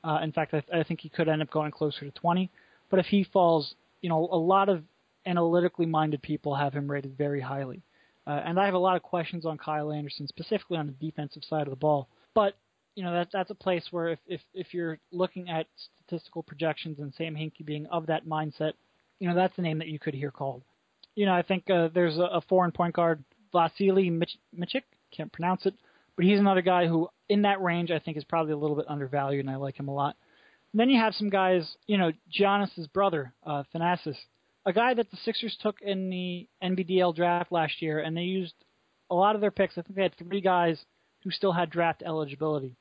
Uh, 0.01 0.19
in 0.23 0.31
fact, 0.31 0.53
I, 0.53 0.63
I 0.73 0.83
think 0.83 1.01
he 1.01 1.09
could 1.09 1.27
end 1.27 1.41
up 1.41 1.51
going 1.51 1.71
closer 1.71 2.05
to 2.05 2.11
20. 2.11 2.49
But 2.89 2.99
if 2.99 3.05
he 3.07 3.25
falls, 3.25 3.75
you 4.01 4.07
know, 4.07 4.29
a 4.31 4.37
lot 4.37 4.69
of 4.69 4.83
analytically 5.25 5.85
minded 5.85 6.21
people 6.21 6.55
have 6.55 6.73
him 6.73 6.89
rated 6.89 7.17
very 7.17 7.41
highly. 7.41 7.81
Uh, 8.25 8.41
and 8.45 8.57
I 8.57 8.63
have 8.63 8.75
a 8.75 8.79
lot 8.79 8.95
of 8.95 9.03
questions 9.03 9.45
on 9.45 9.57
Kyle 9.57 9.91
Anderson, 9.91 10.25
specifically 10.29 10.77
on 10.77 10.87
the 10.87 11.05
defensive 11.05 11.43
side 11.43 11.63
of 11.63 11.71
the 11.71 11.75
ball. 11.75 12.07
But 12.33 12.55
you 12.95 13.03
know 13.03 13.11
that 13.11 13.29
that's 13.33 13.49
a 13.49 13.55
place 13.55 13.83
where 13.91 14.09
if 14.09 14.19
if 14.27 14.41
if 14.53 14.73
you're 14.73 14.99
looking 15.11 15.49
at 15.49 15.65
statistical 16.05 16.43
projections 16.43 16.99
and 16.99 17.13
Sam 17.15 17.35
Hinkie 17.35 17.65
being 17.65 17.85
of 17.87 18.05
that 18.05 18.25
mindset, 18.25 18.73
you 19.19 19.27
know 19.27 19.35
that's 19.35 19.57
a 19.57 19.61
name 19.61 19.79
that 19.79 19.87
you 19.87 19.99
could 19.99 20.13
hear 20.13 20.31
called 20.31 20.61
you 21.15 21.25
know, 21.25 21.33
I 21.33 21.41
think 21.41 21.69
uh, 21.69 21.89
there's 21.93 22.17
a, 22.17 22.23
a 22.23 22.41
foreign 22.41 22.71
point 22.71 22.95
guard, 22.95 23.23
Vasily 23.53 24.09
Mich- 24.09 24.39
Micić, 24.57 24.83
can't 25.11 25.31
pronounce 25.31 25.65
it, 25.65 25.75
but 26.15 26.25
he's 26.25 26.39
another 26.39 26.61
guy 26.61 26.87
who, 26.87 27.07
in 27.29 27.43
that 27.43 27.61
range, 27.61 27.91
I 27.91 27.99
think 27.99 28.17
is 28.17 28.23
probably 28.23 28.53
a 28.53 28.57
little 28.57 28.75
bit 28.75 28.85
undervalued, 28.89 29.45
and 29.45 29.49
I 29.49 29.57
like 29.57 29.79
him 29.79 29.87
a 29.87 29.93
lot. 29.93 30.15
And 30.71 30.79
then 30.79 30.89
you 30.89 30.99
have 30.99 31.13
some 31.13 31.29
guys, 31.29 31.77
you 31.87 31.97
know, 31.97 32.11
Giannis's 32.31 32.87
brother, 32.87 33.31
uh, 33.45 33.63
Thanasis, 33.73 34.17
a 34.65 34.73
guy 34.73 34.93
that 34.93 35.09
the 35.11 35.17
Sixers 35.17 35.57
took 35.61 35.81
in 35.81 36.09
the 36.09 36.47
NBDL 36.63 37.15
draft 37.15 37.51
last 37.51 37.81
year, 37.81 37.99
and 37.99 38.15
they 38.15 38.21
used 38.21 38.53
a 39.09 39.15
lot 39.15 39.35
of 39.35 39.41
their 39.41 39.51
picks. 39.51 39.77
I 39.77 39.81
think 39.81 39.95
they 39.95 40.03
had 40.03 40.17
three 40.17 40.41
guys 40.41 40.83
who 41.23 41.31
still 41.31 41.51
had 41.51 41.69
draft 41.69 42.03
eligibility, 42.05 42.75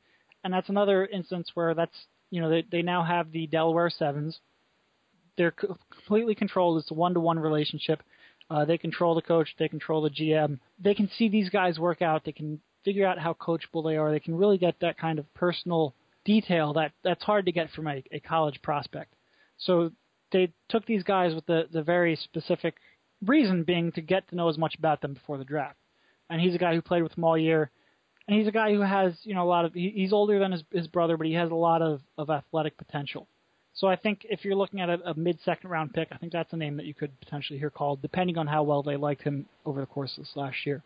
and 0.45 0.53
that's 0.53 0.69
another 0.69 1.07
instance 1.07 1.51
where 1.55 1.75
that's 1.75 2.07
you 2.31 2.41
know 2.41 2.49
they 2.49 2.65
they 2.71 2.83
now 2.83 3.03
have 3.03 3.31
the 3.31 3.47
Delaware 3.47 3.91
Sevens. 3.91 4.41
They're 5.37 5.51
completely 5.53 6.35
controlled. 6.35 6.79
It's 6.79 6.91
a 6.91 6.95
one-to-one 6.95 7.39
relationship. 7.39 8.03
Uh, 8.51 8.65
they 8.65 8.79
control 8.79 9.15
the 9.15 9.23
coach. 9.23 9.49
They 9.59 9.69
control 9.69 10.03
the 10.03 10.11
GM. 10.11 10.59
They 10.79 10.95
can 10.95 11.09
see 11.17 11.29
these 11.29 11.49
guys 11.49 11.79
work 11.79 12.03
out. 12.03 12.25
They 12.25 12.33
can 12.33 12.61
figure 12.85 13.07
out 13.07 13.19
how 13.19 13.35
coachable 13.35 13.85
they 13.85 13.97
are. 13.97 14.11
They 14.11 14.21
can 14.21 14.37
really 14.37 14.59
get 14.59 14.75
that 14.81 14.99
kind 14.99 15.19
of 15.19 15.33
personal 15.35 15.95
detail 16.25 16.73
that 16.75 16.93
that's 17.03 17.23
hard 17.23 17.47
to 17.47 17.53
get 17.53 17.71
from 17.71 17.87
a, 17.87 18.03
a 18.13 18.21
college 18.21 18.61
prospect. 18.63 19.15
So 19.59 19.91
they 20.33 20.53
took 20.69 20.87
these 20.87 21.03
guys 21.03 21.35
with 21.35 21.47
the, 21.47 21.69
the 21.71 21.83
very 21.83 22.17
specific 22.17 22.77
reason 23.25 23.65
being 23.65 23.93
to 23.93 24.01
get 24.01 24.29
to 24.29 24.37
know 24.37 24.49
as 24.49 24.59
much 24.59 24.75
about 24.77 25.01
them 25.01 25.15
before 25.15 25.39
the 25.39 25.45
draft. 25.45 25.79
And 26.31 26.41
he's 26.41 26.55
a 26.55 26.59
guy 26.59 26.75
who 26.75 26.83
played 26.83 27.03
with 27.03 27.15
them 27.15 27.25
all 27.25 27.39
year. 27.39 27.71
And 28.27 28.39
he's 28.39 28.49
a 28.49 28.53
guy 28.53 28.73
who 28.73 28.81
has, 28.81 29.15
you 29.25 29.35
know, 29.35 29.43
a 29.43 29.49
lot 29.49 29.65
of, 29.65 29.75
he, 29.75 29.93
he's 29.95 30.13
older 30.13 30.39
than 30.39 30.53
his, 30.53 30.63
his 30.73 30.87
brother, 30.87 31.17
but 31.17 31.27
he 31.27 31.35
has 31.35 31.51
a 31.51 31.57
lot 31.57 31.83
of, 31.83 32.01
of 32.17 32.31
athletic 32.31 32.77
potential. 32.77 33.27
So 33.75 33.87
I 33.87 33.97
think 33.97 34.27
if 34.29 34.45
you're 34.45 34.55
looking 34.55 34.81
at 34.81 34.91
a, 34.91 34.99
a 35.11 35.15
mid-second 35.15 35.71
round 35.71 35.95
pick, 35.95 36.09
I 36.13 36.17
think 36.19 36.33
that's 36.33 36.53
a 36.53 36.57
name 36.57 36.77
that 36.77 36.87
you 36.87 36.95
could 36.95 37.19
potentially 37.21 37.59
hear 37.59 37.71
called, 37.71 38.03
depending 38.03 38.37
on 38.37 38.47
how 38.47 38.63
well 38.63 38.83
they 38.83 38.97
liked 38.97 39.23
him 39.23 39.47
over 39.65 39.81
the 39.81 39.87
course 39.87 40.13
of 40.19 40.25
this 40.25 40.33
last 40.37 40.67
year. 40.67 40.83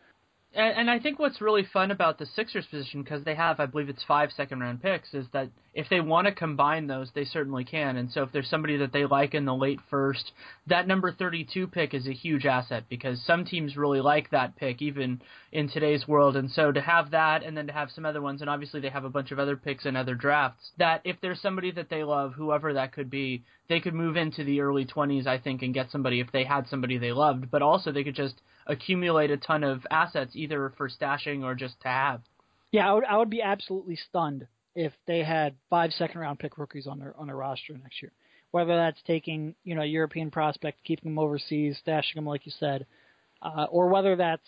And, 0.55 0.79
and 0.79 0.91
I 0.91 0.99
think 0.99 1.19
what's 1.19 1.41
really 1.41 1.67
fun 1.73 1.91
about 1.91 2.19
the 2.19 2.27
Sixers 2.27 2.67
position, 2.67 3.03
because 3.03 3.25
they 3.25 3.35
have, 3.35 3.59
I 3.61 3.67
believe 3.67 3.89
it's 3.89 4.05
five 4.05 4.31
second 4.37 4.61
round 4.61 4.83
picks, 4.83 5.15
is 5.15 5.27
that 5.33 5.49
if 5.77 5.91
they 5.91 6.01
want 6.01 6.27
to 6.27 6.33
combine 6.33 6.87
those, 6.87 7.11
they 7.15 7.27
certainly 7.27 7.63
can. 7.63 7.99
And 7.99 8.11
so 8.11 8.23
if 8.23 8.33
there's 8.33 8.49
somebody 8.49 8.79
that 8.79 8.95
they 8.95 9.05
like 9.05 9.35
in 9.35 9.45
the 9.45 9.55
late 9.55 9.79
first, 9.91 10.33
that 10.67 10.89
number 10.89 11.13
32 11.13 11.67
pick 11.67 11.93
is 11.93 12.07
a 12.09 12.15
huge 12.15 12.47
asset 12.47 12.85
because 12.89 13.23
some 13.27 13.45
teams 13.45 13.77
really 13.77 14.01
like 14.01 14.31
that 14.31 14.57
pick, 14.57 14.81
even 14.81 15.21
in 15.53 15.69
today's 15.69 16.09
world. 16.09 16.35
And 16.35 16.51
so 16.51 16.73
to 16.73 16.81
have 16.81 17.11
that 17.11 17.45
and 17.45 17.55
then 17.55 17.67
to 17.67 17.75
have 17.75 17.91
some 17.91 18.07
other 18.07 18.23
ones, 18.23 18.41
and 18.41 18.49
obviously 18.49 18.81
they 18.81 18.89
have 18.89 19.05
a 19.05 19.11
bunch 19.11 19.33
of 19.33 19.39
other 19.39 19.55
picks 19.55 19.85
in 19.85 19.97
other 19.97 20.15
drafts, 20.15 20.71
that 20.79 21.03
if 21.05 21.17
there's 21.21 21.43
somebody 21.43 21.71
that 21.73 21.91
they 21.91 22.05
love, 22.05 22.33
whoever 22.33 22.73
that 22.73 22.93
could 22.93 23.11
be, 23.11 23.45
they 23.69 23.79
could 23.79 23.95
move 23.95 24.17
into 24.17 24.45
the 24.45 24.63
early 24.63 24.87
20s, 24.87 25.27
I 25.27 25.37
think, 25.37 25.61
and 25.61 25.75
get 25.75 25.91
somebody 25.91 26.21
if 26.21 26.33
they 26.33 26.45
had 26.45 26.67
somebody 26.69 26.97
they 26.97 27.13
loved. 27.13 27.51
But 27.51 27.61
also 27.61 27.93
they 27.93 28.03
could 28.03 28.17
just 28.17 28.41
accumulate 28.67 29.31
a 29.31 29.37
ton 29.37 29.63
of 29.63 29.87
assets 29.91 30.33
either 30.35 30.73
for 30.79 30.89
stashing 30.89 31.45
or 31.45 31.55
just 31.55 31.79
to 31.83 31.89
have. 31.89 32.23
Yeah, 32.73 32.91
I 32.91 32.95
would, 32.95 33.05
I 33.05 33.17
would 33.19 33.31
be 33.31 33.43
absolutely 33.43 33.97
stunned 33.97 34.47
if 34.77 34.93
they 35.07 35.25
had 35.25 35.57
five 35.69 35.91
second 35.93 36.21
round 36.21 36.39
pick 36.39 36.59
rookies 36.59 36.87
on 36.87 37.01
their 37.01 37.15
on 37.19 37.27
their 37.27 37.37
roster 37.37 37.77
next 37.77 38.01
year. 38.01 38.13
Whether 38.53 38.77
that's 38.77 39.03
taking 39.07 39.57
you 39.65 39.75
know 39.75 39.83
a 39.83 39.87
European 39.87 40.31
prospect, 40.31 40.85
keeping 40.85 41.11
them 41.11 41.19
overseas, 41.19 41.81
stashing 41.85 42.15
them 42.15 42.27
like 42.27 42.47
you 42.47 42.53
said, 42.61 42.87
uh, 43.43 43.67
or 43.71 43.89
whether 43.89 44.15
that's 44.15 44.47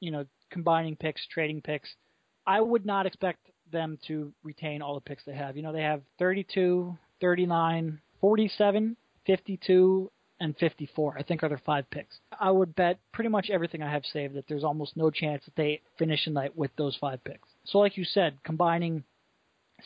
you 0.00 0.10
know, 0.10 0.26
combining 0.50 0.96
picks, 0.96 1.24
trading 1.28 1.60
picks. 1.60 1.88
I 2.46 2.60
would 2.60 2.84
not 2.84 3.06
expect 3.06 3.50
them 3.70 3.98
to 4.08 4.32
retain 4.42 4.82
all 4.82 4.94
the 4.94 5.00
picks 5.00 5.24
they 5.24 5.34
have. 5.34 5.56
You 5.56 5.62
know, 5.62 5.72
they 5.72 5.82
have 5.82 6.02
32, 6.18 6.96
39, 7.20 8.00
47, 8.20 8.96
52, 9.26 10.10
and 10.40 10.56
54. 10.56 11.16
I 11.18 11.22
think 11.22 11.42
are 11.42 11.48
their 11.48 11.62
five 11.64 11.88
picks. 11.90 12.18
I 12.38 12.50
would 12.50 12.74
bet 12.74 12.98
pretty 13.12 13.28
much 13.28 13.50
everything 13.50 13.82
I 13.82 13.92
have 13.92 14.04
saved 14.06 14.34
that 14.34 14.48
there's 14.48 14.64
almost 14.64 14.96
no 14.96 15.10
chance 15.10 15.44
that 15.44 15.54
they 15.54 15.82
finish 15.98 16.24
the 16.24 16.32
night 16.32 16.56
with 16.56 16.70
those 16.76 16.96
five 16.98 17.22
picks. 17.22 17.48
So, 17.64 17.78
like 17.78 17.96
you 17.96 18.04
said, 18.04 18.38
combining 18.42 19.04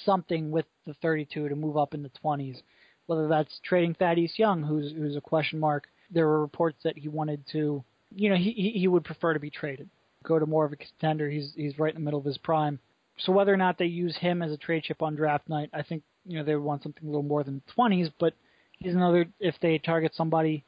something 0.04 0.50
with 0.50 0.66
the 0.86 0.94
32 0.94 1.48
to 1.48 1.56
move 1.56 1.76
up 1.76 1.94
in 1.94 2.02
the 2.02 2.10
20s, 2.24 2.62
whether 3.06 3.28
that's 3.28 3.60
trading 3.64 3.94
Thaddeus 3.94 4.38
Young, 4.38 4.62
who's 4.62 4.92
who's 4.92 5.16
a 5.16 5.20
question 5.20 5.58
mark. 5.58 5.88
There 6.10 6.26
were 6.26 6.40
reports 6.40 6.78
that 6.84 6.98
he 6.98 7.08
wanted 7.08 7.44
to, 7.52 7.82
you 8.14 8.30
know, 8.30 8.36
he 8.36 8.72
he 8.74 8.88
would 8.88 9.04
prefer 9.04 9.34
to 9.34 9.40
be 9.40 9.50
traded, 9.50 9.88
go 10.22 10.38
to 10.38 10.46
more 10.46 10.64
of 10.64 10.72
a 10.72 10.76
contender. 10.76 11.28
He's 11.28 11.52
he's 11.56 11.78
right 11.78 11.94
in 11.94 12.00
the 12.00 12.04
middle 12.04 12.20
of 12.20 12.26
his 12.26 12.38
prime. 12.38 12.78
So 13.18 13.32
whether 13.32 13.52
or 13.52 13.56
not 13.56 13.78
they 13.78 13.86
use 13.86 14.16
him 14.16 14.42
as 14.42 14.52
a 14.52 14.56
trade 14.56 14.82
chip 14.82 15.02
on 15.02 15.14
draft 15.14 15.48
night, 15.48 15.70
I 15.72 15.82
think 15.82 16.02
you 16.26 16.38
know 16.38 16.44
they 16.44 16.54
would 16.54 16.64
want 16.64 16.82
something 16.82 17.04
a 17.04 17.06
little 17.06 17.22
more 17.22 17.44
than 17.44 17.62
20s. 17.76 18.12
But 18.18 18.34
he's 18.78 18.94
another. 18.94 19.26
If 19.40 19.54
they 19.60 19.78
target 19.78 20.12
somebody, 20.14 20.64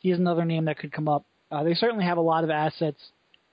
he's 0.00 0.18
another 0.18 0.44
name 0.44 0.66
that 0.66 0.78
could 0.78 0.92
come 0.92 1.08
up. 1.08 1.24
Uh, 1.50 1.64
they 1.64 1.74
certainly 1.74 2.04
have 2.04 2.18
a 2.18 2.22
lot 2.22 2.44
of 2.44 2.50
assets, 2.50 3.00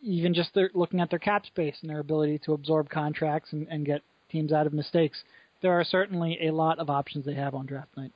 even 0.02 0.34
just 0.34 0.54
their, 0.54 0.70
looking 0.74 1.00
at 1.00 1.10
their 1.10 1.20
cap 1.20 1.46
space 1.46 1.76
and 1.82 1.90
their 1.90 2.00
ability 2.00 2.40
to 2.46 2.54
absorb 2.54 2.90
contracts 2.90 3.54
and, 3.54 3.68
and 3.70 3.86
get 3.86 4.02
teams 4.30 4.52
out 4.52 4.68
of 4.68 4.74
mistakes. 4.74 5.24
There 5.62 5.72
are 5.72 5.84
certainly 5.84 6.48
a 6.48 6.52
lot 6.52 6.80
of 6.80 6.90
options 6.90 7.26
they 7.26 7.34
have 7.34 7.56
on 7.56 7.66
draft 7.66 7.96
night. 7.98 8.12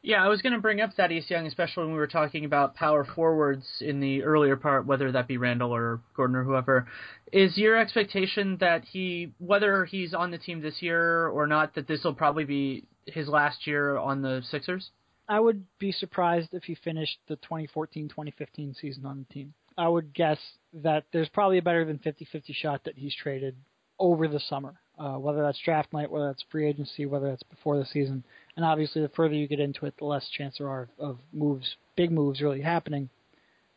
Yeah, 0.00 0.24
I 0.24 0.28
was 0.28 0.42
going 0.42 0.52
to 0.52 0.60
bring 0.60 0.80
up 0.80 0.94
Thaddeus 0.94 1.28
Young, 1.28 1.46
especially 1.46 1.84
when 1.84 1.92
we 1.92 1.98
were 1.98 2.06
talking 2.06 2.44
about 2.44 2.76
power 2.76 3.04
forwards 3.04 3.66
in 3.80 3.98
the 3.98 4.22
earlier 4.22 4.56
part, 4.56 4.86
whether 4.86 5.10
that 5.10 5.26
be 5.26 5.38
Randle 5.38 5.74
or 5.74 6.00
Gordon 6.14 6.36
or 6.36 6.44
whoever. 6.44 6.86
Is 7.32 7.58
your 7.58 7.76
expectation 7.76 8.56
that 8.60 8.84
he, 8.84 9.32
whether 9.38 9.84
he's 9.84 10.14
on 10.14 10.30
the 10.30 10.38
team 10.38 10.62
this 10.62 10.80
year 10.80 11.26
or 11.26 11.48
not, 11.48 11.74
that 11.74 11.88
this 11.88 12.04
will 12.04 12.14
probably 12.14 12.44
be 12.44 12.84
his 13.06 13.28
last 13.28 13.66
year 13.66 13.98
on 13.98 14.22
the 14.22 14.40
Sixers? 14.48 14.90
I 15.28 15.40
would 15.40 15.64
be 15.78 15.92
surprised 15.92 16.54
if 16.54 16.64
he 16.64 16.76
finished 16.76 17.18
the 17.26 17.36
2014-2015 17.36 18.80
season 18.80 19.04
on 19.04 19.18
the 19.18 19.34
team. 19.34 19.52
I 19.76 19.88
would 19.88 20.14
guess 20.14 20.38
that 20.72 21.04
there's 21.12 21.28
probably 21.28 21.58
a 21.58 21.62
better 21.62 21.84
than 21.84 21.98
50-50 21.98 22.54
shot 22.54 22.84
that 22.84 22.96
he's 22.96 23.14
traded 23.14 23.56
over 23.98 24.26
the 24.28 24.40
summer, 24.40 24.76
uh, 24.98 25.14
whether 25.14 25.42
that's 25.42 25.58
draft 25.64 25.92
night, 25.92 26.10
whether 26.10 26.26
that's 26.26 26.44
free 26.50 26.68
agency, 26.68 27.06
whether 27.06 27.28
that's 27.28 27.42
before 27.44 27.78
the 27.78 27.86
season. 27.86 28.24
And 28.56 28.64
obviously, 28.64 29.02
the 29.02 29.08
further 29.10 29.34
you 29.34 29.46
get 29.48 29.60
into 29.60 29.86
it, 29.86 29.94
the 29.98 30.04
less 30.04 30.28
chance 30.30 30.56
there 30.58 30.68
are 30.68 30.88
of 30.98 31.18
moves, 31.32 31.76
big 31.96 32.10
moves, 32.10 32.40
really 32.40 32.60
happening. 32.60 33.08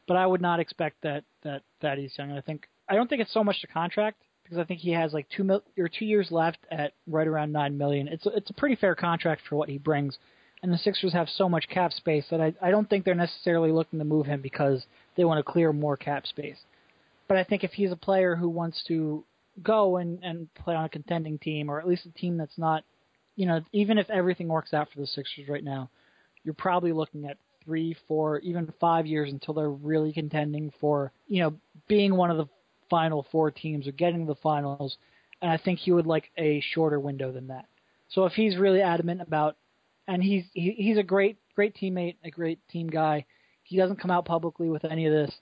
But 0.08 0.18
I 0.18 0.26
would 0.26 0.42
not 0.42 0.60
expect 0.60 1.02
that 1.04 1.24
that 1.44 1.62
Thaddeus 1.82 2.18
Young. 2.18 2.32
I 2.32 2.42
think 2.42 2.68
I 2.90 2.96
don't 2.96 3.10
think 3.10 3.22
it's 3.22 3.34
so 3.34 3.44
much 3.44 3.62
the 3.62 3.68
contract 3.68 4.18
because 4.44 4.58
I 4.58 4.64
think 4.64 4.80
he 4.80 4.92
has 4.92 5.14
like 5.14 5.28
two 5.30 5.44
mil, 5.44 5.64
or 5.78 5.88
two 5.88 6.06
years 6.06 6.32
left 6.32 6.60
at 6.72 6.94
right 7.08 7.28
around 7.28 7.52
nine 7.52 7.78
million. 7.78 8.08
It's 8.08 8.26
it's 8.26 8.50
a 8.50 8.54
pretty 8.54 8.76
fair 8.76 8.96
contract 8.96 9.42
for 9.48 9.56
what 9.56 9.70
he 9.70 9.78
brings 9.78 10.18
and 10.64 10.72
the 10.72 10.78
Sixers 10.78 11.14
have 11.14 11.28
so 11.30 11.50
much 11.50 11.68
cap 11.70 11.92
space 11.92 12.26
that 12.30 12.40
I, 12.40 12.54
I 12.62 12.72
don't 12.72 12.90
think 12.90 13.04
they're 13.04 13.16
necessarily 13.16 13.72
looking 13.72 14.00
to 14.00 14.06
move 14.06 14.28
him 14.28 14.42
because 14.42 14.86
they 15.16 15.26
want 15.26 15.44
to 15.44 15.52
clear 15.52 15.74
more 15.74 15.98
cap 15.98 16.28
space. 16.28 16.58
But 17.28 17.38
I 17.38 17.44
think 17.44 17.64
if 17.64 17.72
he's 17.72 17.92
a 17.92 17.96
player 17.96 18.36
who 18.36 18.50
wants 18.50 18.84
to 18.88 19.24
go 19.62 19.98
and, 19.98 20.20
and 20.24 20.54
play 20.56 20.76
on 20.76 20.86
a 20.86 20.90
contending 20.90 21.38
team, 21.40 21.70
or 21.70 21.80
at 21.80 21.88
least 21.88 22.06
a 22.06 22.12
team 22.12 22.38
that's 22.38 22.58
not, 22.58 22.84
you 23.36 23.46
know, 23.46 23.62
even 23.72 23.98
if 23.98 24.10
everything 24.10 24.48
works 24.48 24.74
out 24.74 24.90
for 24.92 25.00
the 25.00 25.08
Sixers 25.08 25.48
right 25.48 25.64
now, 25.64 25.90
you're 26.44 26.54
probably 26.54 26.92
looking 26.92 27.26
at 27.26 27.38
three, 27.64 27.96
four, 28.08 28.40
even 28.40 28.74
five 28.80 29.06
years 29.06 29.32
until 29.32 29.54
they're 29.54 29.70
really 29.70 30.14
contending 30.14 30.72
for, 30.80 31.12
you 31.28 31.42
know, 31.44 31.54
being 31.88 32.16
one 32.16 32.32
of 32.32 32.38
the 32.38 32.48
final 32.90 33.26
four 33.32 33.52
teams 33.52 33.88
or 33.88 33.92
getting 33.92 34.26
to 34.26 34.34
the 34.34 34.40
finals. 34.42 34.98
And 35.42 35.52
I 35.52 35.58
think 35.58 35.80
he 35.80 35.92
would 35.92 36.08
like 36.08 36.32
a 36.38 36.62
shorter 36.74 37.00
window 37.00 37.32
than 37.32 37.48
that. 37.48 37.66
So 38.10 38.26
if 38.26 38.34
he's 38.34 38.58
really 38.58 38.82
adamant 38.82 39.22
about 39.22 39.58
and 40.08 40.22
he's 40.22 40.44
he, 40.54 40.72
he's 40.78 40.98
a 40.98 41.04
great 41.04 41.38
great 41.56 41.76
teammate, 41.76 42.16
a 42.24 42.32
great 42.32 42.60
team 42.70 42.88
guy. 42.88 43.26
He 43.64 43.78
doesn't 43.78 44.02
come 44.02 44.12
out 44.12 44.26
publicly 44.26 44.70
with 44.70 44.84
any 44.84 45.06
of 45.06 45.14
this, 45.14 45.34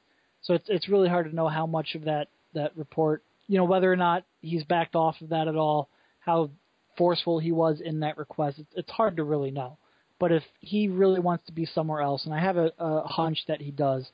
so 0.41 0.53
it's 0.53 0.65
it's 0.67 0.89
really 0.89 1.09
hard 1.09 1.29
to 1.29 1.35
know 1.35 1.47
how 1.47 1.65
much 1.65 1.95
of 1.95 2.03
that 2.03 2.27
that 2.53 2.75
report, 2.77 3.23
you 3.49 3.57
know, 3.57 3.65
whether 3.65 3.91
or 3.91 3.97
not 3.97 4.23
he's 4.41 4.63
backed 4.63 4.95
off 4.95 5.19
of 5.21 5.29
that 5.29 5.47
at 5.47 5.55
all, 5.55 5.89
how 6.19 6.51
forceful 6.97 7.39
he 7.39 7.51
was 7.51 7.81
in 7.83 7.99
that 8.01 8.17
request. 8.17 8.61
It's, 8.75 8.91
hard 8.91 9.17
to 9.17 9.23
really 9.23 9.49
know. 9.49 9.77
But 10.19 10.31
if 10.31 10.43
he 10.59 10.87
really 10.87 11.19
wants 11.19 11.45
to 11.47 11.51
be 11.51 11.65
somewhere 11.65 12.01
else, 12.01 12.25
and 12.25 12.33
I 12.33 12.39
have 12.39 12.57
a, 12.57 12.71
a 12.77 13.07
hunch 13.07 13.39
that 13.47 13.59
he 13.59 13.71
does, 13.71 14.05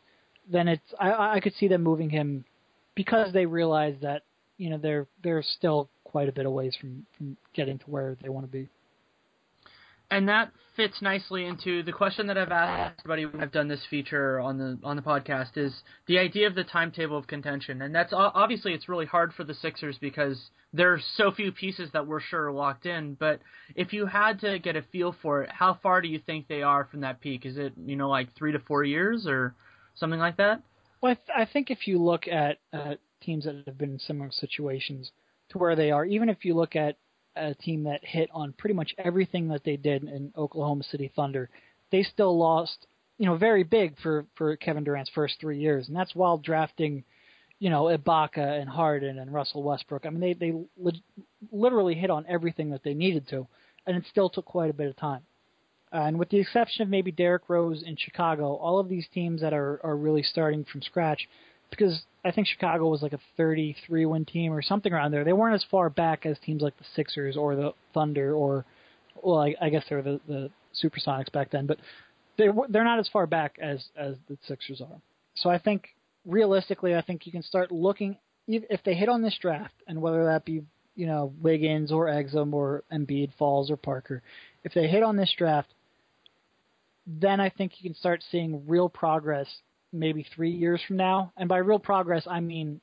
then 0.50 0.67
it's 0.69 0.93
I, 1.00 1.36
I 1.36 1.39
could 1.41 1.54
see 1.56 1.67
them 1.67 1.84
moving 1.84 2.10
him 2.10 2.45
because 2.95 3.34
they 3.34 3.45
realize 3.45 3.95
that 4.02 4.24
you 4.58 4.69
know 4.69 4.78
they're 4.78 5.08
they're 5.24 5.43
still 5.43 5.89
quite 6.04 6.30
a 6.30 6.32
bit 6.32 6.45
away 6.45 6.71
from 6.80 7.06
from 7.17 7.36
getting 7.56 7.80
to 7.80 7.86
where 7.86 8.15
they 8.21 8.30
want 8.30 8.45
to 8.45 8.52
be 8.52 8.69
and 10.12 10.30
that 10.30 10.52
fits 10.76 11.02
nicely 11.02 11.46
into 11.46 11.82
the 11.84 11.91
question 11.91 12.28
that 12.28 12.38
I've 12.38 12.52
asked 12.52 13.02
everybody 13.06 13.26
when 13.26 13.41
I've 13.41 13.52
done 13.52 13.68
this 13.68 13.84
feature 13.89 14.39
on 14.39 14.58
the 14.58 14.78
on 14.84 14.96
the 14.96 15.02
podcast 15.02 15.58
is 15.58 15.74
the 16.08 16.20
idea 16.20 16.48
of 16.48 16.56
the 16.56 16.63
timetable 16.63 17.18
of 17.18 17.28
contention, 17.28 17.82
and 17.82 17.94
that's 17.96 18.13
obviously 18.13 18.74
it's 18.74 18.89
really 18.89 19.06
hard 19.06 19.34
for 19.34 19.44
the 19.44 19.54
Sixers 19.54 19.98
because 20.00 20.50
there 20.74 20.94
are 20.94 21.00
so 21.15 21.32
few 21.32 21.52
pieces 21.52 21.89
that 21.94 22.06
we're 22.06 22.20
sure 22.20 22.48
are 22.48 22.52
locked 22.52 22.86
in. 22.86 23.15
But 23.15 23.39
if 23.76 23.94
you 23.94 24.06
had 24.06 24.41
to 24.41 24.60
get 24.60 24.76
a 24.76 24.82
feel 24.91 25.15
for 25.22 25.44
it, 25.44 25.50
how 25.52 25.80
far 25.82 26.02
do 26.02 26.08
you 26.08 26.20
think 26.20 26.48
they 26.48 26.62
are 26.62 26.86
from 26.86 27.02
that 27.02 27.22
peak? 27.22 27.46
Is 27.46 27.58
it 27.58 27.74
you 27.78 27.96
know 27.96 28.10
like 28.10 28.36
three 28.36 28.52
to 28.52 28.60
four 28.60 28.84
years 28.84 29.26
or 29.28 29.56
something 29.96 30.20
like 30.20 30.38
that? 30.38 30.62
Well, 31.02 31.12
I, 31.12 31.15
th- 31.15 31.50
I 31.50 31.52
think 31.52 31.72
if 31.72 31.88
you 31.88 32.02
look 32.02 32.28
at 32.28 32.58
uh, 32.74 32.96
teams 33.22 33.46
that 33.46 33.63
have 33.65 33.78
been 33.78 33.91
in 33.91 34.00
similar 34.00 34.32
situations 34.32 35.12
to 35.50 35.58
where 35.58 35.76
they 35.76 35.91
are, 35.91 36.06
even 36.06 36.30
if 36.30 36.44
you 36.44 36.54
look 36.56 36.76
at 36.76 36.98
a 37.36 37.54
team 37.54 37.84
that 37.84 38.04
hit 38.04 38.30
on 38.34 38.54
pretty 38.54 38.74
much 38.74 38.93
everything 38.98 39.48
that 39.50 39.63
they 39.63 39.78
did 39.78 40.04
in 40.04 40.32
Oklahoma 40.38 40.84
City 40.84 41.12
Thunder. 41.15 41.50
They 41.91 42.04
still 42.04 42.38
lost, 42.38 42.88
you 43.17 43.26
know, 43.26 43.36
very 43.38 43.63
big 43.63 43.98
for 44.02 44.26
for 44.36 44.56
Kevin 44.58 44.84
Durant's 44.84 45.12
first 45.13 45.39
three 45.39 45.60
years, 45.60 45.88
and 45.88 45.95
that's 45.95 46.15
while 46.15 46.38
drafting, 46.38 47.04
you 47.60 47.69
know, 47.69 47.84
Ibaka 47.86 48.60
and 48.60 48.69
Harden 48.69 49.19
and 49.19 49.34
Russell 49.34 49.63
Westbrook. 49.63 50.06
I 50.06 50.10
mean, 50.10 50.21
they 50.21 50.34
they 50.34 50.54
li- 50.78 51.04
literally 51.52 51.95
hit 51.95 52.10
on 52.10 52.26
everything 52.28 52.71
that 52.71 52.84
they 52.84 52.93
needed 52.93 53.28
to, 53.30 53.48
and 53.86 53.95
it 53.98 54.04
still 54.10 54.30
took 54.30 54.45
quite 54.45 54.69
a 54.69 54.74
bit 54.74 54.89
of 54.89 54.95
time. 54.95 55.21
And 55.91 56.19
with 56.19 56.30
the 56.30 56.39
exception 56.39 56.82
of 56.82 56.89
maybe 56.89 57.12
Derrick 57.12 57.43
Rose 57.48 57.84
in 57.84 57.95
Chicago, 57.95 58.56
all 58.56 58.80
of 58.80 58.89
these 58.89 59.08
teams 59.13 59.41
that 59.41 59.54
are 59.54 59.80
are 59.84 59.95
really 59.95 60.24
starting 60.24 60.65
from 60.65 60.82
scratch, 60.82 61.28
because 61.78 62.04
I 62.24 62.32
think 62.32 62.48
Chicago 62.48 62.88
was 62.88 63.02
like 63.02 63.14
a 63.14 63.20
33 63.38 64.06
win 64.06 64.26
team 64.26 64.52
or 64.52 64.62
something 64.62 64.92
around 64.92 65.12
there. 65.12 65.24
They 65.24 65.34
weren't 65.34 65.56
as 65.56 65.66
far 65.70 65.90
back 65.90 66.26
as 66.26 66.38
teams 66.40 66.62
like 66.62 66.78
the 66.78 66.86
Sixers 66.96 67.38
or 67.38 67.56
the 67.56 67.74
Thunder 67.94 68.34
or, 68.34 68.66
well, 69.22 69.40
I, 69.40 69.56
I 69.62 69.70
guess 69.70 69.84
they 69.90 69.96
were 69.96 70.02
the, 70.02 70.20
the 70.28 70.52
Supersonics 70.84 71.32
back 71.32 71.52
then, 71.52 71.66
but 71.66 71.78
they 72.38 72.48
they're 72.70 72.84
not 72.84 73.00
as 73.00 73.08
far 73.08 73.28
back 73.28 73.58
as 73.62 73.84
as 73.96 74.16
the 74.28 74.38
Sixers 74.48 74.82
are. 74.82 75.02
So 75.36 75.50
I 75.50 75.58
think 75.58 75.90
realistically, 76.26 76.96
I 76.96 77.02
think 77.02 77.26
you 77.26 77.32
can 77.32 77.44
start 77.44 77.72
looking 77.72 78.18
if 78.48 78.84
they 78.84 78.94
hit 78.94 79.10
on 79.10 79.22
this 79.22 79.38
draft, 79.40 79.74
and 79.88 80.02
whether 80.02 80.26
that 80.26 80.46
be 80.46 80.64
you 80.96 81.08
know 81.08 81.34
Wiggins 81.42 81.92
or 81.92 82.08
Exum 82.08 82.54
or 82.54 82.84
Embiid, 82.92 83.32
Falls 83.38 83.72
or 83.72 83.78
Parker, 83.78 84.22
if 84.64 84.74
they 84.74 84.88
hit 84.88 85.04
on 85.04 85.16
this 85.16 85.34
draft, 85.38 85.74
then 87.08 87.40
I 87.40 87.50
think 87.50 87.74
you 87.80 87.90
can 87.90 87.98
start 87.98 88.24
seeing 88.32 88.68
real 88.68 88.90
progress 88.90 89.48
maybe 89.99 90.25
three 90.36 90.51
years 90.51 90.81
from 90.88 90.97
now. 90.97 91.31
And 91.38 91.49
by 91.49 91.58
real 91.58 91.79
progress, 91.79 92.25
I 92.29 92.39
mean 92.39 92.81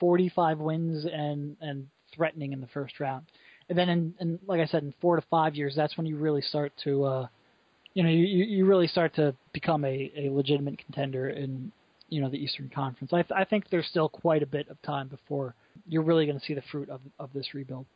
45 0.00 0.58
wins 0.58 1.04
and 1.04 1.56
and 1.60 1.88
threatening 2.14 2.52
in 2.52 2.60
the 2.60 2.66
first 2.68 3.00
round. 3.00 3.26
And 3.68 3.76
then, 3.76 3.88
in, 3.88 4.14
in 4.20 4.38
like 4.46 4.60
I 4.60 4.66
said, 4.66 4.82
in 4.82 4.94
four 5.00 5.16
to 5.16 5.22
five 5.30 5.54
years, 5.54 5.74
that's 5.76 5.96
when 5.96 6.06
you 6.06 6.16
really 6.16 6.40
start 6.40 6.72
to, 6.84 7.04
uh, 7.04 7.26
you 7.94 8.02
know, 8.02 8.08
you 8.08 8.24
you 8.44 8.64
really 8.64 8.86
start 8.86 9.14
to 9.16 9.34
become 9.52 9.84
a, 9.84 10.10
a 10.16 10.30
legitimate 10.30 10.78
contender 10.78 11.28
in 11.28 11.70
you 12.08 12.20
know 12.20 12.30
the 12.30 12.38
Eastern 12.38 12.70
Conference. 12.74 13.12
I, 13.12 13.22
th- 13.22 13.32
I 13.36 13.44
think 13.44 13.68
there's 13.70 13.86
still 13.86 14.08
quite 14.08 14.42
a 14.42 14.46
bit 14.46 14.68
of 14.68 14.80
time 14.82 15.08
before 15.08 15.54
you're 15.86 16.02
really 16.02 16.24
going 16.24 16.38
to 16.38 16.44
see 16.44 16.54
the 16.54 16.62
fruit 16.72 16.88
of 16.88 17.00
of 17.18 17.30
this 17.34 17.52
rebuild. 17.54 17.86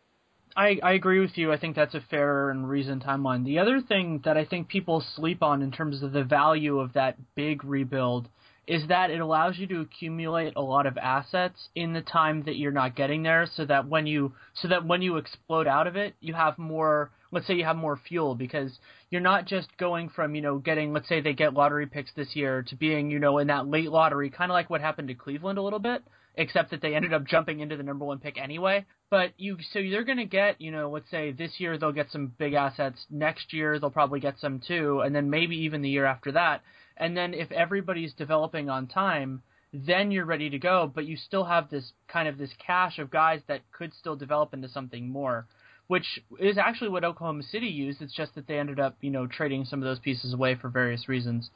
I, 0.56 0.78
I 0.82 0.92
agree 0.92 1.20
with 1.20 1.36
you. 1.36 1.52
I 1.52 1.58
think 1.58 1.76
that's 1.76 1.94
a 1.94 2.00
fair 2.10 2.50
and 2.50 2.68
reasoned 2.68 3.02
timeline. 3.02 3.44
The 3.44 3.58
other 3.58 3.80
thing 3.80 4.20
that 4.24 4.36
I 4.36 4.44
think 4.44 4.68
people 4.68 5.04
sleep 5.16 5.42
on 5.42 5.62
in 5.62 5.70
terms 5.70 6.02
of 6.02 6.12
the 6.12 6.24
value 6.24 6.78
of 6.78 6.92
that 6.92 7.16
big 7.34 7.64
rebuild 7.64 8.28
is 8.66 8.86
that 8.88 9.10
it 9.10 9.20
allows 9.20 9.58
you 9.58 9.66
to 9.66 9.80
accumulate 9.80 10.54
a 10.54 10.62
lot 10.62 10.86
of 10.86 10.96
assets 10.96 11.68
in 11.74 11.92
the 11.92 12.00
time 12.00 12.42
that 12.44 12.56
you're 12.56 12.70
not 12.70 12.94
getting 12.94 13.22
there 13.22 13.48
so 13.56 13.64
that 13.64 13.88
when 13.88 14.06
you 14.06 14.32
so 14.54 14.68
that 14.68 14.86
when 14.86 15.02
you 15.02 15.16
explode 15.16 15.66
out 15.66 15.88
of 15.88 15.96
it 15.96 16.14
you 16.20 16.32
have 16.32 16.56
more 16.58 17.10
let's 17.32 17.44
say 17.46 17.54
you 17.54 17.64
have 17.64 17.76
more 17.76 18.00
fuel 18.08 18.36
because 18.36 18.78
you're 19.10 19.20
not 19.20 19.46
just 19.46 19.76
going 19.78 20.08
from 20.08 20.36
you 20.36 20.40
know 20.40 20.58
getting 20.58 20.92
let's 20.92 21.08
say 21.08 21.20
they 21.20 21.32
get 21.32 21.54
lottery 21.54 21.86
picks 21.86 22.12
this 22.14 22.36
year 22.36 22.62
to 22.62 22.76
being 22.76 23.10
you 23.10 23.18
know 23.18 23.38
in 23.38 23.48
that 23.48 23.66
late 23.66 23.90
lottery 23.90 24.30
kind 24.30 24.52
of 24.52 24.54
like 24.54 24.70
what 24.70 24.80
happened 24.80 25.08
to 25.08 25.14
Cleveland 25.14 25.58
a 25.58 25.62
little 25.62 25.80
bit 25.80 26.04
except 26.36 26.70
that 26.70 26.80
they 26.80 26.94
ended 26.94 27.12
up 27.12 27.26
jumping 27.26 27.60
into 27.60 27.76
the 27.76 27.82
number 27.82 28.04
one 28.04 28.18
pick 28.18 28.38
anyway. 28.38 28.84
But 29.12 29.34
you, 29.36 29.58
so 29.74 29.80
they're 29.82 30.04
going 30.04 30.16
to 30.16 30.24
get, 30.24 30.58
you 30.58 30.70
know, 30.70 30.88
let's 30.88 31.10
say 31.10 31.32
this 31.32 31.60
year 31.60 31.76
they'll 31.76 31.92
get 31.92 32.10
some 32.10 32.32
big 32.38 32.54
assets. 32.54 33.04
Next 33.10 33.52
year 33.52 33.78
they'll 33.78 33.90
probably 33.90 34.20
get 34.20 34.40
some 34.40 34.58
too, 34.58 35.02
and 35.04 35.14
then 35.14 35.28
maybe 35.28 35.54
even 35.54 35.82
the 35.82 35.90
year 35.90 36.06
after 36.06 36.32
that. 36.32 36.62
And 36.96 37.14
then 37.14 37.34
if 37.34 37.52
everybody's 37.52 38.14
developing 38.14 38.70
on 38.70 38.86
time, 38.86 39.42
then 39.74 40.12
you're 40.12 40.24
ready 40.24 40.48
to 40.48 40.58
go, 40.58 40.90
but 40.94 41.04
you 41.04 41.18
still 41.18 41.44
have 41.44 41.68
this 41.68 41.92
kind 42.08 42.26
of 42.26 42.38
this 42.38 42.54
cache 42.66 42.98
of 42.98 43.10
guys 43.10 43.42
that 43.48 43.60
could 43.70 43.92
still 43.92 44.16
develop 44.16 44.54
into 44.54 44.70
something 44.70 45.10
more, 45.10 45.44
which 45.88 46.18
is 46.40 46.56
actually 46.56 46.88
what 46.88 47.04
Oklahoma 47.04 47.42
City 47.42 47.66
used. 47.66 48.00
It's 48.00 48.16
just 48.16 48.34
that 48.36 48.46
they 48.46 48.58
ended 48.58 48.80
up, 48.80 48.96
you 49.02 49.10
know, 49.10 49.26
trading 49.26 49.66
some 49.66 49.82
of 49.82 49.84
those 49.84 49.98
pieces 49.98 50.32
away 50.32 50.54
for 50.54 50.70
various 50.70 51.06
reasons. 51.06 51.50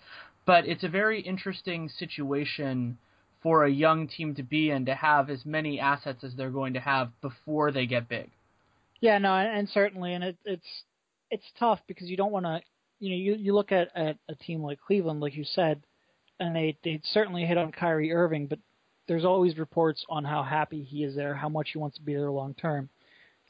But 0.45 0.67
it's 0.67 0.85
a 0.85 0.91
very 0.91 1.23
interesting 1.23 1.89
situation 1.89 2.99
for 3.47 3.64
a 3.64 3.70
young 3.70 4.09
team 4.09 4.34
to 4.34 4.42
be 4.42 4.70
in 4.70 4.86
to 4.86 4.92
have 4.92 5.30
as 5.30 5.47
many 5.47 5.78
assets 5.78 6.24
as 6.24 6.34
they're 6.34 6.51
going 6.51 6.74
to 6.74 6.80
have 6.80 7.12
before 7.20 7.70
they 7.70 7.86
get 7.86 8.09
big. 8.09 8.28
Yeah, 9.01 9.18
no, 9.18 9.32
and 9.32 9.68
certainly, 9.68 10.14
and 10.14 10.24
it, 10.24 10.36
it's 10.44 10.66
it's 11.30 11.44
tough 11.57 11.78
because 11.86 12.09
you 12.09 12.16
don't 12.16 12.32
want 12.32 12.44
to, 12.44 12.61
you 12.99 13.11
know, 13.11 13.14
you 13.14 13.34
you 13.36 13.55
look 13.55 13.70
at, 13.70 13.97
at 13.97 14.16
a 14.28 14.34
team 14.34 14.64
like 14.64 14.80
Cleveland, 14.84 15.20
like 15.20 15.36
you 15.36 15.44
said, 15.44 15.80
and 16.40 16.57
they 16.57 16.76
they 16.82 17.01
certainly 17.12 17.44
hit 17.44 17.57
on 17.57 17.70
Kyrie 17.70 18.12
Irving, 18.12 18.49
but 18.49 18.59
there's 19.07 19.24
always 19.24 19.57
reports 19.57 20.05
on 20.09 20.24
how 20.24 20.42
happy 20.42 20.82
he 20.82 21.05
is 21.05 21.14
there, 21.14 21.36
how 21.36 21.49
much 21.49 21.68
he 21.72 21.78
wants 21.78 21.99
to 21.99 22.03
be 22.03 22.14
there 22.14 22.28
long 22.32 22.53
term. 22.55 22.88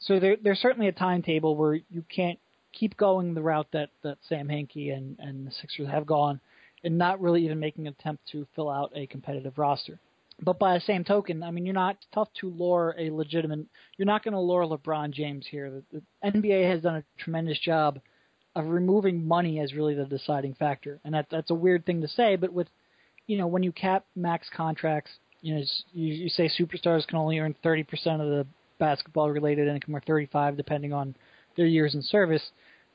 So 0.01 0.21
there 0.21 0.37
there's 0.37 0.61
certainly 0.61 0.89
a 0.89 0.93
timetable 0.93 1.57
where 1.57 1.77
you 1.89 2.05
can't 2.15 2.39
keep 2.75 2.99
going 2.99 3.33
the 3.33 3.41
route 3.41 3.69
that 3.73 3.89
that 4.03 4.19
Sam 4.29 4.49
Hinkie 4.49 4.95
and 4.95 5.17
and 5.21 5.47
the 5.47 5.53
Sixers 5.53 5.89
have 5.89 6.05
gone, 6.05 6.39
and 6.85 6.99
not 6.99 7.21
really 7.21 7.45
even 7.45 7.61
making 7.61 7.87
an 7.87 7.95
attempt 7.99 8.27
to 8.33 8.47
fill 8.55 8.71
out 8.71 8.93
a 8.95 9.07
competitive 9.07 9.59
roster. 9.59 9.99
But 10.43 10.59
by 10.59 10.75
the 10.75 10.81
same 10.81 11.03
token, 11.03 11.43
I 11.43 11.51
mean 11.51 11.65
you're 11.65 11.75
not 11.75 11.97
tough 12.13 12.29
to 12.41 12.51
lure 12.51 12.95
a 12.99 13.11
legitimate. 13.11 13.67
You're 13.97 14.07
not 14.07 14.23
going 14.23 14.35
to 14.35 14.41
lure 14.41 14.67
LeBron 14.67 15.11
James 15.13 15.47
here. 15.51 15.83
The, 15.93 16.03
the 16.23 16.31
NBA 16.31 16.71
has 16.71 16.83
done 16.83 16.97
a 16.97 17.05
tremendous 17.23 17.59
job 17.59 18.01
of 18.55 18.67
removing 18.67 19.27
money 19.27 19.61
as 19.61 19.75
really 19.75 19.95
the 19.95 20.05
deciding 20.05 20.55
factor, 20.55 21.01
and 21.05 21.15
that 21.15 21.27
that's 21.31 21.51
a 21.51 21.55
weird 21.55 21.87
thing 21.87 22.03
to 22.03 22.09
say. 22.09 22.37
But 22.37 22.53
with 22.53 22.69
you 23.27 23.39
know 23.39 23.47
when 23.47 23.63
you 23.63 23.73
cap 23.73 24.05
max 24.15 24.49
contracts, 24.55 25.11
you 25.41 25.55
know 25.55 25.63
you, 25.93 26.15
you 26.15 26.29
say 26.29 26.49
superstars 26.49 27.07
can 27.07 27.19
only 27.19 27.39
earn 27.39 27.55
30% 27.65 27.87
of 28.21 28.29
the 28.29 28.47
basketball 28.79 29.31
related 29.31 29.69
income 29.69 29.97
or 29.97 30.03
35 30.07 30.57
depending 30.57 30.93
on 30.93 31.15
their 31.57 31.67
years 31.67 31.95
in 31.95 32.03
service. 32.03 32.43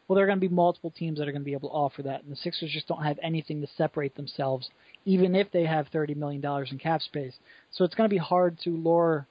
Well, 0.07 0.15
there 0.15 0.25
are 0.25 0.27
going 0.27 0.41
to 0.41 0.47
be 0.47 0.53
multiple 0.53 0.91
teams 0.91 1.19
that 1.19 1.27
are 1.27 1.31
going 1.31 1.41
to 1.41 1.45
be 1.45 1.53
able 1.53 1.69
to 1.69 1.75
offer 1.75 2.03
that, 2.03 2.23
and 2.23 2.31
the 2.31 2.35
Sixers 2.35 2.71
just 2.71 2.87
don't 2.87 3.03
have 3.03 3.17
anything 3.23 3.61
to 3.61 3.67
separate 3.77 4.15
themselves 4.15 4.69
even 5.05 5.35
if 5.35 5.51
they 5.51 5.65
have 5.65 5.89
$30 5.91 6.15
million 6.15 6.43
in 6.69 6.77
cap 6.77 7.01
space. 7.01 7.33
So 7.71 7.83
it's 7.83 7.95
going 7.95 8.09
to 8.09 8.13
be 8.13 8.19
hard 8.19 8.59
to 8.63 8.69
lure, 8.69 9.27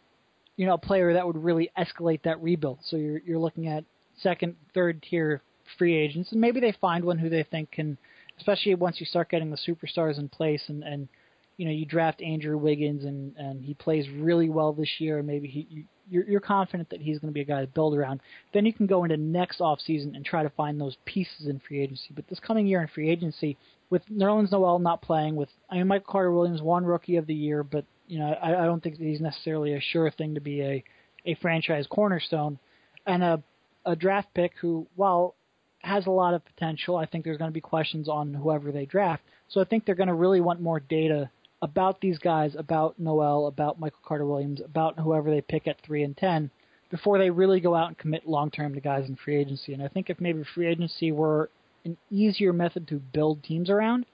you 0.56 0.66
know, 0.66 0.74
a 0.74 0.78
player 0.78 1.12
that 1.14 1.26
would 1.26 1.36
really 1.36 1.70
escalate 1.78 2.22
that 2.22 2.42
rebuild. 2.42 2.78
So 2.84 2.96
you're 2.96 3.18
you're 3.18 3.38
looking 3.38 3.68
at 3.68 3.84
second, 4.22 4.56
third 4.74 5.02
tier 5.08 5.42
free 5.78 5.96
agents, 5.96 6.32
and 6.32 6.40
maybe 6.40 6.60
they 6.60 6.72
find 6.80 7.04
one 7.04 7.18
who 7.18 7.28
they 7.28 7.44
think 7.44 7.70
can, 7.70 7.96
especially 8.38 8.74
once 8.74 8.98
you 8.98 9.06
start 9.06 9.30
getting 9.30 9.50
the 9.50 9.58
superstars 9.68 10.18
in 10.18 10.28
place 10.28 10.62
and 10.68 10.82
and 10.82 11.08
you 11.56 11.66
know 11.66 11.72
you 11.72 11.86
draft 11.86 12.20
Andrew 12.22 12.58
Wiggins 12.58 13.04
and 13.04 13.36
and 13.36 13.64
he 13.64 13.74
plays 13.74 14.08
really 14.08 14.48
well 14.48 14.72
this 14.72 14.90
year, 14.98 15.18
and 15.18 15.26
maybe 15.26 15.48
he 15.48 15.84
you're, 16.10 16.24
you're 16.24 16.40
confident 16.40 16.90
that 16.90 17.00
he's 17.00 17.18
going 17.18 17.30
to 17.30 17.34
be 17.34 17.40
a 17.40 17.44
guy 17.44 17.60
to 17.60 17.66
build 17.66 17.94
around. 17.94 18.20
Then 18.52 18.66
you 18.66 18.72
can 18.72 18.86
go 18.86 19.04
into 19.04 19.16
next 19.16 19.60
off 19.60 19.80
season 19.80 20.14
and 20.14 20.24
try 20.24 20.42
to 20.42 20.50
find 20.50 20.80
those 20.80 20.96
pieces 21.04 21.46
in 21.46 21.60
free 21.60 21.80
agency. 21.80 22.08
But 22.14 22.28
this 22.28 22.40
coming 22.40 22.66
year 22.66 22.82
in 22.82 22.88
free 22.88 23.08
agency, 23.08 23.56
with 23.88 24.02
Nerlens 24.08 24.52
Noel 24.52 24.78
not 24.78 25.02
playing, 25.02 25.36
with 25.36 25.48
I 25.70 25.76
mean 25.76 25.88
Michael 25.88 26.12
Carter 26.12 26.32
Williams 26.32 26.62
won 26.62 26.84
Rookie 26.84 27.16
of 27.16 27.26
the 27.26 27.34
Year, 27.34 27.62
but 27.62 27.84
you 28.06 28.18
know 28.18 28.32
I, 28.32 28.62
I 28.62 28.64
don't 28.64 28.82
think 28.82 28.98
he's 28.98 29.20
necessarily 29.20 29.74
a 29.74 29.80
sure 29.80 30.10
thing 30.10 30.34
to 30.34 30.40
be 30.40 30.62
a 30.62 30.84
a 31.26 31.34
franchise 31.36 31.86
cornerstone, 31.88 32.58
and 33.06 33.22
a 33.22 33.42
a 33.84 33.96
draft 33.96 34.28
pick 34.34 34.52
who 34.60 34.86
while 34.96 35.34
has 35.80 36.06
a 36.06 36.10
lot 36.10 36.34
of 36.34 36.44
potential, 36.44 36.96
I 36.96 37.06
think 37.06 37.24
there's 37.24 37.38
going 37.38 37.50
to 37.50 37.54
be 37.54 37.60
questions 37.60 38.08
on 38.08 38.34
whoever 38.34 38.70
they 38.70 38.84
draft. 38.84 39.22
So 39.48 39.60
I 39.60 39.64
think 39.64 39.84
they're 39.84 39.94
going 39.94 40.08
to 40.08 40.14
really 40.14 40.40
want 40.40 40.60
more 40.60 40.78
data 40.78 41.30
about 41.62 42.00
these 42.00 42.18
guys, 42.18 42.54
about 42.56 42.98
Noel, 42.98 43.46
about 43.46 43.78
Michael 43.78 44.00
Carter 44.04 44.26
Williams, 44.26 44.60
about 44.64 44.98
whoever 44.98 45.30
they 45.30 45.40
pick 45.40 45.66
at 45.66 45.80
three 45.84 46.02
and 46.02 46.16
ten, 46.16 46.50
before 46.90 47.18
they 47.18 47.30
really 47.30 47.60
go 47.60 47.74
out 47.74 47.88
and 47.88 47.98
commit 47.98 48.26
long 48.26 48.50
term 48.50 48.74
to 48.74 48.80
guys 48.80 49.08
in 49.08 49.16
free 49.16 49.36
agency. 49.36 49.74
And 49.74 49.82
I 49.82 49.88
think 49.88 50.10
if 50.10 50.20
maybe 50.20 50.42
free 50.54 50.66
agency 50.66 51.12
were 51.12 51.50
an 51.84 51.96
easier 52.10 52.52
method 52.52 52.88
to 52.88 52.96
build 52.96 53.42
teams 53.42 53.70
around, 53.70 54.06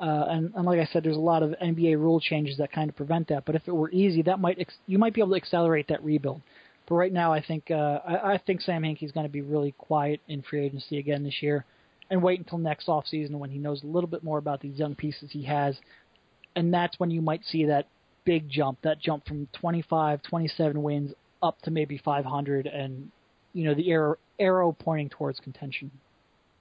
uh, 0.00 0.26
and, 0.28 0.52
and 0.54 0.64
like 0.64 0.78
I 0.78 0.88
said, 0.92 1.02
there's 1.02 1.16
a 1.16 1.20
lot 1.20 1.42
of 1.42 1.50
NBA 1.62 1.98
rule 1.98 2.20
changes 2.20 2.58
that 2.58 2.70
kind 2.70 2.88
of 2.88 2.96
prevent 2.96 3.28
that. 3.28 3.44
But 3.44 3.56
if 3.56 3.62
it 3.66 3.72
were 3.72 3.90
easy, 3.90 4.22
that 4.22 4.38
might 4.38 4.58
ex- 4.60 4.78
you 4.86 4.98
might 4.98 5.14
be 5.14 5.20
able 5.20 5.30
to 5.30 5.36
accelerate 5.36 5.88
that 5.88 6.02
rebuild. 6.04 6.40
But 6.88 6.94
right 6.94 7.12
now, 7.12 7.32
I 7.32 7.42
think 7.42 7.70
uh, 7.70 8.00
I, 8.06 8.34
I 8.34 8.40
think 8.46 8.60
Sam 8.60 8.82
Hinkie's 8.82 9.12
going 9.12 9.26
to 9.26 9.32
be 9.32 9.42
really 9.42 9.72
quiet 9.72 10.20
in 10.28 10.42
free 10.42 10.64
agency 10.64 10.98
again 10.98 11.24
this 11.24 11.42
year, 11.42 11.64
and 12.10 12.22
wait 12.22 12.38
until 12.38 12.58
next 12.58 12.88
off 12.88 13.06
season 13.06 13.38
when 13.38 13.50
he 13.50 13.58
knows 13.58 13.82
a 13.82 13.86
little 13.86 14.08
bit 14.08 14.22
more 14.22 14.38
about 14.38 14.60
these 14.60 14.78
young 14.78 14.94
pieces 14.94 15.30
he 15.30 15.42
has, 15.44 15.76
and 16.58 16.74
that's 16.74 16.98
when 16.98 17.10
you 17.10 17.22
might 17.22 17.44
see 17.44 17.66
that 17.66 17.86
big 18.24 18.48
jump, 18.48 18.82
that 18.82 19.00
jump 19.00 19.26
from 19.26 19.46
25, 19.52 20.22
27 20.22 20.82
wins 20.82 21.12
up 21.40 21.62
to 21.62 21.70
maybe 21.70 21.98
500, 22.04 22.66
and 22.66 23.10
you 23.52 23.64
know 23.64 23.74
the 23.74 23.88
arrow, 23.90 24.16
arrow 24.40 24.72
pointing 24.72 25.08
towards 25.08 25.38
contention. 25.38 25.92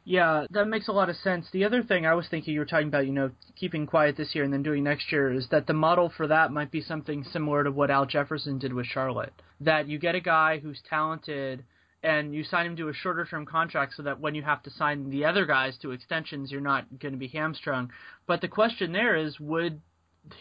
Yeah, 0.06 0.46
that 0.52 0.68
makes 0.68 0.88
a 0.88 0.92
lot 0.92 1.10
of 1.10 1.18
sense. 1.18 1.48
The 1.52 1.66
other 1.66 1.82
thing 1.82 2.06
I 2.06 2.14
was 2.14 2.28
thinking 2.30 2.54
you 2.54 2.62
were 2.62 2.66
talking 2.66 2.88
about, 2.88 3.08
you 3.08 3.12
know, 3.12 3.32
keeping 3.60 3.88
quiet 3.88 4.16
this 4.16 4.36
year 4.36 4.46
and 4.46 4.54
then 4.54 4.64
doing 4.64 4.84
next 4.84 5.12
year 5.12 5.34
is 5.34 5.48
that 5.50 5.68
the 5.68 5.74
model 5.74 6.14
for 6.16 6.28
that 6.28 6.54
might 6.54 6.72
be 6.72 6.80
something 6.80 7.26
similar 7.26 7.66
to 7.66 7.72
what 7.72 7.92
Al 7.92 8.06
Jefferson 8.06 8.58
did 8.58 8.72
with 8.72 8.86
Charlotte. 8.86 9.34
That 9.60 9.90
you 9.90 10.00
get 10.00 10.16
a 10.16 10.22
guy 10.22 10.60
who's 10.60 10.80
talented 10.90 11.66
and 12.04 12.34
you 12.34 12.44
sign 12.44 12.68
him 12.68 12.78
to 12.78 12.88
a 12.88 12.94
shorter 12.94 13.26
term 13.26 13.46
contract 13.46 13.96
so 13.98 14.04
that 14.04 14.20
when 14.20 14.36
you 14.36 14.44
have 14.44 14.64
to 14.64 14.70
sign 14.70 15.10
the 15.10 15.26
other 15.26 15.46
guys 15.46 15.76
to 15.82 15.92
extensions, 15.92 16.52
you're 16.52 16.62
not 16.62 16.86
going 17.00 17.14
to 17.14 17.20
be 17.20 17.28
hamstrung. 17.28 17.92
But 18.28 18.40
the 18.40 18.48
question 18.48 18.94
there 18.94 19.18
is, 19.18 19.40
would 19.42 19.82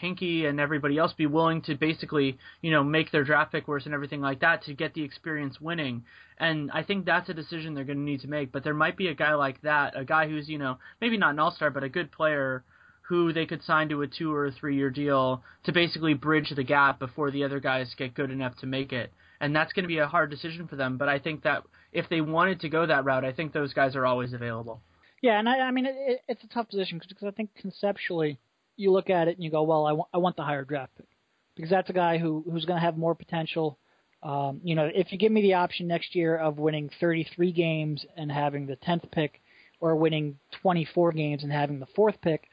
Hinkie 0.02 0.46
and 0.46 0.60
everybody 0.60 0.98
else 0.98 1.12
be 1.12 1.26
willing 1.26 1.62
to 1.62 1.74
basically, 1.74 2.38
you 2.62 2.70
know, 2.70 2.84
make 2.84 3.10
their 3.10 3.24
draft 3.24 3.52
pick 3.52 3.68
worse 3.68 3.84
and 3.84 3.94
everything 3.94 4.20
like 4.20 4.40
that 4.40 4.64
to 4.64 4.74
get 4.74 4.94
the 4.94 5.02
experience 5.02 5.60
winning? 5.60 6.04
And 6.38 6.70
I 6.72 6.82
think 6.82 7.04
that's 7.04 7.28
a 7.28 7.34
decision 7.34 7.74
they're 7.74 7.84
going 7.84 7.98
to 7.98 8.04
need 8.04 8.20
to 8.20 8.28
make. 8.28 8.52
But 8.52 8.64
there 8.64 8.74
might 8.74 8.96
be 8.96 9.08
a 9.08 9.14
guy 9.14 9.34
like 9.34 9.60
that, 9.62 9.98
a 9.98 10.04
guy 10.04 10.28
who's, 10.28 10.48
you 10.48 10.58
know, 10.58 10.78
maybe 11.00 11.16
not 11.16 11.30
an 11.30 11.38
all 11.38 11.52
star, 11.52 11.70
but 11.70 11.84
a 11.84 11.88
good 11.88 12.12
player 12.12 12.64
who 13.02 13.32
they 13.32 13.46
could 13.46 13.62
sign 13.62 13.88
to 13.88 14.02
a 14.02 14.06
two 14.06 14.34
or 14.34 14.46
a 14.46 14.52
three 14.52 14.76
year 14.76 14.90
deal 14.90 15.42
to 15.64 15.72
basically 15.72 16.14
bridge 16.14 16.52
the 16.54 16.64
gap 16.64 16.98
before 16.98 17.30
the 17.30 17.44
other 17.44 17.60
guys 17.60 17.94
get 17.96 18.14
good 18.14 18.30
enough 18.30 18.56
to 18.56 18.66
make 18.66 18.92
it. 18.92 19.12
And 19.40 19.54
that's 19.54 19.72
going 19.72 19.84
to 19.84 19.88
be 19.88 19.98
a 19.98 20.06
hard 20.06 20.30
decision 20.30 20.66
for 20.66 20.76
them. 20.76 20.96
But 20.96 21.08
I 21.08 21.18
think 21.18 21.42
that 21.42 21.62
if 21.92 22.08
they 22.08 22.20
wanted 22.20 22.60
to 22.60 22.68
go 22.68 22.86
that 22.86 23.04
route, 23.04 23.24
I 23.24 23.32
think 23.32 23.52
those 23.52 23.72
guys 23.72 23.94
are 23.94 24.06
always 24.06 24.32
available. 24.32 24.82
Yeah, 25.22 25.38
and 25.38 25.48
I, 25.48 25.60
I 25.60 25.70
mean, 25.70 25.86
it, 25.86 26.20
it's 26.28 26.44
a 26.44 26.48
tough 26.48 26.68
position 26.68 26.98
because 26.98 27.26
I 27.26 27.30
think 27.30 27.50
conceptually 27.54 28.38
you 28.76 28.92
look 28.92 29.10
at 29.10 29.28
it 29.28 29.36
and 29.36 29.44
you 29.44 29.50
go, 29.50 29.62
well, 29.62 29.86
I 29.86 29.92
want, 29.92 30.08
I 30.12 30.18
want 30.18 30.36
the 30.36 30.42
higher 30.42 30.64
draft 30.64 30.92
pick 30.96 31.08
because 31.54 31.70
that's 31.70 31.90
a 31.90 31.94
guy 31.94 32.18
who 32.18 32.44
who's 32.50 32.64
going 32.64 32.78
to 32.78 32.84
have 32.84 32.96
more 32.96 33.14
potential. 33.14 33.78
Um, 34.22 34.60
you 34.64 34.74
know, 34.74 34.90
if 34.92 35.12
you 35.12 35.18
give 35.18 35.32
me 35.32 35.42
the 35.42 35.54
option 35.54 35.86
next 35.86 36.14
year 36.14 36.36
of 36.36 36.58
winning 36.58 36.90
33 37.00 37.52
games 37.52 38.04
and 38.16 38.30
having 38.30 38.66
the 38.66 38.76
10th 38.76 39.10
pick, 39.12 39.40
or 39.80 39.96
winning 39.96 40.38
24 40.62 41.12
games 41.12 41.42
and 41.42 41.52
having 41.52 41.78
the 41.78 41.86
fourth 41.94 42.20
pick, 42.22 42.48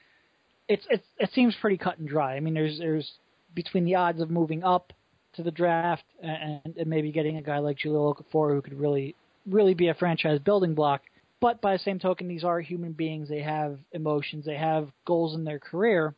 it's 0.68 0.86
it's 0.90 1.06
it 1.20 1.30
seems 1.34 1.56
pretty 1.60 1.78
cut 1.78 1.98
and 1.98 2.08
dry. 2.08 2.36
I 2.36 2.40
mean, 2.40 2.54
there's 2.54 2.80
there's 2.80 3.12
between 3.54 3.86
the 3.86 3.96
odds 3.96 4.22
of 4.22 4.30
moving 4.30 4.64
up 4.64 4.94
to 5.36 5.44
the 5.44 5.52
draft 5.52 6.04
and, 6.22 6.62
and 6.78 6.88
maybe 6.88 7.12
getting 7.12 7.38
a 7.38 7.42
guy 7.42 7.60
like 7.60 7.78
Jahlil 7.78 8.16
Okafor 8.16 8.54
who 8.54 8.62
could 8.62 8.80
really 8.80 9.16
really 9.46 9.74
be 9.74 9.90
a 9.90 9.94
franchise 9.94 10.40
building 10.40 10.74
block. 10.74 11.02
But 11.44 11.60
by 11.60 11.74
the 11.74 11.80
same 11.80 12.00
token, 12.00 12.30
these 12.30 12.46
are 12.46 12.62
human 12.62 12.94
beings. 12.94 13.28
They 13.28 13.42
have 13.42 13.78
emotions. 13.92 14.46
They 14.46 14.56
have 14.56 14.88
goals 15.06 15.36
in 15.36 15.44
their 15.44 15.60
career, 15.60 16.16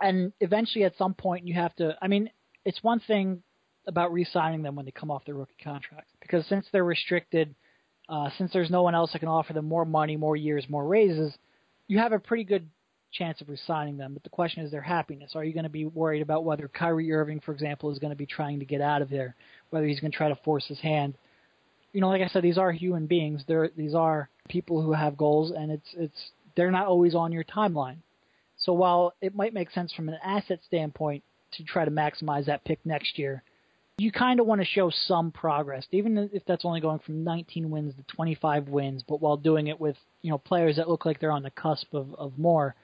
and 0.00 0.32
eventually, 0.38 0.84
at 0.84 0.96
some 0.96 1.12
point, 1.12 1.44
you 1.44 1.54
have 1.54 1.74
to. 1.76 1.96
I 2.00 2.06
mean, 2.06 2.30
it's 2.64 2.80
one 2.80 3.00
thing 3.00 3.42
about 3.88 4.12
re-signing 4.12 4.62
them 4.62 4.76
when 4.76 4.84
they 4.84 4.92
come 4.92 5.10
off 5.10 5.24
their 5.24 5.34
rookie 5.34 5.56
contracts 5.60 6.12
because 6.20 6.46
since 6.46 6.66
they're 6.70 6.84
restricted, 6.84 7.52
uh, 8.08 8.30
since 8.38 8.52
there's 8.52 8.70
no 8.70 8.84
one 8.84 8.94
else 8.94 9.10
that 9.12 9.18
can 9.18 9.26
offer 9.26 9.52
them 9.52 9.64
more 9.64 9.84
money, 9.84 10.16
more 10.16 10.36
years, 10.36 10.64
more 10.68 10.86
raises, 10.86 11.34
you 11.88 11.98
have 11.98 12.12
a 12.12 12.20
pretty 12.20 12.44
good 12.44 12.68
chance 13.10 13.40
of 13.40 13.48
resigning 13.48 13.96
them. 13.96 14.14
But 14.14 14.22
the 14.22 14.28
question 14.28 14.62
is 14.64 14.70
their 14.70 14.80
happiness. 14.80 15.32
Are 15.34 15.42
you 15.42 15.52
going 15.52 15.64
to 15.64 15.68
be 15.68 15.86
worried 15.86 16.22
about 16.22 16.44
whether 16.44 16.68
Kyrie 16.68 17.12
Irving, 17.12 17.40
for 17.40 17.50
example, 17.50 17.90
is 17.90 17.98
going 17.98 18.12
to 18.12 18.16
be 18.16 18.24
trying 18.24 18.60
to 18.60 18.64
get 18.64 18.80
out 18.80 19.02
of 19.02 19.10
there, 19.10 19.34
whether 19.70 19.88
he's 19.88 19.98
going 19.98 20.12
to 20.12 20.16
try 20.16 20.28
to 20.28 20.38
force 20.44 20.66
his 20.68 20.78
hand? 20.78 21.14
You 21.92 22.00
know, 22.00 22.08
like 22.08 22.22
I 22.22 22.28
said, 22.28 22.44
these 22.44 22.56
are 22.56 22.70
human 22.70 23.06
beings. 23.06 23.42
They're 23.48 23.68
these 23.76 23.96
are 23.96 24.28
people 24.50 24.82
who 24.82 24.92
have 24.92 25.16
goals, 25.16 25.52
and 25.52 25.70
it's 25.70 25.88
it's 25.96 26.30
they're 26.56 26.70
not 26.70 26.86
always 26.86 27.14
on 27.14 27.32
your 27.32 27.44
timeline. 27.44 27.96
So 28.58 28.72
while 28.74 29.14
it 29.22 29.34
might 29.34 29.54
make 29.54 29.70
sense 29.70 29.92
from 29.92 30.08
an 30.08 30.18
asset 30.22 30.60
standpoint 30.66 31.24
to 31.52 31.64
try 31.64 31.84
to 31.84 31.90
maximize 31.90 32.46
that 32.46 32.64
pick 32.64 32.84
next 32.84 33.18
year, 33.18 33.42
you 33.96 34.12
kind 34.12 34.38
of 34.38 34.46
want 34.46 34.60
to 34.60 34.66
show 34.66 34.90
some 34.90 35.30
progress, 35.32 35.86
even 35.92 36.30
if 36.32 36.44
that's 36.44 36.64
only 36.64 36.80
going 36.80 36.98
from 36.98 37.24
19 37.24 37.70
wins 37.70 37.94
to 37.94 38.02
25 38.14 38.68
wins, 38.68 39.02
but 39.08 39.22
while 39.22 39.36
doing 39.38 39.68
it 39.68 39.80
with 39.80 39.96
you 40.20 40.30
know 40.30 40.38
players 40.38 40.76
that 40.76 40.88
look 40.88 41.06
like 41.06 41.20
they're 41.20 41.32
on 41.32 41.42
the 41.42 41.50
cusp 41.50 41.94
of, 41.94 42.14
of 42.16 42.38
more 42.38 42.74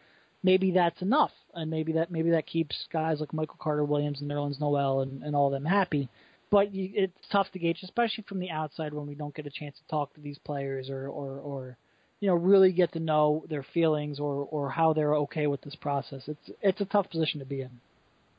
maybe 0.46 0.70
that's 0.70 1.02
enough, 1.02 1.32
and 1.54 1.70
maybe 1.70 1.92
that 1.92 2.10
maybe 2.10 2.30
that 2.30 2.46
keeps 2.46 2.86
guys 2.92 3.20
like 3.20 3.34
Michael 3.34 3.56
Carter 3.58 3.84
Williams 3.84 4.20
and 4.20 4.30
Nerlens 4.30 4.60
Noel 4.60 5.00
and, 5.00 5.22
and 5.22 5.34
all 5.34 5.48
of 5.48 5.52
them 5.52 5.64
happy. 5.64 6.08
But 6.50 6.74
you, 6.74 6.90
it's 6.94 7.28
tough 7.30 7.50
to 7.52 7.58
gauge, 7.58 7.80
especially 7.82 8.24
from 8.28 8.38
the 8.38 8.50
outside 8.50 8.94
when 8.94 9.06
we 9.06 9.14
don't 9.14 9.34
get 9.34 9.46
a 9.46 9.50
chance 9.50 9.76
to 9.78 9.88
talk 9.88 10.14
to 10.14 10.20
these 10.20 10.38
players 10.38 10.88
or 10.90 11.08
or, 11.08 11.38
or 11.38 11.76
you 12.20 12.28
know 12.28 12.34
really 12.34 12.72
get 12.72 12.92
to 12.92 13.00
know 13.00 13.44
their 13.48 13.64
feelings 13.74 14.20
or 14.20 14.46
or 14.50 14.70
how 14.70 14.92
they're 14.92 15.14
okay 15.14 15.46
with 15.46 15.60
this 15.62 15.74
process. 15.74 16.22
It's 16.28 16.50
it's 16.62 16.80
a 16.80 16.84
tough 16.84 17.10
position 17.10 17.40
to 17.40 17.46
be 17.46 17.62
in. 17.62 17.70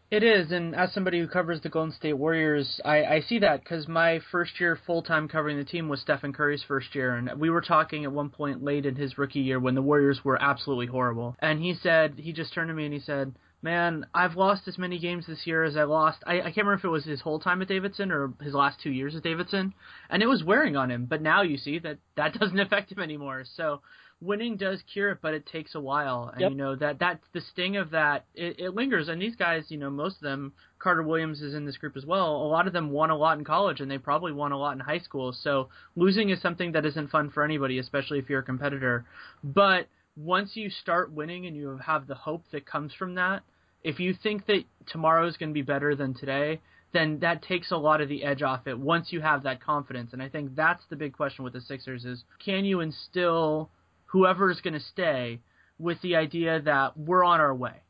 It 0.09 0.23
is, 0.23 0.53
and 0.53 0.73
as 0.73 0.93
somebody 0.93 1.19
who 1.19 1.27
covers 1.27 1.59
the 1.59 1.67
Golden 1.67 1.93
State 1.93 2.13
Warriors, 2.13 2.79
I, 2.85 3.03
I 3.03 3.19
see 3.19 3.39
that 3.39 3.59
because 3.59 3.89
my 3.89 4.21
first 4.31 4.57
year 4.57 4.79
full 4.87 5.01
time 5.01 5.27
covering 5.27 5.57
the 5.57 5.65
team 5.65 5.89
was 5.89 5.99
Stephen 5.99 6.31
Curry's 6.31 6.63
first 6.65 6.95
year, 6.95 7.15
and 7.15 7.29
we 7.37 7.49
were 7.49 7.59
talking 7.59 8.05
at 8.05 8.11
one 8.13 8.29
point 8.29 8.63
late 8.63 8.85
in 8.85 8.95
his 8.95 9.17
rookie 9.17 9.41
year 9.41 9.59
when 9.59 9.75
the 9.75 9.81
Warriors 9.81 10.23
were 10.23 10.41
absolutely 10.41 10.85
horrible, 10.85 11.35
and 11.39 11.61
he 11.61 11.73
said 11.73 12.13
he 12.15 12.31
just 12.31 12.53
turned 12.53 12.69
to 12.69 12.73
me 12.73 12.85
and 12.85 12.93
he 12.93 13.01
said, 13.01 13.35
"Man, 13.61 14.05
I've 14.13 14.35
lost 14.35 14.67
as 14.67 14.77
many 14.77 14.99
games 14.99 15.25
this 15.25 15.47
year 15.47 15.63
as 15.63 15.75
I 15.75 15.83
lost. 15.83 16.23
I, 16.25 16.39
I 16.39 16.51
can't 16.51 16.57
remember 16.57 16.73
if 16.75 16.85
it 16.85 16.89
was 16.89 17.05
his 17.05 17.21
whole 17.21 17.39
time 17.39 17.61
at 17.61 17.67
Davidson 17.67 18.11
or 18.11 18.33
his 18.41 18.53
last 18.53 18.79
two 18.79 18.91
years 18.91 19.15
at 19.15 19.23
Davidson, 19.23 19.73
and 20.09 20.21
it 20.21 20.27
was 20.27 20.43
wearing 20.43 20.75
on 20.75 20.91
him. 20.91 21.05
But 21.05 21.21
now 21.21 21.41
you 21.41 21.57
see 21.57 21.79
that 21.79 21.97
that 22.15 22.33
doesn't 22.39 22.59
affect 22.59 22.91
him 22.91 22.99
anymore. 22.99 23.43
So." 23.55 23.81
winning 24.21 24.57
does 24.57 24.81
cure 24.91 25.11
it, 25.11 25.19
but 25.21 25.33
it 25.33 25.45
takes 25.45 25.75
a 25.75 25.79
while. 25.79 26.29
And 26.31 26.41
Yep. 26.41 26.51
you 26.51 26.57
know 26.57 26.75
that 26.75 26.99
that 26.99 27.21
the 27.33 27.41
sting 27.41 27.77
of 27.77 27.91
that 27.91 28.25
it, 28.33 28.59
it 28.59 28.69
lingers. 28.71 29.09
And 29.09 29.21
these 29.21 29.35
guys, 29.35 29.69
you 29.69 29.77
know, 29.77 29.89
most 29.89 30.15
of 30.15 30.21
them, 30.21 30.53
Carter 30.79 31.03
Williams 31.03 31.41
is 31.41 31.53
in 31.53 31.65
this 31.65 31.77
group 31.77 31.95
as 31.95 32.05
well. 32.05 32.35
A 32.35 32.47
lot 32.47 32.67
of 32.67 32.73
them 32.73 32.89
won 32.89 33.09
a 33.09 33.15
lot 33.15 33.37
in 33.37 33.43
college, 33.43 33.79
and 33.79 33.89
they 33.89 33.97
probably 33.97 34.31
won 34.31 34.51
a 34.51 34.57
lot 34.57 34.73
in 34.73 34.79
high 34.79 34.99
school. 34.99 35.33
So 35.33 35.69
losing 35.95 36.29
is 36.29 36.41
something 36.41 36.71
that 36.71 36.85
isn't 36.85 37.09
fun 37.11 37.29
for 37.29 37.43
anybody, 37.43 37.79
especially 37.79 38.19
if 38.19 38.29
you're 38.29 38.39
a 38.39 38.43
competitor. 38.43 39.05
But 39.43 39.87
once 40.17 40.55
you 40.55 40.69
start 40.69 41.11
winning 41.11 41.45
and 41.45 41.55
you 41.55 41.77
have 41.77 42.07
the 42.07 42.15
hope 42.15 42.43
that 42.51 42.65
comes 42.65 42.93
from 42.93 43.15
that, 43.15 43.43
if 43.83 43.99
you 43.99 44.13
think 44.13 44.45
that 44.47 44.63
tomorrow 44.87 45.27
is 45.27 45.37
going 45.37 45.49
to 45.49 45.53
be 45.53 45.61
better 45.61 45.95
than 45.95 46.13
today, 46.13 46.59
then 46.91 47.19
that 47.19 47.43
takes 47.43 47.71
a 47.71 47.77
lot 47.77 48.01
of 48.01 48.09
the 48.09 48.23
edge 48.23 48.41
off 48.41 48.65
it 48.65 48.77
once 48.77 49.11
you 49.11 49.21
have 49.21 49.43
that 49.43 49.61
confidence. 49.61 50.13
And 50.13 50.21
I 50.21 50.29
think 50.29 50.55
that's 50.55 50.83
the 50.89 50.95
big 50.95 51.13
question 51.13 51.43
with 51.43 51.53
the 51.53 51.61
Sixers 51.61 52.05
is 52.05 52.23
can 52.43 52.65
you 52.65 52.79
instill 52.79 53.69
whoever 54.07 54.49
is 54.49 54.61
going 54.61 54.73
to 54.73 54.79
stay 54.79 55.39
with 55.77 56.01
the 56.01 56.15
idea 56.15 56.61
that 56.61 56.97
we're 56.97 57.23
on 57.23 57.39
our 57.39 57.53
way. 57.53 57.83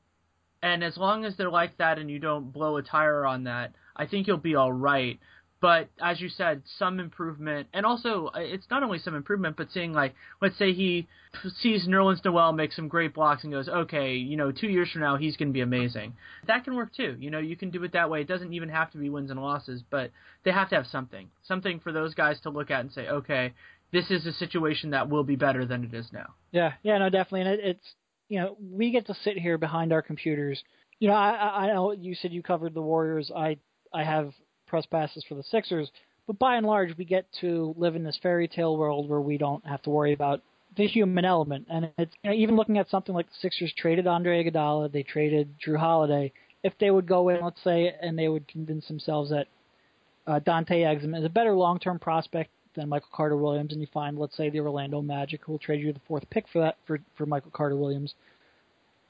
And 0.62 0.84
as 0.84 0.98
long 0.98 1.24
as 1.24 1.38
they're 1.38 1.50
like 1.50 1.78
that 1.78 2.00
and 2.00 2.10
you 2.10 2.20
don't 2.20 2.52
blow 2.52 2.78
a 2.78 2.82
tire 2.82 3.26
on 3.26 3.46
that, 3.46 3.74
I 3.96 4.08
think 4.08 4.28
you'll 4.28 4.38
be 4.38 4.56
all 4.56 4.74
right. 4.74 5.20
But 5.60 5.90
as 6.00 6.22
you 6.22 6.30
said, 6.30 6.62
some 6.78 7.00
improvement, 7.00 7.68
and 7.74 7.84
also 7.84 8.28
uh, 8.28 8.40
it's 8.40 8.68
not 8.70 8.84
only 8.84 9.00
some 9.00 9.16
improvement, 9.16 9.58
but 9.58 9.72
seeing 9.72 9.92
like, 9.92 10.14
let's 10.40 10.58
say 10.58 10.72
he 10.72 11.08
sees 11.62 11.88
Nerlens 11.88 12.24
Noel 12.24 12.54
make 12.54 12.72
some 12.72 12.88
great 12.88 13.14
blocks 13.16 13.44
and 13.44 13.52
goes, 13.52 13.68
okay, 13.68 14.14
you 14.14 14.38
know, 14.38 14.52
two 14.52 14.68
years 14.68 14.92
from 14.92 15.02
now 15.02 15.18
he's 15.18 15.36
going 15.36 15.50
to 15.50 15.54
be 15.54 15.62
amazing. 15.62 16.14
That 16.46 16.64
can 16.64 16.76
work 16.76 16.94
too. 16.94 17.16
You 17.20 17.32
know, 17.32 17.40
you 17.40 17.56
can 17.56 17.72
do 17.72 17.84
it 17.84 17.94
that 17.94 18.10
way. 18.10 18.22
It 18.22 18.28
doesn't 18.28 18.54
even 18.54 18.70
have 18.70 18.92
to 18.92 19.00
be 19.00 19.10
wins 19.10 19.32
and 19.32 19.42
losses, 19.42 19.84
but 19.90 20.12
they 20.44 20.52
have 20.52 20.70
to 20.70 20.76
have 20.76 20.86
something, 20.88 21.28
something 21.44 21.80
for 21.80 21.92
those 21.92 22.14
guys 22.14 22.40
to 22.42 22.52
look 22.52 22.70
at 22.70 22.82
and 22.82 22.92
say, 22.92 23.08
okay, 23.08 23.54
this 23.92 24.12
is 24.12 24.26
a 24.28 24.34
situation 24.34 24.92
that 24.92 25.10
will 25.10 25.24
be 25.24 25.36
better 25.36 25.66
than 25.66 25.84
it 25.84 25.94
is 25.94 26.08
now. 26.14 26.36
Yeah, 26.52 26.74
yeah, 26.84 27.00
no, 27.00 27.10
definitely, 27.10 27.42
and 27.42 27.50
it, 27.50 27.60
it's 27.64 27.96
you 28.30 28.40
know 28.40 28.58
we 28.60 28.92
get 28.92 29.08
to 29.08 29.16
sit 29.24 29.38
here 29.38 29.58
behind 29.58 29.92
our 29.92 30.02
computers. 30.02 30.62
You 31.00 31.08
know, 31.08 31.16
I, 31.16 31.32
I 31.32 31.48
I 31.64 31.74
know 31.74 31.94
you 31.94 32.14
said 32.16 32.32
you 32.32 32.44
covered 32.44 32.74
the 32.74 32.82
Warriors. 32.82 33.32
I 33.36 33.58
I 33.94 34.04
have 34.04 34.34
press 34.68 34.86
passes 34.86 35.24
for 35.28 35.36
the 35.36 35.44
Sixers, 35.44 35.92
but 36.28 36.38
by 36.38 36.58
and 36.58 36.68
large, 36.68 36.96
we 36.98 37.06
get 37.06 37.26
to 37.40 37.74
live 37.78 37.96
in 37.96 38.04
this 38.04 38.20
fairy 38.22 38.48
tale 38.48 38.78
world 38.78 39.10
where 39.10 39.22
we 39.22 39.38
don't 39.38 39.66
have 39.66 39.82
to 39.84 39.90
worry 39.90 40.14
about 40.14 40.42
the 40.76 40.86
human 40.86 41.26
element. 41.26 41.66
And 41.70 41.90
it's 41.98 42.14
you 42.22 42.30
know, 42.30 42.36
even 42.36 42.56
looking 42.56 42.78
at 42.78 42.90
something 42.90 43.16
like 43.16 43.28
the 43.28 43.36
Sixers 43.42 43.74
traded 43.78 44.08
Andre 44.08 44.44
Iguodala, 44.44 44.92
they 44.92 45.04
traded 45.04 45.56
Jrue 45.66 45.78
Holiday. 45.78 46.34
If 46.64 46.74
they 46.80 46.92
would 46.92 47.08
go 47.08 47.30
in, 47.30 47.42
let's 47.42 47.64
say, 47.64 47.94
and 48.02 48.20
they 48.20 48.28
would 48.28 48.48
convince 48.48 48.88
themselves 48.88 49.30
that 49.30 49.48
uh, 50.28 50.40
Dante 50.40 50.82
Exum 50.82 51.18
is 51.18 51.24
a 51.24 51.30
better 51.30 51.54
long-term 51.54 52.00
prospect 52.00 52.52
than 52.76 52.90
Michael 52.90 53.10
Carter 53.14 53.38
Williams, 53.38 53.72
and 53.72 53.82
you 53.82 53.88
find, 53.94 54.20
let's 54.20 54.36
say, 54.36 54.50
the 54.50 54.60
Orlando 54.60 55.02
Magic, 55.02 55.42
who 55.44 55.54
will 55.54 55.60
trade 55.60 55.82
you 55.82 55.94
the 55.94 56.02
fourth 56.08 56.30
pick 56.30 56.46
for 56.52 56.60
that 56.60 56.78
for 56.86 57.00
for 57.16 57.26
Michael 57.26 57.52
Carter 57.52 57.78
Williams. 57.78 58.14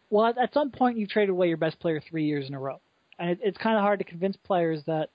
Well, 0.10 0.28
at, 0.28 0.38
at 0.38 0.54
some 0.54 0.72
point, 0.72 0.98
you've 0.98 1.10
traded 1.10 1.32
away 1.32 1.48
your 1.48 1.58
best 1.58 1.80
player 1.80 2.02
three 2.08 2.26
years 2.26 2.48
in 2.48 2.54
a 2.54 2.60
row, 2.60 2.80
and 3.18 3.32
it, 3.32 3.40
it's 3.42 3.58
kind 3.58 3.76
of 3.76 3.82
hard 3.82 4.00
to 4.00 4.06
convince 4.06 4.38
players 4.38 4.82
that 4.86 5.10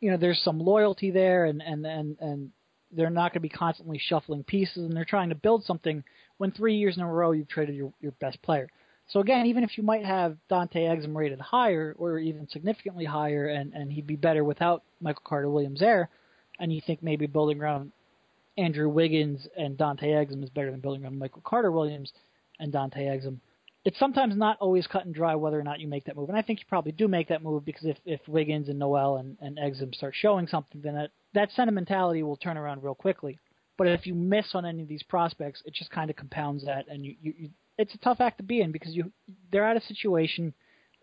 you 0.00 0.10
know 0.10 0.16
there's 0.16 0.40
some 0.42 0.58
loyalty 0.58 1.10
there, 1.10 1.46
and 1.46 1.62
and 1.62 1.86
and 1.86 2.16
and 2.20 2.50
they're 2.92 3.10
not 3.10 3.32
going 3.32 3.42
to 3.42 3.48
be 3.48 3.48
constantly 3.48 3.98
shuffling 3.98 4.44
pieces, 4.44 4.78
and 4.78 4.96
they're 4.96 5.04
trying 5.04 5.28
to 5.30 5.34
build 5.34 5.64
something 5.64 6.04
when 6.38 6.50
three 6.50 6.76
years 6.76 6.96
in 6.96 7.02
a 7.02 7.10
row 7.10 7.32
you've 7.32 7.48
traded 7.48 7.74
your 7.74 7.92
your 8.00 8.12
best 8.12 8.40
player. 8.42 8.68
So 9.08 9.20
again, 9.20 9.46
even 9.46 9.62
if 9.62 9.78
you 9.78 9.84
might 9.84 10.04
have 10.04 10.36
Dante 10.48 10.80
Exum 10.80 11.14
rated 11.14 11.40
higher 11.40 11.94
or 11.98 12.18
even 12.18 12.48
significantly 12.48 13.04
higher, 13.04 13.48
and 13.48 13.72
and 13.72 13.92
he'd 13.92 14.06
be 14.06 14.16
better 14.16 14.44
without 14.44 14.82
Michael 15.00 15.22
Carter 15.24 15.50
Williams 15.50 15.80
there, 15.80 16.08
and 16.58 16.72
you 16.72 16.80
think 16.86 17.02
maybe 17.02 17.26
building 17.26 17.60
around 17.60 17.92
Andrew 18.58 18.88
Wiggins 18.88 19.46
and 19.56 19.76
Dante 19.76 20.08
Exum 20.08 20.42
is 20.42 20.50
better 20.50 20.70
than 20.70 20.80
building 20.80 21.04
around 21.04 21.18
Michael 21.18 21.42
Carter 21.44 21.70
Williams 21.70 22.12
and 22.58 22.72
Dante 22.72 23.04
Exum. 23.04 23.38
It's 23.86 24.00
sometimes 24.00 24.36
not 24.36 24.58
always 24.58 24.88
cut 24.88 25.04
and 25.04 25.14
dry 25.14 25.36
whether 25.36 25.60
or 25.60 25.62
not 25.62 25.78
you 25.78 25.86
make 25.86 26.06
that 26.06 26.16
move, 26.16 26.28
and 26.28 26.36
I 26.36 26.42
think 26.42 26.58
you 26.58 26.66
probably 26.68 26.90
do 26.90 27.06
make 27.06 27.28
that 27.28 27.40
move 27.40 27.64
because 27.64 27.84
if 27.84 27.96
if 28.04 28.20
Wiggins 28.26 28.68
and 28.68 28.80
Noel 28.80 29.18
and, 29.18 29.36
and 29.40 29.58
Exum 29.58 29.94
start 29.94 30.12
showing 30.16 30.48
something, 30.48 30.80
then 30.82 30.96
that 30.96 31.10
that 31.34 31.52
sentimentality 31.52 32.24
will 32.24 32.36
turn 32.36 32.56
around 32.56 32.82
real 32.82 32.96
quickly. 32.96 33.38
But 33.78 33.86
if 33.86 34.04
you 34.04 34.14
miss 34.14 34.56
on 34.56 34.66
any 34.66 34.82
of 34.82 34.88
these 34.88 35.04
prospects, 35.04 35.62
it 35.64 35.72
just 35.72 35.92
kind 35.92 36.10
of 36.10 36.16
compounds 36.16 36.64
that, 36.64 36.86
and 36.88 37.06
you, 37.06 37.14
you, 37.22 37.34
you 37.38 37.50
it's 37.78 37.94
a 37.94 37.98
tough 37.98 38.20
act 38.20 38.38
to 38.38 38.42
be 38.42 38.60
in 38.60 38.72
because 38.72 38.92
you 38.92 39.12
they're 39.52 39.68
at 39.68 39.76
a 39.76 39.86
situation 39.86 40.52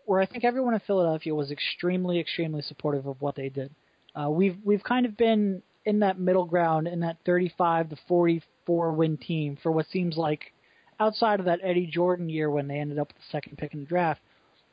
where 0.04 0.20
I 0.20 0.26
think 0.26 0.44
everyone 0.44 0.74
in 0.74 0.80
Philadelphia 0.80 1.34
was 1.34 1.50
extremely, 1.50 2.20
extremely 2.20 2.60
supportive 2.60 3.06
of 3.06 3.18
what 3.22 3.34
they 3.34 3.48
did. 3.48 3.74
Uh, 4.14 4.28
we've 4.28 4.58
we've 4.62 4.84
kind 4.84 5.06
of 5.06 5.16
been 5.16 5.62
in 5.86 6.00
that 6.00 6.20
middle 6.20 6.44
ground 6.44 6.86
in 6.86 7.00
that 7.00 7.16
35 7.24 7.88
to 7.88 7.96
44 8.06 8.92
win 8.92 9.16
team 9.16 9.56
for 9.62 9.72
what 9.72 9.86
seems 9.88 10.18
like 10.18 10.52
outside 11.00 11.40
of 11.40 11.46
that 11.46 11.60
Eddie 11.62 11.86
Jordan 11.86 12.28
year 12.28 12.50
when 12.50 12.68
they 12.68 12.78
ended 12.78 12.98
up 12.98 13.08
with 13.08 13.16
the 13.16 13.30
second 13.30 13.58
pick 13.58 13.74
in 13.74 13.80
the 13.80 13.86
draft. 13.86 14.20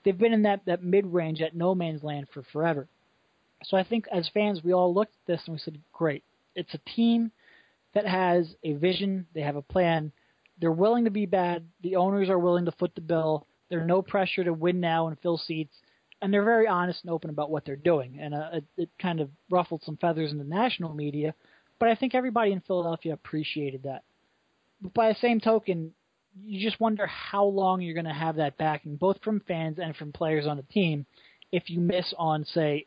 They've 0.04 0.18
been 0.18 0.34
in 0.34 0.44
that 0.44 0.66
that 0.66 0.84
mid 0.84 1.06
range 1.06 1.42
at 1.42 1.56
no 1.56 1.76
man's 1.76 2.04
land 2.04 2.28
for 2.34 2.44
forever. 2.52 2.88
So 3.64 3.78
I 3.78 3.84
think 3.84 4.06
as 4.12 4.30
fans 4.34 4.64
we 4.64 4.74
all 4.74 4.94
looked 4.94 5.14
at 5.14 5.28
this 5.28 5.42
and 5.46 5.54
we 5.54 5.60
said, 5.60 5.80
great, 5.94 6.24
it's 6.56 6.74
a 6.74 6.90
team 6.96 7.32
that 7.94 8.08
has 8.08 8.56
a 8.64 8.74
vision, 8.74 9.28
they 9.36 9.42
have 9.42 9.56
a 9.56 9.62
plan, 9.62 10.12
they're 10.60 10.72
willing 10.72 11.06
to 11.06 11.12
be 11.12 11.26
bad, 11.26 11.64
the 11.84 11.96
owners 11.96 12.30
are 12.30 12.40
willing 12.40 12.66
to 12.66 12.72
foot 12.72 12.96
the 12.96 13.02
bill. 13.02 13.46
There's 13.70 13.88
no 13.88 14.02
pressure 14.02 14.44
to 14.44 14.54
win 14.54 14.80
now 14.80 15.08
and 15.08 15.20
fill 15.20 15.38
seats 15.38 15.76
and 16.22 16.32
they're 16.32 16.44
very 16.44 16.68
honest 16.68 17.04
and 17.04 17.12
open 17.12 17.30
about 17.30 17.50
what 17.50 17.66
they're 17.66 17.76
doing. 17.76 18.20
And 18.20 18.34
uh, 18.34 18.50
it, 18.54 18.66
it 18.78 18.90
kind 19.02 19.20
of 19.20 19.30
ruffled 19.50 19.82
some 19.84 19.98
feathers 19.98 20.32
in 20.32 20.38
the 20.38 20.44
national 20.44 20.94
media, 20.94 21.34
but 21.80 21.90
I 21.90 21.96
think 21.96 22.14
everybody 22.14 22.52
in 22.52 22.62
Philadelphia 22.62 23.14
appreciated 23.14 23.84
that. 23.84 24.04
But 24.82 24.94
by 24.94 25.10
the 25.10 25.20
same 25.20 25.40
token, 25.40 25.94
you 26.40 26.68
just 26.68 26.80
wonder 26.80 27.08
how 27.08 27.46
long 27.46 27.82
you're 27.82 27.94
going 27.94 28.06
to 28.06 28.14
have 28.14 28.38
that 28.38 28.58
backing, 28.58 28.96
both 28.96 29.18
from 29.24 29.42
fans 29.48 29.80
and 29.80 29.96
from 29.96 30.12
players 30.12 30.48
on 30.48 30.58
the 30.58 30.64
team, 30.64 31.06
if 31.52 31.70
you 31.70 31.80
miss 31.80 32.14
on, 32.18 32.46
say, 32.46 32.86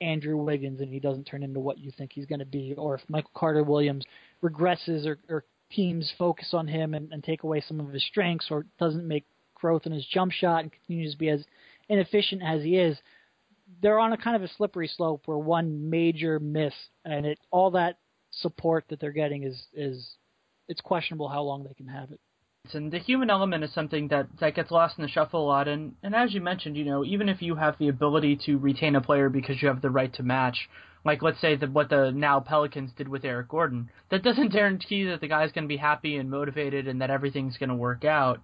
Andrew 0.00 0.36
Wiggins 0.36 0.80
and 0.80 0.92
he 0.92 1.00
doesn't 1.00 1.24
turn 1.24 1.42
into 1.42 1.60
what 1.60 1.78
you 1.78 1.90
think 1.96 2.12
he's 2.12 2.26
going 2.26 2.40
to 2.40 2.44
be, 2.44 2.74
or 2.76 2.96
if 2.96 3.00
Michael 3.08 3.30
Carter 3.34 3.62
Williams 3.62 4.04
regresses 4.42 5.06
or, 5.06 5.18
or 5.28 5.44
teams 5.70 6.12
focus 6.18 6.50
on 6.52 6.68
him 6.68 6.94
and, 6.94 7.12
and 7.12 7.22
take 7.24 7.42
away 7.42 7.62
some 7.66 7.80
of 7.80 7.92
his 7.92 8.04
strengths, 8.04 8.46
or 8.50 8.66
doesn't 8.78 9.06
make 9.06 9.24
growth 9.54 9.86
in 9.86 9.92
his 9.92 10.06
jump 10.06 10.32
shot 10.32 10.62
and 10.62 10.72
continues 10.72 11.12
to 11.12 11.18
be 11.18 11.30
as 11.30 11.44
inefficient 11.88 12.42
as 12.44 12.62
he 12.62 12.76
is, 12.76 12.98
they're 13.80 13.98
on 13.98 14.12
a 14.12 14.16
kind 14.16 14.36
of 14.36 14.42
a 14.42 14.48
slippery 14.56 14.88
slope 14.88 15.22
where 15.24 15.38
one 15.38 15.88
major 15.88 16.38
miss 16.38 16.74
and 17.04 17.24
it 17.24 17.38
all 17.50 17.70
that 17.70 17.98
support 18.30 18.84
that 18.88 19.00
they're 19.00 19.10
getting 19.10 19.44
is 19.44 19.66
is 19.72 20.16
it's 20.68 20.80
questionable 20.80 21.28
how 21.28 21.42
long 21.42 21.64
they 21.64 21.74
can 21.74 21.86
have 21.86 22.10
it. 22.10 22.20
And 22.72 22.90
the 22.90 22.98
human 22.98 23.28
element 23.28 23.62
is 23.62 23.74
something 23.74 24.08
that, 24.08 24.26
that 24.40 24.54
gets 24.54 24.70
lost 24.70 24.98
in 24.98 25.02
the 25.02 25.08
shuffle 25.08 25.44
a 25.44 25.46
lot. 25.46 25.68
And, 25.68 25.94
and 26.02 26.14
as 26.14 26.32
you 26.32 26.40
mentioned, 26.40 26.76
you 26.78 26.84
know, 26.84 27.04
even 27.04 27.28
if 27.28 27.42
you 27.42 27.56
have 27.56 27.76
the 27.78 27.88
ability 27.88 28.36
to 28.46 28.56
retain 28.56 28.96
a 28.96 29.02
player 29.02 29.28
because 29.28 29.60
you 29.60 29.68
have 29.68 29.82
the 29.82 29.90
right 29.90 30.12
to 30.14 30.22
match, 30.22 30.68
like 31.04 31.20
let's 31.20 31.40
say 31.40 31.56
that 31.56 31.72
what 31.72 31.90
the 31.90 32.10
now 32.10 32.40
Pelicans 32.40 32.92
did 32.96 33.06
with 33.06 33.24
Eric 33.24 33.48
Gordon, 33.48 33.90
that 34.10 34.22
doesn't 34.22 34.48
guarantee 34.52 35.04
that 35.04 35.20
the 35.20 35.28
guy's 35.28 35.52
going 35.52 35.64
to 35.64 35.68
be 35.68 35.76
happy 35.76 36.16
and 36.16 36.30
motivated 36.30 36.88
and 36.88 37.02
that 37.02 37.10
everything's 37.10 37.58
going 37.58 37.68
to 37.68 37.74
work 37.74 38.04
out. 38.04 38.40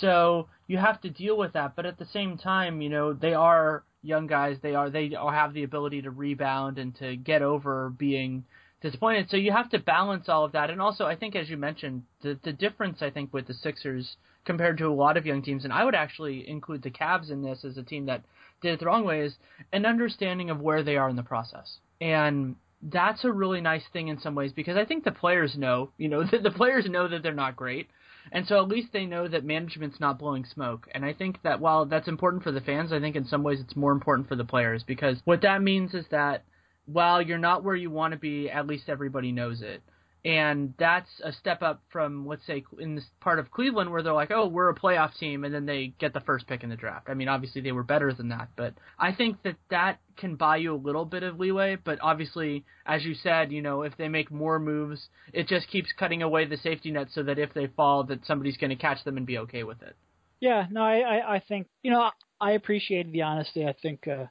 So 0.00 0.46
you 0.68 0.78
have 0.78 1.00
to 1.00 1.10
deal 1.10 1.36
with 1.36 1.54
that, 1.54 1.74
but 1.74 1.86
at 1.86 1.98
the 1.98 2.06
same 2.06 2.38
time, 2.38 2.80
you 2.80 2.88
know, 2.88 3.14
they 3.14 3.34
are 3.34 3.82
young 4.02 4.26
guys. 4.28 4.58
They 4.62 4.74
are 4.74 4.90
they 4.90 5.14
all 5.14 5.30
have 5.30 5.54
the 5.54 5.64
ability 5.64 6.02
to 6.02 6.10
rebound 6.10 6.78
and 6.78 6.94
to 6.96 7.16
get 7.16 7.42
over 7.42 7.90
being 7.90 8.44
disappointed. 8.80 9.28
So 9.30 9.36
you 9.36 9.52
have 9.52 9.70
to 9.70 9.78
balance 9.78 10.28
all 10.28 10.44
of 10.44 10.52
that. 10.52 10.70
And 10.70 10.80
also, 10.80 11.04
I 11.04 11.16
think 11.16 11.36
as 11.36 11.48
you 11.48 11.56
mentioned, 11.56 12.02
the 12.22 12.38
the 12.42 12.52
difference 12.52 13.02
I 13.02 13.10
think 13.10 13.32
with 13.32 13.46
the 13.46 13.54
Sixers 13.54 14.16
compared 14.44 14.78
to 14.78 14.86
a 14.86 14.94
lot 14.94 15.16
of 15.16 15.26
young 15.26 15.42
teams, 15.42 15.64
and 15.64 15.72
I 15.72 15.84
would 15.84 15.94
actually 15.94 16.48
include 16.48 16.82
the 16.82 16.90
Cavs 16.90 17.30
in 17.30 17.42
this 17.42 17.64
as 17.64 17.76
a 17.76 17.82
team 17.82 18.06
that 18.06 18.24
did 18.62 18.74
it 18.74 18.80
the 18.80 18.86
wrong 18.86 19.04
way, 19.04 19.20
is 19.20 19.34
an 19.72 19.86
understanding 19.86 20.50
of 20.50 20.60
where 20.60 20.82
they 20.82 20.96
are 20.96 21.08
in 21.08 21.16
the 21.16 21.22
process. 21.22 21.78
And 22.00 22.56
that's 22.82 23.24
a 23.24 23.32
really 23.32 23.60
nice 23.60 23.84
thing 23.92 24.08
in 24.08 24.18
some 24.20 24.34
ways 24.34 24.52
because 24.52 24.76
I 24.76 24.84
think 24.84 25.04
the 25.04 25.12
players 25.12 25.56
know, 25.56 25.90
you 25.98 26.08
know, 26.08 26.24
the, 26.30 26.38
the 26.38 26.50
players 26.50 26.86
know 26.88 27.08
that 27.08 27.22
they're 27.22 27.34
not 27.34 27.56
great. 27.56 27.88
And 28.32 28.46
so 28.46 28.62
at 28.62 28.68
least 28.68 28.88
they 28.92 29.06
know 29.06 29.28
that 29.28 29.44
management's 29.44 29.98
not 29.98 30.18
blowing 30.18 30.44
smoke. 30.44 30.86
And 30.94 31.04
I 31.04 31.12
think 31.12 31.42
that 31.42 31.60
while 31.60 31.86
that's 31.86 32.06
important 32.06 32.42
for 32.42 32.52
the 32.52 32.60
fans, 32.60 32.92
I 32.92 33.00
think 33.00 33.16
in 33.16 33.26
some 33.26 33.42
ways 33.42 33.60
it's 33.60 33.76
more 33.76 33.92
important 33.92 34.28
for 34.28 34.36
the 34.36 34.44
players 34.44 34.82
because 34.86 35.20
what 35.24 35.42
that 35.42 35.62
means 35.62 35.94
is 35.94 36.04
that 36.10 36.44
while 36.92 37.22
you're 37.22 37.38
not 37.38 37.64
where 37.64 37.76
you 37.76 37.90
want 37.90 38.12
to 38.12 38.18
be, 38.18 38.50
at 38.50 38.66
least 38.66 38.88
everybody 38.88 39.32
knows 39.32 39.62
it. 39.62 39.82
And 40.22 40.74
that's 40.78 41.08
a 41.24 41.32
step 41.32 41.62
up 41.62 41.82
from, 41.90 42.26
let's 42.26 42.46
say, 42.46 42.62
in 42.78 42.94
this 42.94 43.06
part 43.20 43.38
of 43.38 43.50
Cleveland 43.50 43.90
where 43.90 44.02
they're 44.02 44.12
like, 44.12 44.30
oh, 44.30 44.48
we're 44.48 44.68
a 44.68 44.74
playoff 44.74 45.16
team, 45.18 45.44
and 45.44 45.54
then 45.54 45.64
they 45.64 45.94
get 45.98 46.12
the 46.12 46.20
first 46.20 46.46
pick 46.46 46.62
in 46.62 46.68
the 46.68 46.76
draft. 46.76 47.08
I 47.08 47.14
mean, 47.14 47.28
obviously 47.28 47.62
they 47.62 47.72
were 47.72 47.82
better 47.82 48.12
than 48.12 48.28
that, 48.28 48.50
but 48.54 48.74
I 48.98 49.14
think 49.14 49.42
that 49.44 49.56
that 49.70 49.98
can 50.18 50.34
buy 50.34 50.58
you 50.58 50.74
a 50.74 50.76
little 50.76 51.06
bit 51.06 51.22
of 51.22 51.40
leeway. 51.40 51.78
But 51.82 52.00
obviously, 52.02 52.66
as 52.84 53.02
you 53.02 53.14
said, 53.14 53.50
you 53.50 53.62
know, 53.62 53.80
if 53.80 53.96
they 53.96 54.08
make 54.08 54.30
more 54.30 54.58
moves, 54.58 55.08
it 55.32 55.48
just 55.48 55.68
keeps 55.68 55.88
cutting 55.98 56.22
away 56.22 56.44
the 56.44 56.58
safety 56.58 56.90
net 56.90 57.06
so 57.14 57.22
that 57.22 57.38
if 57.38 57.54
they 57.54 57.68
fall, 57.68 58.04
that 58.04 58.26
somebody's 58.26 58.58
going 58.58 58.70
to 58.70 58.76
catch 58.76 59.02
them 59.04 59.16
and 59.16 59.24
be 59.24 59.38
okay 59.38 59.62
with 59.62 59.80
it. 59.80 59.96
Yeah, 60.38 60.66
no, 60.70 60.82
I, 60.82 60.98
I, 60.98 61.34
I 61.36 61.42
think 61.48 61.68
you 61.82 61.90
know 61.90 62.10
I 62.40 62.52
appreciated 62.52 63.12
the 63.12 63.22
honesty. 63.22 63.66
I 63.66 63.74
think 63.80 64.06
uh, 64.06 64.26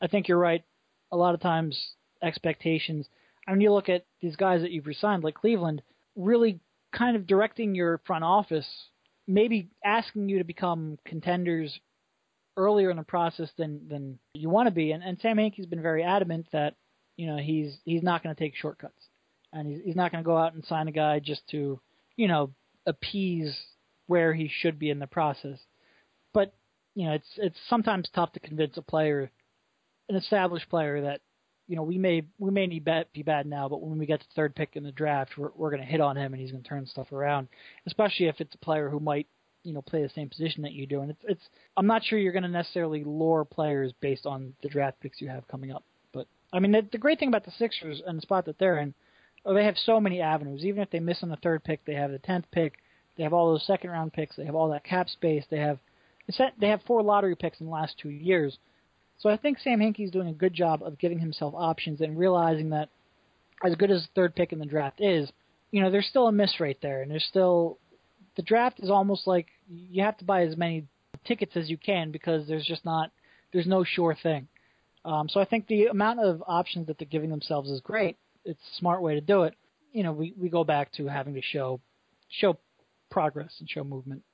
I 0.00 0.08
think 0.08 0.28
you're 0.28 0.38
right. 0.38 0.62
A 1.12 1.16
lot 1.16 1.34
of 1.34 1.40
times 1.40 1.94
expectations. 2.22 3.06
I 3.46 3.52
mean, 3.52 3.60
you 3.60 3.72
look 3.72 3.88
at 3.88 4.06
these 4.20 4.36
guys 4.36 4.62
that 4.62 4.70
you've 4.70 4.86
resigned, 4.86 5.24
like 5.24 5.34
Cleveland, 5.34 5.82
really 6.16 6.60
kind 6.92 7.16
of 7.16 7.26
directing 7.26 7.74
your 7.74 8.00
front 8.06 8.24
office, 8.24 8.66
maybe 9.26 9.68
asking 9.84 10.28
you 10.28 10.38
to 10.38 10.44
become 10.44 10.98
contenders 11.04 11.78
earlier 12.56 12.90
in 12.90 12.96
the 12.96 13.02
process 13.02 13.50
than 13.56 13.88
than 13.88 14.18
you 14.34 14.48
want 14.48 14.66
to 14.66 14.74
be. 14.74 14.92
And, 14.92 15.02
and 15.02 15.18
Sam 15.20 15.38
Hinkie's 15.38 15.66
been 15.66 15.82
very 15.82 16.02
adamant 16.02 16.46
that 16.52 16.74
you 17.16 17.26
know 17.26 17.36
he's 17.36 17.76
he's 17.84 18.02
not 18.02 18.22
going 18.22 18.34
to 18.34 18.40
take 18.40 18.56
shortcuts, 18.56 19.08
and 19.52 19.66
he's 19.66 19.80
he's 19.84 19.96
not 19.96 20.12
going 20.12 20.22
to 20.22 20.28
go 20.28 20.36
out 20.36 20.54
and 20.54 20.64
sign 20.64 20.88
a 20.88 20.92
guy 20.92 21.18
just 21.18 21.46
to 21.50 21.80
you 22.16 22.28
know 22.28 22.50
appease 22.86 23.56
where 24.06 24.34
he 24.34 24.50
should 24.52 24.78
be 24.78 24.90
in 24.90 24.98
the 24.98 25.06
process. 25.06 25.58
But 26.34 26.54
you 26.94 27.06
know, 27.06 27.14
it's 27.14 27.28
it's 27.36 27.58
sometimes 27.68 28.08
tough 28.14 28.32
to 28.32 28.40
convince 28.40 28.76
a 28.76 28.82
player, 28.82 29.30
an 30.08 30.16
established 30.16 30.68
player, 30.68 31.02
that 31.02 31.20
you 31.68 31.76
know 31.76 31.82
we 31.82 31.98
may 31.98 32.22
we 32.38 32.50
may 32.50 32.66
need 32.66 32.84
bad, 32.84 33.06
be 33.12 33.22
bad 33.22 33.46
now, 33.46 33.68
but 33.68 33.82
when 33.82 33.98
we 33.98 34.06
get 34.06 34.20
to 34.20 34.26
third 34.34 34.54
pick 34.54 34.76
in 34.76 34.84
the 34.84 34.92
draft, 34.92 35.32
we're 35.36 35.50
we're 35.54 35.70
going 35.70 35.82
to 35.82 35.88
hit 35.88 36.00
on 36.00 36.16
him 36.16 36.32
and 36.32 36.40
he's 36.40 36.52
going 36.52 36.62
to 36.62 36.68
turn 36.68 36.86
stuff 36.86 37.12
around. 37.12 37.48
Especially 37.86 38.26
if 38.26 38.40
it's 38.40 38.54
a 38.54 38.58
player 38.58 38.88
who 38.88 39.00
might 39.00 39.26
you 39.62 39.72
know 39.72 39.82
play 39.82 40.02
the 40.02 40.08
same 40.10 40.28
position 40.28 40.62
that 40.62 40.72
you 40.72 40.86
do, 40.86 41.00
and 41.00 41.10
it's 41.10 41.24
it's 41.24 41.48
I'm 41.76 41.86
not 41.86 42.04
sure 42.04 42.18
you're 42.18 42.32
going 42.32 42.42
to 42.42 42.48
necessarily 42.48 43.04
lure 43.04 43.44
players 43.44 43.92
based 44.00 44.26
on 44.26 44.54
the 44.62 44.68
draft 44.68 45.00
picks 45.00 45.20
you 45.20 45.28
have 45.28 45.48
coming 45.48 45.72
up. 45.72 45.84
But 46.12 46.26
I 46.52 46.58
mean, 46.58 46.72
the, 46.72 46.86
the 46.90 46.98
great 46.98 47.18
thing 47.18 47.28
about 47.28 47.44
the 47.44 47.52
Sixers 47.52 48.02
and 48.06 48.18
the 48.18 48.22
spot 48.22 48.46
that 48.46 48.58
they're 48.58 48.78
in, 48.78 48.94
oh, 49.44 49.54
they 49.54 49.64
have 49.64 49.76
so 49.76 50.00
many 50.00 50.20
avenues. 50.20 50.64
Even 50.64 50.82
if 50.82 50.90
they 50.90 51.00
miss 51.00 51.22
on 51.22 51.28
the 51.28 51.36
third 51.36 51.64
pick, 51.64 51.84
they 51.84 51.94
have 51.94 52.10
the 52.10 52.18
tenth 52.18 52.46
pick 52.50 52.78
they 53.16 53.22
have 53.22 53.32
all 53.32 53.52
those 53.52 53.66
second 53.66 53.90
round 53.90 54.12
picks. 54.12 54.36
They 54.36 54.44
have 54.44 54.54
all 54.54 54.70
that 54.70 54.84
cap 54.84 55.08
space. 55.08 55.44
They 55.50 55.58
have 55.58 55.78
they 56.58 56.68
have 56.68 56.80
four 56.86 57.02
lottery 57.02 57.36
picks 57.36 57.60
in 57.60 57.66
the 57.66 57.72
last 57.72 57.98
two 57.98 58.10
years. 58.10 58.58
So 59.22 59.30
I 59.30 59.36
think 59.36 59.60
Sam 59.60 59.78
Hinkie's 59.78 60.10
doing 60.10 60.26
a 60.26 60.32
good 60.32 60.52
job 60.52 60.82
of 60.82 60.98
giving 60.98 61.20
himself 61.20 61.54
options 61.56 62.00
and 62.00 62.18
realizing 62.18 62.70
that 62.70 62.88
as 63.64 63.76
good 63.76 63.92
as 63.92 64.02
the 64.02 64.08
third 64.16 64.34
pick 64.34 64.52
in 64.52 64.58
the 64.58 64.66
draft 64.66 65.00
is, 65.00 65.30
you 65.70 65.80
know, 65.80 65.92
there's 65.92 66.08
still 66.08 66.26
a 66.26 66.32
miss 66.32 66.58
rate 66.58 66.78
there, 66.82 67.02
and 67.02 67.10
there's 67.10 67.24
still 67.24 67.78
the 68.36 68.42
draft 68.42 68.80
is 68.80 68.90
almost 68.90 69.28
like 69.28 69.46
you 69.68 70.02
have 70.02 70.18
to 70.18 70.24
buy 70.24 70.42
as 70.42 70.56
many 70.56 70.86
tickets 71.24 71.52
as 71.54 71.70
you 71.70 71.76
can 71.76 72.10
because 72.10 72.48
there's 72.48 72.66
just 72.66 72.84
not 72.84 73.12
there's 73.52 73.66
no 73.66 73.84
sure 73.84 74.16
thing. 74.20 74.48
Um, 75.04 75.28
so 75.28 75.38
I 75.38 75.44
think 75.44 75.68
the 75.68 75.86
amount 75.86 76.18
of 76.18 76.42
options 76.46 76.88
that 76.88 76.98
they're 76.98 77.06
giving 77.06 77.30
themselves 77.30 77.70
is 77.70 77.80
great. 77.80 78.16
It's 78.44 78.60
a 78.60 78.76
smart 78.78 79.02
way 79.02 79.14
to 79.14 79.20
do 79.20 79.44
it. 79.44 79.54
You 79.92 80.02
know, 80.02 80.12
we 80.12 80.34
we 80.36 80.48
go 80.48 80.64
back 80.64 80.90
to 80.94 81.06
having 81.06 81.34
to 81.34 81.42
show 81.42 81.80
show 82.28 82.58
progress 83.08 83.54
and 83.60 83.70
show 83.70 83.84
movement. 83.84 84.24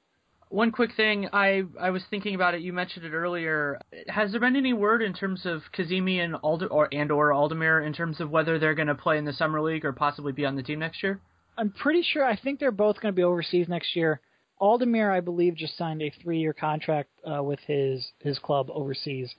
One 0.51 0.73
quick 0.73 0.95
thing, 0.97 1.29
I 1.33 1.65
I 1.79 1.91
was 1.91 2.03
thinking 2.09 2.35
about 2.35 2.55
it. 2.55 2.63
You 2.63 2.73
mentioned 2.73 3.05
it 3.05 3.13
earlier. 3.13 3.81
Has 4.09 4.31
there 4.31 4.41
been 4.41 4.57
any 4.57 4.73
word 4.73 5.03
in 5.03 5.13
terms 5.13 5.45
of 5.45 5.63
Kazemi 5.77 6.25
and 6.25 6.37
Alder 6.37 6.69
or 6.69 6.89
and 6.91 7.13
or 7.13 7.31
Aldemir 7.31 7.87
in 7.87 7.93
terms 7.93 8.21
of 8.21 8.31
whether 8.31 8.59
they're 8.59 8.75
going 8.75 8.89
to 8.89 8.95
play 8.95 9.19
in 9.19 9.27
the 9.27 9.33
summer 9.33 9.61
league 9.61 9.85
or 9.85 9.93
possibly 9.93 10.33
be 10.33 10.47
on 10.47 10.57
the 10.57 10.63
team 10.63 10.79
next 10.79 11.03
year? 11.03 11.21
I'm 11.59 11.71
pretty 11.71 12.03
sure. 12.03 12.25
I 12.25 12.37
think 12.37 12.61
they're 12.61 12.71
both 12.71 13.01
going 13.01 13.13
to 13.13 13.17
be 13.17 13.25
overseas 13.25 13.69
next 13.69 13.95
year. 13.95 14.21
Aldemir, 14.61 15.13
I 15.13 15.21
believe, 15.21 15.55
just 15.55 15.77
signed 15.77 16.03
a 16.03 16.13
three-year 16.23 16.53
contract 16.55 17.11
uh, 17.31 17.43
with 17.43 17.61
his 17.67 18.07
his 18.21 18.39
club 18.39 18.71
overseas. 18.71 19.35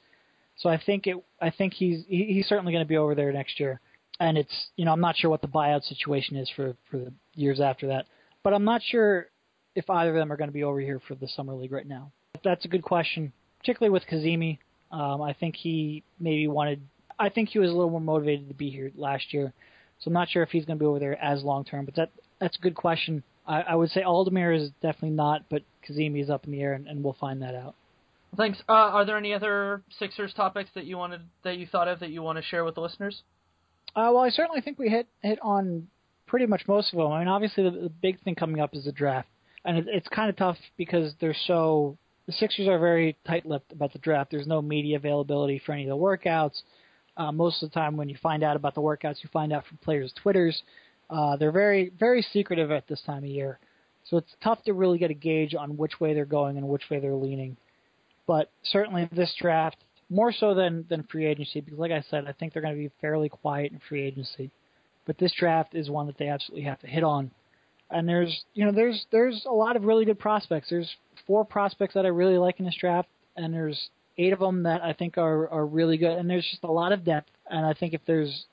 So 0.58 0.70
I 0.70 0.78
think 0.78 1.08
it. 1.08 1.16
I 1.42 1.50
think 1.50 1.74
he's 1.74 2.04
he, 2.08 2.26
he's 2.26 2.48
certainly 2.48 2.72
going 2.72 2.84
to 2.84 2.88
be 2.88 2.98
over 2.98 3.16
there 3.16 3.32
next 3.32 3.60
year. 3.60 3.80
And 4.20 4.38
it's 4.38 4.68
you 4.76 4.86
know 4.86 4.92
I'm 4.92 5.02
not 5.02 5.18
sure 5.18 5.30
what 5.30 5.42
the 5.42 5.48
buyout 5.48 5.84
situation 5.84 6.36
is 6.36 6.52
for 6.56 6.76
for 6.92 6.98
the 6.98 7.14
years 7.34 7.60
after 7.60 7.88
that. 7.88 8.06
But 8.44 8.54
I'm 8.54 8.66
not 8.66 8.82
sure 8.84 9.28
if 9.80 9.90
either 9.90 10.12
of 10.12 10.16
them 10.16 10.32
are 10.32 10.38
going 10.38 10.50
to 10.50 10.54
be 10.54 10.64
over 10.64 10.80
here 10.80 11.02
for 11.08 11.16
the 11.16 11.28
summer 11.28 11.54
league 11.54 11.72
right 11.72 11.88
now. 11.88 12.12
That's 12.44 12.64
a 12.66 12.68
good 12.68 12.84
question, 12.84 13.34
particularly 13.60 13.92
with 13.92 14.04
Kazemi. 14.06 14.60
Um, 14.92 15.22
I 15.22 15.34
think 15.34 15.56
he 15.56 16.04
maybe 16.20 16.48
wanted. 16.48 16.82
I 17.18 17.30
think 17.30 17.50
he 17.50 17.60
was 17.60 17.70
a 17.70 17.74
little 17.74 17.90
more 17.90 18.02
motivated 18.02 18.48
to 18.48 18.54
be 18.54 18.70
here 18.70 18.92
last 18.96 19.34
year, 19.34 19.52
so 20.00 20.08
I'm 20.08 20.14
not 20.14 20.30
sure 20.30 20.44
if 20.44 20.50
he's 20.50 20.66
going 20.66 20.78
to 20.78 20.84
be 20.84 20.86
over 20.86 21.00
there 21.00 21.22
as 21.22 21.44
long 21.44 21.66
term. 21.66 21.86
But 21.86 21.96
that 21.96 22.12
that's 22.40 22.58
a 22.58 22.62
good 22.62 22.76
question. 22.76 23.24
I, 23.46 23.62
I 23.62 23.76
would 23.76 23.90
say 23.90 24.02
Aldemir 24.02 24.56
is 24.56 24.70
definitely 24.82 25.12
not, 25.12 25.44
but 25.50 25.64
Kazemi 25.88 26.22
is 26.22 26.30
up 26.30 26.46
in 26.46 26.52
the 26.52 26.62
air, 26.62 26.74
and, 26.74 26.88
and 26.88 27.04
we'll 27.04 27.18
find 27.20 27.42
that 27.42 27.56
out. 27.56 27.76
Thanks. 28.38 28.60
Uh, 28.70 28.74
are 28.74 29.06
there 29.06 29.18
any 29.18 29.34
other 29.34 29.82
Sixers 29.98 30.34
topics 30.34 30.70
that 30.76 30.86
you 30.86 30.98
wanted 30.98 31.22
that 31.44 31.58
you 31.58 31.66
thought 31.66 31.88
of 31.88 32.00
that 32.00 32.10
you 32.10 32.22
want 32.22 32.38
to 32.38 32.44
share 32.44 32.64
with 32.64 32.76
the 32.76 32.82
listeners? 32.82 33.24
Uh, 33.96 34.14
well, 34.14 34.20
I 34.20 34.30
certainly 34.30 34.62
think 34.62 34.78
we 34.78 34.90
hit 34.90 35.08
hit 35.22 35.40
on 35.42 35.88
pretty 36.28 36.46
much 36.46 36.68
most 36.68 36.94
of 36.94 36.98
them. 37.00 37.12
I 37.12 37.20
mean, 37.20 37.28
obviously 37.28 37.64
the, 37.64 37.72
the 37.72 37.90
big 37.90 38.22
thing 38.22 38.36
coming 38.36 38.62
up 38.62 38.76
is 38.76 38.86
the 38.86 38.92
draft, 38.92 39.28
and 39.70 39.78
it, 39.78 39.86
it's 39.88 40.08
kind 40.08 40.30
of 40.30 40.36
tough 40.36 40.58
because 40.78 41.14
they're 41.22 41.36
so 41.46 41.98
the 42.26 42.34
Sixers 42.34 42.68
are 42.68 42.80
very 42.80 43.16
tight-lipped 43.26 43.72
about 43.72 43.94
the 43.94 44.00
draft. 44.00 44.32
There's 44.32 44.48
no 44.48 44.62
media 44.62 44.98
availability 44.98 45.62
for 45.64 45.74
any 45.74 45.84
of 45.84 45.90
the 45.90 45.96
workouts. 45.96 46.62
Uh, 47.18 47.32
most 47.32 47.62
of 47.62 47.70
the 47.70 47.74
time, 47.74 47.98
when 47.98 48.08
you 48.10 48.18
find 48.22 48.44
out 48.44 48.56
about 48.56 48.76
the 48.76 48.82
workouts, 48.82 49.24
you 49.24 49.30
find 49.32 49.52
out 49.52 49.66
from 49.68 49.78
players' 49.78 50.14
Twitters. 50.22 50.62
Uh, 51.10 51.36
they're 51.38 51.52
very, 51.52 51.92
very 52.00 52.22
secretive 52.22 52.72
at 52.72 52.88
this 52.88 53.02
time 53.06 53.24
of 53.24 53.30
year, 53.30 53.60
so 54.06 54.18
it's 54.18 54.34
tough 54.44 54.64
to 54.64 54.74
really 54.74 54.98
get 54.98 55.12
a 55.12 55.16
gauge 55.16 55.56
on 55.56 55.78
which 55.78 56.00
way 56.00 56.14
they're 56.14 56.26
going 56.26 56.58
and 56.58 56.68
which 56.68 56.84
way 56.90 57.00
they're 57.00 57.16
leaning. 57.16 57.58
But 58.28 58.52
certainly, 58.64 59.08
this 59.12 59.34
draft 59.40 59.78
more 60.10 60.32
so 60.32 60.54
than 60.54 60.86
than 60.90 61.04
free 61.04 61.26
agency, 61.26 61.62
because 61.62 61.80
like 61.80 61.92
I 61.92 62.04
said, 62.10 62.26
I 62.28 62.32
think 62.32 62.54
they're 62.54 62.62
going 62.62 62.76
to 62.76 62.82
be 62.82 62.92
fairly 63.02 63.30
quiet 63.30 63.72
in 63.72 63.80
free 63.88 64.04
agency 64.04 64.52
but 65.10 65.18
this 65.18 65.34
draft 65.34 65.74
is 65.74 65.90
one 65.90 66.06
that 66.06 66.20
they 66.20 66.28
absolutely 66.28 66.66
have 66.66 66.80
to 66.82 66.86
hit 66.86 67.04
on. 67.04 67.32
And 67.92 68.08
there's 68.08 68.44
you 68.54 68.66
know 68.66 68.72
there's 68.72 69.06
there's 69.12 69.46
a 69.46 69.54
lot 69.54 69.76
of 69.76 69.84
really 69.84 70.06
good 70.06 70.20
prospects. 70.20 70.70
There's 70.70 70.90
four 71.26 71.44
prospects 71.44 71.94
that 71.96 72.06
I 72.06 72.10
really 72.10 72.38
like 72.38 72.60
in 72.60 72.66
this 72.66 72.78
draft, 72.80 73.10
and 73.36 73.54
there's 73.54 73.90
eight 74.18 74.34
of 74.34 74.40
them 74.40 74.64
that 74.64 74.84
I 74.84 74.94
think 74.94 75.18
are 75.18 75.50
are 75.50 75.66
really 75.66 75.98
good. 75.98 76.18
And 76.18 76.30
there's 76.30 76.48
just 76.50 76.64
a 76.64 76.72
lot 76.72 76.92
of 76.92 77.04
depth. 77.04 77.30
And 77.50 77.66
I 77.66 77.74
think 77.74 77.94
if 77.94 78.02
there's 78.06 78.46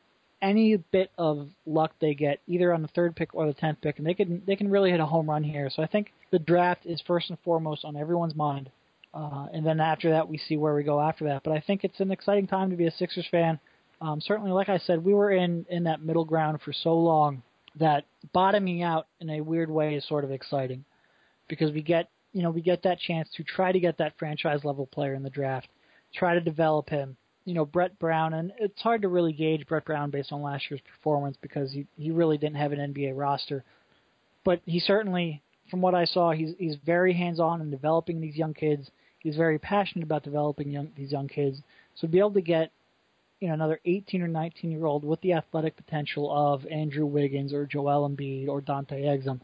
any 0.42 0.76
bit 0.76 1.10
of 1.18 1.48
luck 1.66 1.92
they 2.00 2.14
get, 2.14 2.40
either 2.46 2.72
on 2.72 2.82
the 2.82 2.88
third 2.88 3.16
pick 3.16 3.34
or 3.34 3.46
the 3.46 3.54
tenth 3.54 3.80
pick, 3.80 3.98
and 3.98 4.06
they 4.06 4.14
can 4.14 4.42
they 4.46 4.56
can 4.56 4.70
really 4.70 4.90
hit 4.90 5.00
a 5.00 5.06
home 5.06 5.28
run 5.28 5.42
here. 5.42 5.68
So 5.70 5.82
I 5.82 5.86
think 5.86 6.12
the 6.30 6.38
draft 6.38 6.86
is 6.86 7.02
first 7.06 7.30
and 7.30 7.38
foremost 7.40 7.84
on 7.84 7.96
everyone's 7.96 8.34
mind. 8.34 8.70
Uh, 9.12 9.46
and 9.52 9.64
then 9.64 9.80
after 9.80 10.10
that, 10.10 10.28
we 10.28 10.36
see 10.36 10.56
where 10.56 10.74
we 10.74 10.82
go 10.82 11.00
after 11.00 11.24
that. 11.24 11.42
But 11.42 11.52
I 11.52 11.60
think 11.60 11.84
it's 11.84 12.00
an 12.00 12.10
exciting 12.10 12.46
time 12.46 12.70
to 12.70 12.76
be 12.76 12.86
a 12.86 12.90
Sixers 12.90 13.26
fan. 13.30 13.58
Um, 14.00 14.20
certainly, 14.20 14.50
like 14.50 14.68
I 14.68 14.76
said, 14.78 15.02
we 15.02 15.14
were 15.14 15.30
in 15.30 15.64
in 15.70 15.84
that 15.84 16.02
middle 16.02 16.24
ground 16.24 16.60
for 16.62 16.72
so 16.72 16.94
long 16.94 17.42
that 17.78 18.04
bottoming 18.32 18.82
out 18.82 19.06
in 19.20 19.30
a 19.30 19.40
weird 19.40 19.70
way 19.70 19.94
is 19.94 20.06
sort 20.06 20.24
of 20.24 20.30
exciting 20.30 20.84
because 21.48 21.72
we 21.72 21.82
get 21.82 22.08
you 22.32 22.42
know 22.42 22.50
we 22.50 22.60
get 22.60 22.82
that 22.82 22.98
chance 22.98 23.28
to 23.36 23.44
try 23.44 23.72
to 23.72 23.80
get 23.80 23.98
that 23.98 24.18
franchise 24.18 24.64
level 24.64 24.86
player 24.86 25.14
in 25.14 25.22
the 25.22 25.30
draft, 25.30 25.68
try 26.14 26.34
to 26.34 26.40
develop 26.40 26.88
him. 26.88 27.16
You 27.44 27.54
know 27.54 27.64
Brett 27.64 27.98
Brown, 27.98 28.34
and 28.34 28.52
it's 28.58 28.80
hard 28.80 29.02
to 29.02 29.08
really 29.08 29.32
gauge 29.32 29.66
Brett 29.66 29.84
Brown 29.84 30.10
based 30.10 30.32
on 30.32 30.42
last 30.42 30.64
year's 30.70 30.80
performance 30.80 31.36
because 31.40 31.72
he 31.72 31.86
he 31.96 32.10
really 32.10 32.38
didn't 32.38 32.56
have 32.56 32.72
an 32.72 32.92
NBA 32.92 33.16
roster, 33.16 33.64
but 34.44 34.60
he 34.64 34.80
certainly, 34.80 35.42
from 35.70 35.80
what 35.80 35.94
I 35.94 36.04
saw, 36.04 36.32
he's 36.32 36.54
he's 36.58 36.76
very 36.84 37.12
hands 37.12 37.38
on 37.38 37.60
in 37.60 37.70
developing 37.70 38.20
these 38.20 38.36
young 38.36 38.54
kids. 38.54 38.90
He's 39.20 39.36
very 39.36 39.58
passionate 39.58 40.04
about 40.04 40.24
developing 40.24 40.70
young 40.70 40.90
these 40.96 41.12
young 41.12 41.28
kids. 41.28 41.58
So 41.94 42.06
to 42.06 42.12
be 42.12 42.18
able 42.18 42.32
to 42.32 42.42
get 42.42 42.72
you 43.40 43.48
know 43.48 43.54
another 43.54 43.80
18 43.84 44.22
or 44.22 44.28
19 44.28 44.70
year 44.70 44.86
old 44.86 45.04
with 45.04 45.20
the 45.20 45.32
athletic 45.32 45.76
potential 45.76 46.30
of 46.32 46.66
Andrew 46.66 47.06
Wiggins 47.06 47.52
or 47.52 47.66
Joel 47.66 48.08
Embiid 48.08 48.48
or 48.48 48.60
Dante 48.60 49.02
Exum. 49.02 49.40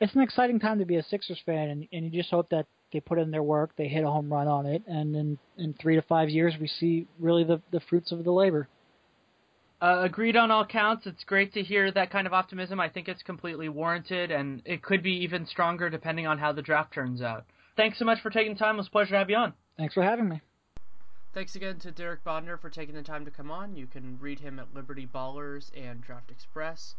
It's 0.00 0.14
an 0.14 0.20
exciting 0.20 0.60
time 0.60 0.78
to 0.78 0.84
be 0.84 0.96
a 0.96 1.02
Sixers 1.04 1.40
fan, 1.46 1.68
and, 1.70 1.88
and 1.92 2.04
you 2.04 2.10
just 2.10 2.30
hope 2.30 2.50
that 2.50 2.66
they 2.92 3.00
put 3.00 3.18
in 3.18 3.30
their 3.30 3.42
work, 3.42 3.70
they 3.76 3.88
hit 3.88 4.04
a 4.04 4.10
home 4.10 4.32
run 4.32 4.48
on 4.48 4.66
it, 4.66 4.82
and 4.86 5.14
in 5.16 5.38
in 5.58 5.74
three 5.74 5.96
to 5.96 6.02
five 6.02 6.28
years 6.28 6.54
we 6.60 6.68
see 6.68 7.06
really 7.18 7.44
the 7.44 7.60
the 7.70 7.80
fruits 7.80 8.12
of 8.12 8.24
the 8.24 8.32
labor. 8.32 8.68
Uh, 9.80 10.00
agreed 10.04 10.36
on 10.36 10.50
all 10.50 10.64
counts. 10.64 11.06
It's 11.06 11.22
great 11.24 11.52
to 11.52 11.62
hear 11.62 11.92
that 11.92 12.10
kind 12.10 12.26
of 12.26 12.32
optimism. 12.32 12.80
I 12.80 12.88
think 12.88 13.08
it's 13.08 13.22
completely 13.22 13.68
warranted, 13.68 14.30
and 14.30 14.62
it 14.64 14.82
could 14.82 15.02
be 15.02 15.12
even 15.12 15.44
stronger 15.46 15.90
depending 15.90 16.26
on 16.26 16.38
how 16.38 16.52
the 16.52 16.62
draft 16.62 16.94
turns 16.94 17.20
out. 17.20 17.44
Thanks 17.76 17.98
so 17.98 18.06
much 18.06 18.22
for 18.22 18.30
taking 18.30 18.54
the 18.54 18.58
time. 18.58 18.76
It 18.76 18.78
was 18.78 18.86
a 18.86 18.90
pleasure 18.90 19.10
to 19.10 19.18
have 19.18 19.28
you 19.28 19.36
on. 19.36 19.52
Thanks 19.76 19.92
for 19.92 20.02
having 20.02 20.30
me. 20.30 20.40
Thanks 21.36 21.54
again 21.54 21.78
to 21.80 21.90
Derek 21.90 22.24
Bodner 22.24 22.58
for 22.58 22.70
taking 22.70 22.94
the 22.94 23.02
time 23.02 23.26
to 23.26 23.30
come 23.30 23.50
on. 23.50 23.76
You 23.76 23.86
can 23.86 24.18
read 24.18 24.40
him 24.40 24.58
at 24.58 24.72
Liberty 24.72 25.06
Ballers 25.06 25.70
and 25.76 26.00
Draft 26.00 26.30
Express. 26.30 26.94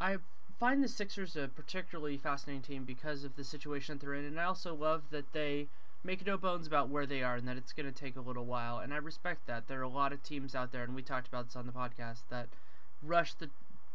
I 0.00 0.16
find 0.58 0.82
the 0.82 0.88
Sixers 0.88 1.36
a 1.36 1.48
particularly 1.48 2.16
fascinating 2.16 2.62
team 2.62 2.84
because 2.84 3.24
of 3.24 3.36
the 3.36 3.44
situation 3.44 3.98
that 3.98 4.00
they're 4.06 4.14
in, 4.14 4.24
and 4.24 4.40
I 4.40 4.44
also 4.44 4.74
love 4.74 5.02
that 5.10 5.34
they 5.34 5.68
make 6.02 6.24
no 6.24 6.38
bones 6.38 6.66
about 6.66 6.88
where 6.88 7.04
they 7.04 7.22
are 7.22 7.34
and 7.34 7.46
that 7.46 7.58
it's 7.58 7.74
going 7.74 7.84
to 7.84 7.92
take 7.92 8.16
a 8.16 8.22
little 8.22 8.46
while. 8.46 8.78
And 8.78 8.94
I 8.94 8.96
respect 8.96 9.46
that. 9.48 9.68
There 9.68 9.80
are 9.80 9.82
a 9.82 9.88
lot 9.88 10.14
of 10.14 10.22
teams 10.22 10.54
out 10.54 10.72
there, 10.72 10.84
and 10.84 10.94
we 10.94 11.02
talked 11.02 11.28
about 11.28 11.48
this 11.48 11.56
on 11.56 11.66
the 11.66 11.72
podcast, 11.72 12.22
that 12.30 12.48
rush 13.02 13.34
the 13.34 13.50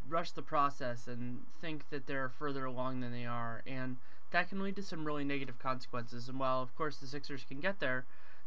rush 0.07 0.29
the 0.29 0.43
process 0.43 1.07
and 1.07 1.39
think 1.61 1.89
that 1.89 2.05
they're 2.05 2.29
further 2.29 2.65
along 2.65 2.99
than 2.99 3.11
they 3.11 3.25
are, 3.25 3.63
and 3.65 3.97
that 4.29 4.49
can 4.49 4.61
lead 4.61 4.75
to 4.75 4.83
some 4.83 5.03
really 5.03 5.23
negative 5.23 5.57
consequences. 5.57 6.29
And 6.29 6.39
while, 6.39 6.61
of 6.61 6.75
course, 6.75 6.97
the 6.97 7.07
Sixers 7.07 7.43
can 7.43 7.59
get 7.59 7.79
there, 7.79 8.05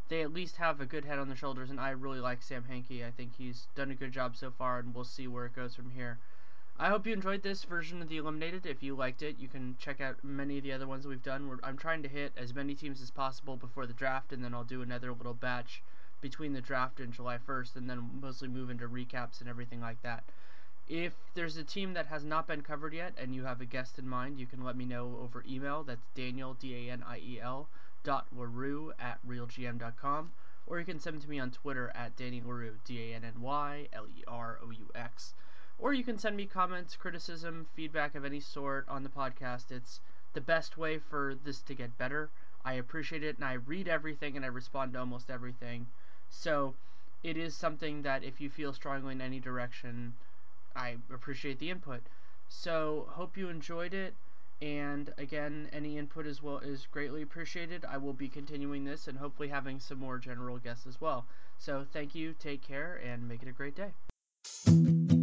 they 0.09 0.21
at 0.21 0.33
least 0.33 0.57
have 0.57 0.81
a 0.81 0.85
good 0.85 1.05
head 1.05 1.19
on 1.19 1.27
their 1.27 1.37
shoulders, 1.37 1.69
and 1.69 1.79
I 1.79 1.91
really 1.91 2.19
like 2.19 2.41
Sam 2.41 2.65
Hinkie. 2.69 3.05
I 3.05 3.11
think 3.11 3.35
he's 3.37 3.67
done 3.75 3.91
a 3.91 3.95
good 3.95 4.11
job 4.11 4.35
so 4.35 4.51
far, 4.51 4.79
and 4.79 4.93
we'll 4.93 5.03
see 5.03 5.27
where 5.27 5.45
it 5.45 5.55
goes 5.55 5.75
from 5.75 5.91
here. 5.91 6.19
I 6.79 6.89
hope 6.89 7.05
you 7.05 7.13
enjoyed 7.13 7.43
this 7.43 7.63
version 7.63 8.01
of 8.01 8.09
the 8.09 8.17
Eliminated. 8.17 8.65
If 8.65 8.81
you 8.81 8.95
liked 8.95 9.21
it, 9.21 9.37
you 9.39 9.47
can 9.47 9.75
check 9.79 10.01
out 10.01 10.23
many 10.23 10.57
of 10.57 10.63
the 10.63 10.73
other 10.73 10.87
ones 10.87 11.05
we've 11.05 11.21
done. 11.21 11.47
We're, 11.47 11.59
I'm 11.63 11.77
trying 11.77 12.01
to 12.03 12.09
hit 12.09 12.33
as 12.35 12.53
many 12.53 12.73
teams 12.73 13.01
as 13.01 13.11
possible 13.11 13.55
before 13.55 13.85
the 13.85 13.93
draft, 13.93 14.33
and 14.33 14.43
then 14.43 14.53
I'll 14.53 14.63
do 14.63 14.81
another 14.81 15.13
little 15.13 15.35
batch 15.35 15.83
between 16.19 16.53
the 16.53 16.61
draft 16.61 16.99
and 16.99 17.13
July 17.13 17.37
1st, 17.37 17.75
and 17.75 17.89
then 17.89 18.19
mostly 18.21 18.47
move 18.47 18.69
into 18.69 18.87
recaps 18.87 19.39
and 19.39 19.49
everything 19.49 19.81
like 19.81 20.01
that. 20.01 20.23
If 20.89 21.13
there's 21.33 21.57
a 21.57 21.63
team 21.63 21.93
that 21.93 22.07
has 22.07 22.23
not 22.23 22.47
been 22.47 22.61
covered 22.61 22.93
yet 22.93 23.13
and 23.17 23.33
you 23.33 23.45
have 23.45 23.61
a 23.61 23.65
guest 23.65 23.97
in 23.97 24.07
mind, 24.07 24.39
you 24.39 24.45
can 24.45 24.63
let 24.63 24.75
me 24.75 24.83
know 24.83 25.17
over 25.21 25.43
email. 25.47 25.83
That's 25.83 26.07
Daniel, 26.15 26.55
D 26.55 26.75
A 26.75 26.91
N 26.91 27.03
I 27.07 27.19
E 27.19 27.39
L, 27.41 27.69
Leroux 28.05 28.93
at 28.99 29.19
realgm.com, 29.25 30.31
or 30.67 30.79
you 30.79 30.85
can 30.85 30.99
send 30.99 31.21
to 31.21 31.29
me 31.29 31.39
on 31.39 31.51
Twitter 31.51 31.91
at 31.95 32.15
Danny 32.15 32.41
Leroux, 32.41 32.77
D 32.85 33.11
A 33.11 33.15
N 33.15 33.23
N 33.23 33.41
Y 33.41 33.87
L 33.93 34.07
E 34.07 34.23
R 34.27 34.59
O 34.61 34.71
U 34.71 34.89
X. 34.95 35.33
Or 35.79 35.93
you 35.93 36.03
can 36.03 36.17
send 36.17 36.37
me 36.37 36.45
comments, 36.45 36.95
criticism, 36.95 37.67
feedback 37.73 38.15
of 38.15 38.25
any 38.25 38.39
sort 38.39 38.87
on 38.87 39.03
the 39.03 39.09
podcast. 39.09 39.71
It's 39.71 40.01
the 40.33 40.41
best 40.41 40.77
way 40.77 40.97
for 40.99 41.35
this 41.35 41.61
to 41.61 41.75
get 41.75 41.97
better. 41.97 42.29
I 42.65 42.73
appreciate 42.73 43.23
it 43.23 43.35
and 43.35 43.45
I 43.45 43.53
read 43.53 43.87
everything 43.87 44.35
and 44.35 44.45
I 44.45 44.49
respond 44.49 44.93
to 44.93 44.99
almost 44.99 45.29
everything. 45.29 45.87
So 46.29 46.75
it 47.23 47.37
is 47.37 47.55
something 47.55 48.01
that 48.03 48.23
if 48.23 48.39
you 48.39 48.49
feel 48.49 48.73
strongly 48.73 49.13
in 49.13 49.21
any 49.21 49.39
direction, 49.39 50.13
I 50.75 50.97
appreciate 51.13 51.59
the 51.59 51.69
input. 51.69 52.01
So 52.49 53.07
hope 53.11 53.37
you 53.37 53.49
enjoyed 53.49 53.93
it. 53.93 54.13
And 54.63 55.13
again, 55.17 55.67
any 55.73 55.97
input 55.97 56.25
as 56.25 56.41
well 56.41 56.59
is 56.59 56.87
greatly 56.89 57.21
appreciated. 57.21 57.83
I 57.83 57.97
will 57.97 58.13
be 58.13 58.29
continuing 58.29 58.85
this 58.85 59.09
and 59.09 59.17
hopefully 59.17 59.49
having 59.49 59.81
some 59.81 59.99
more 59.99 60.17
general 60.17 60.57
guests 60.57 60.87
as 60.87 61.01
well. 61.01 61.25
So 61.57 61.85
thank 61.91 62.15
you, 62.15 62.33
take 62.39 62.61
care, 62.61 63.01
and 63.05 63.27
make 63.27 63.41
it 63.43 63.49
a 63.49 63.51
great 63.51 63.75
day. 63.75 65.22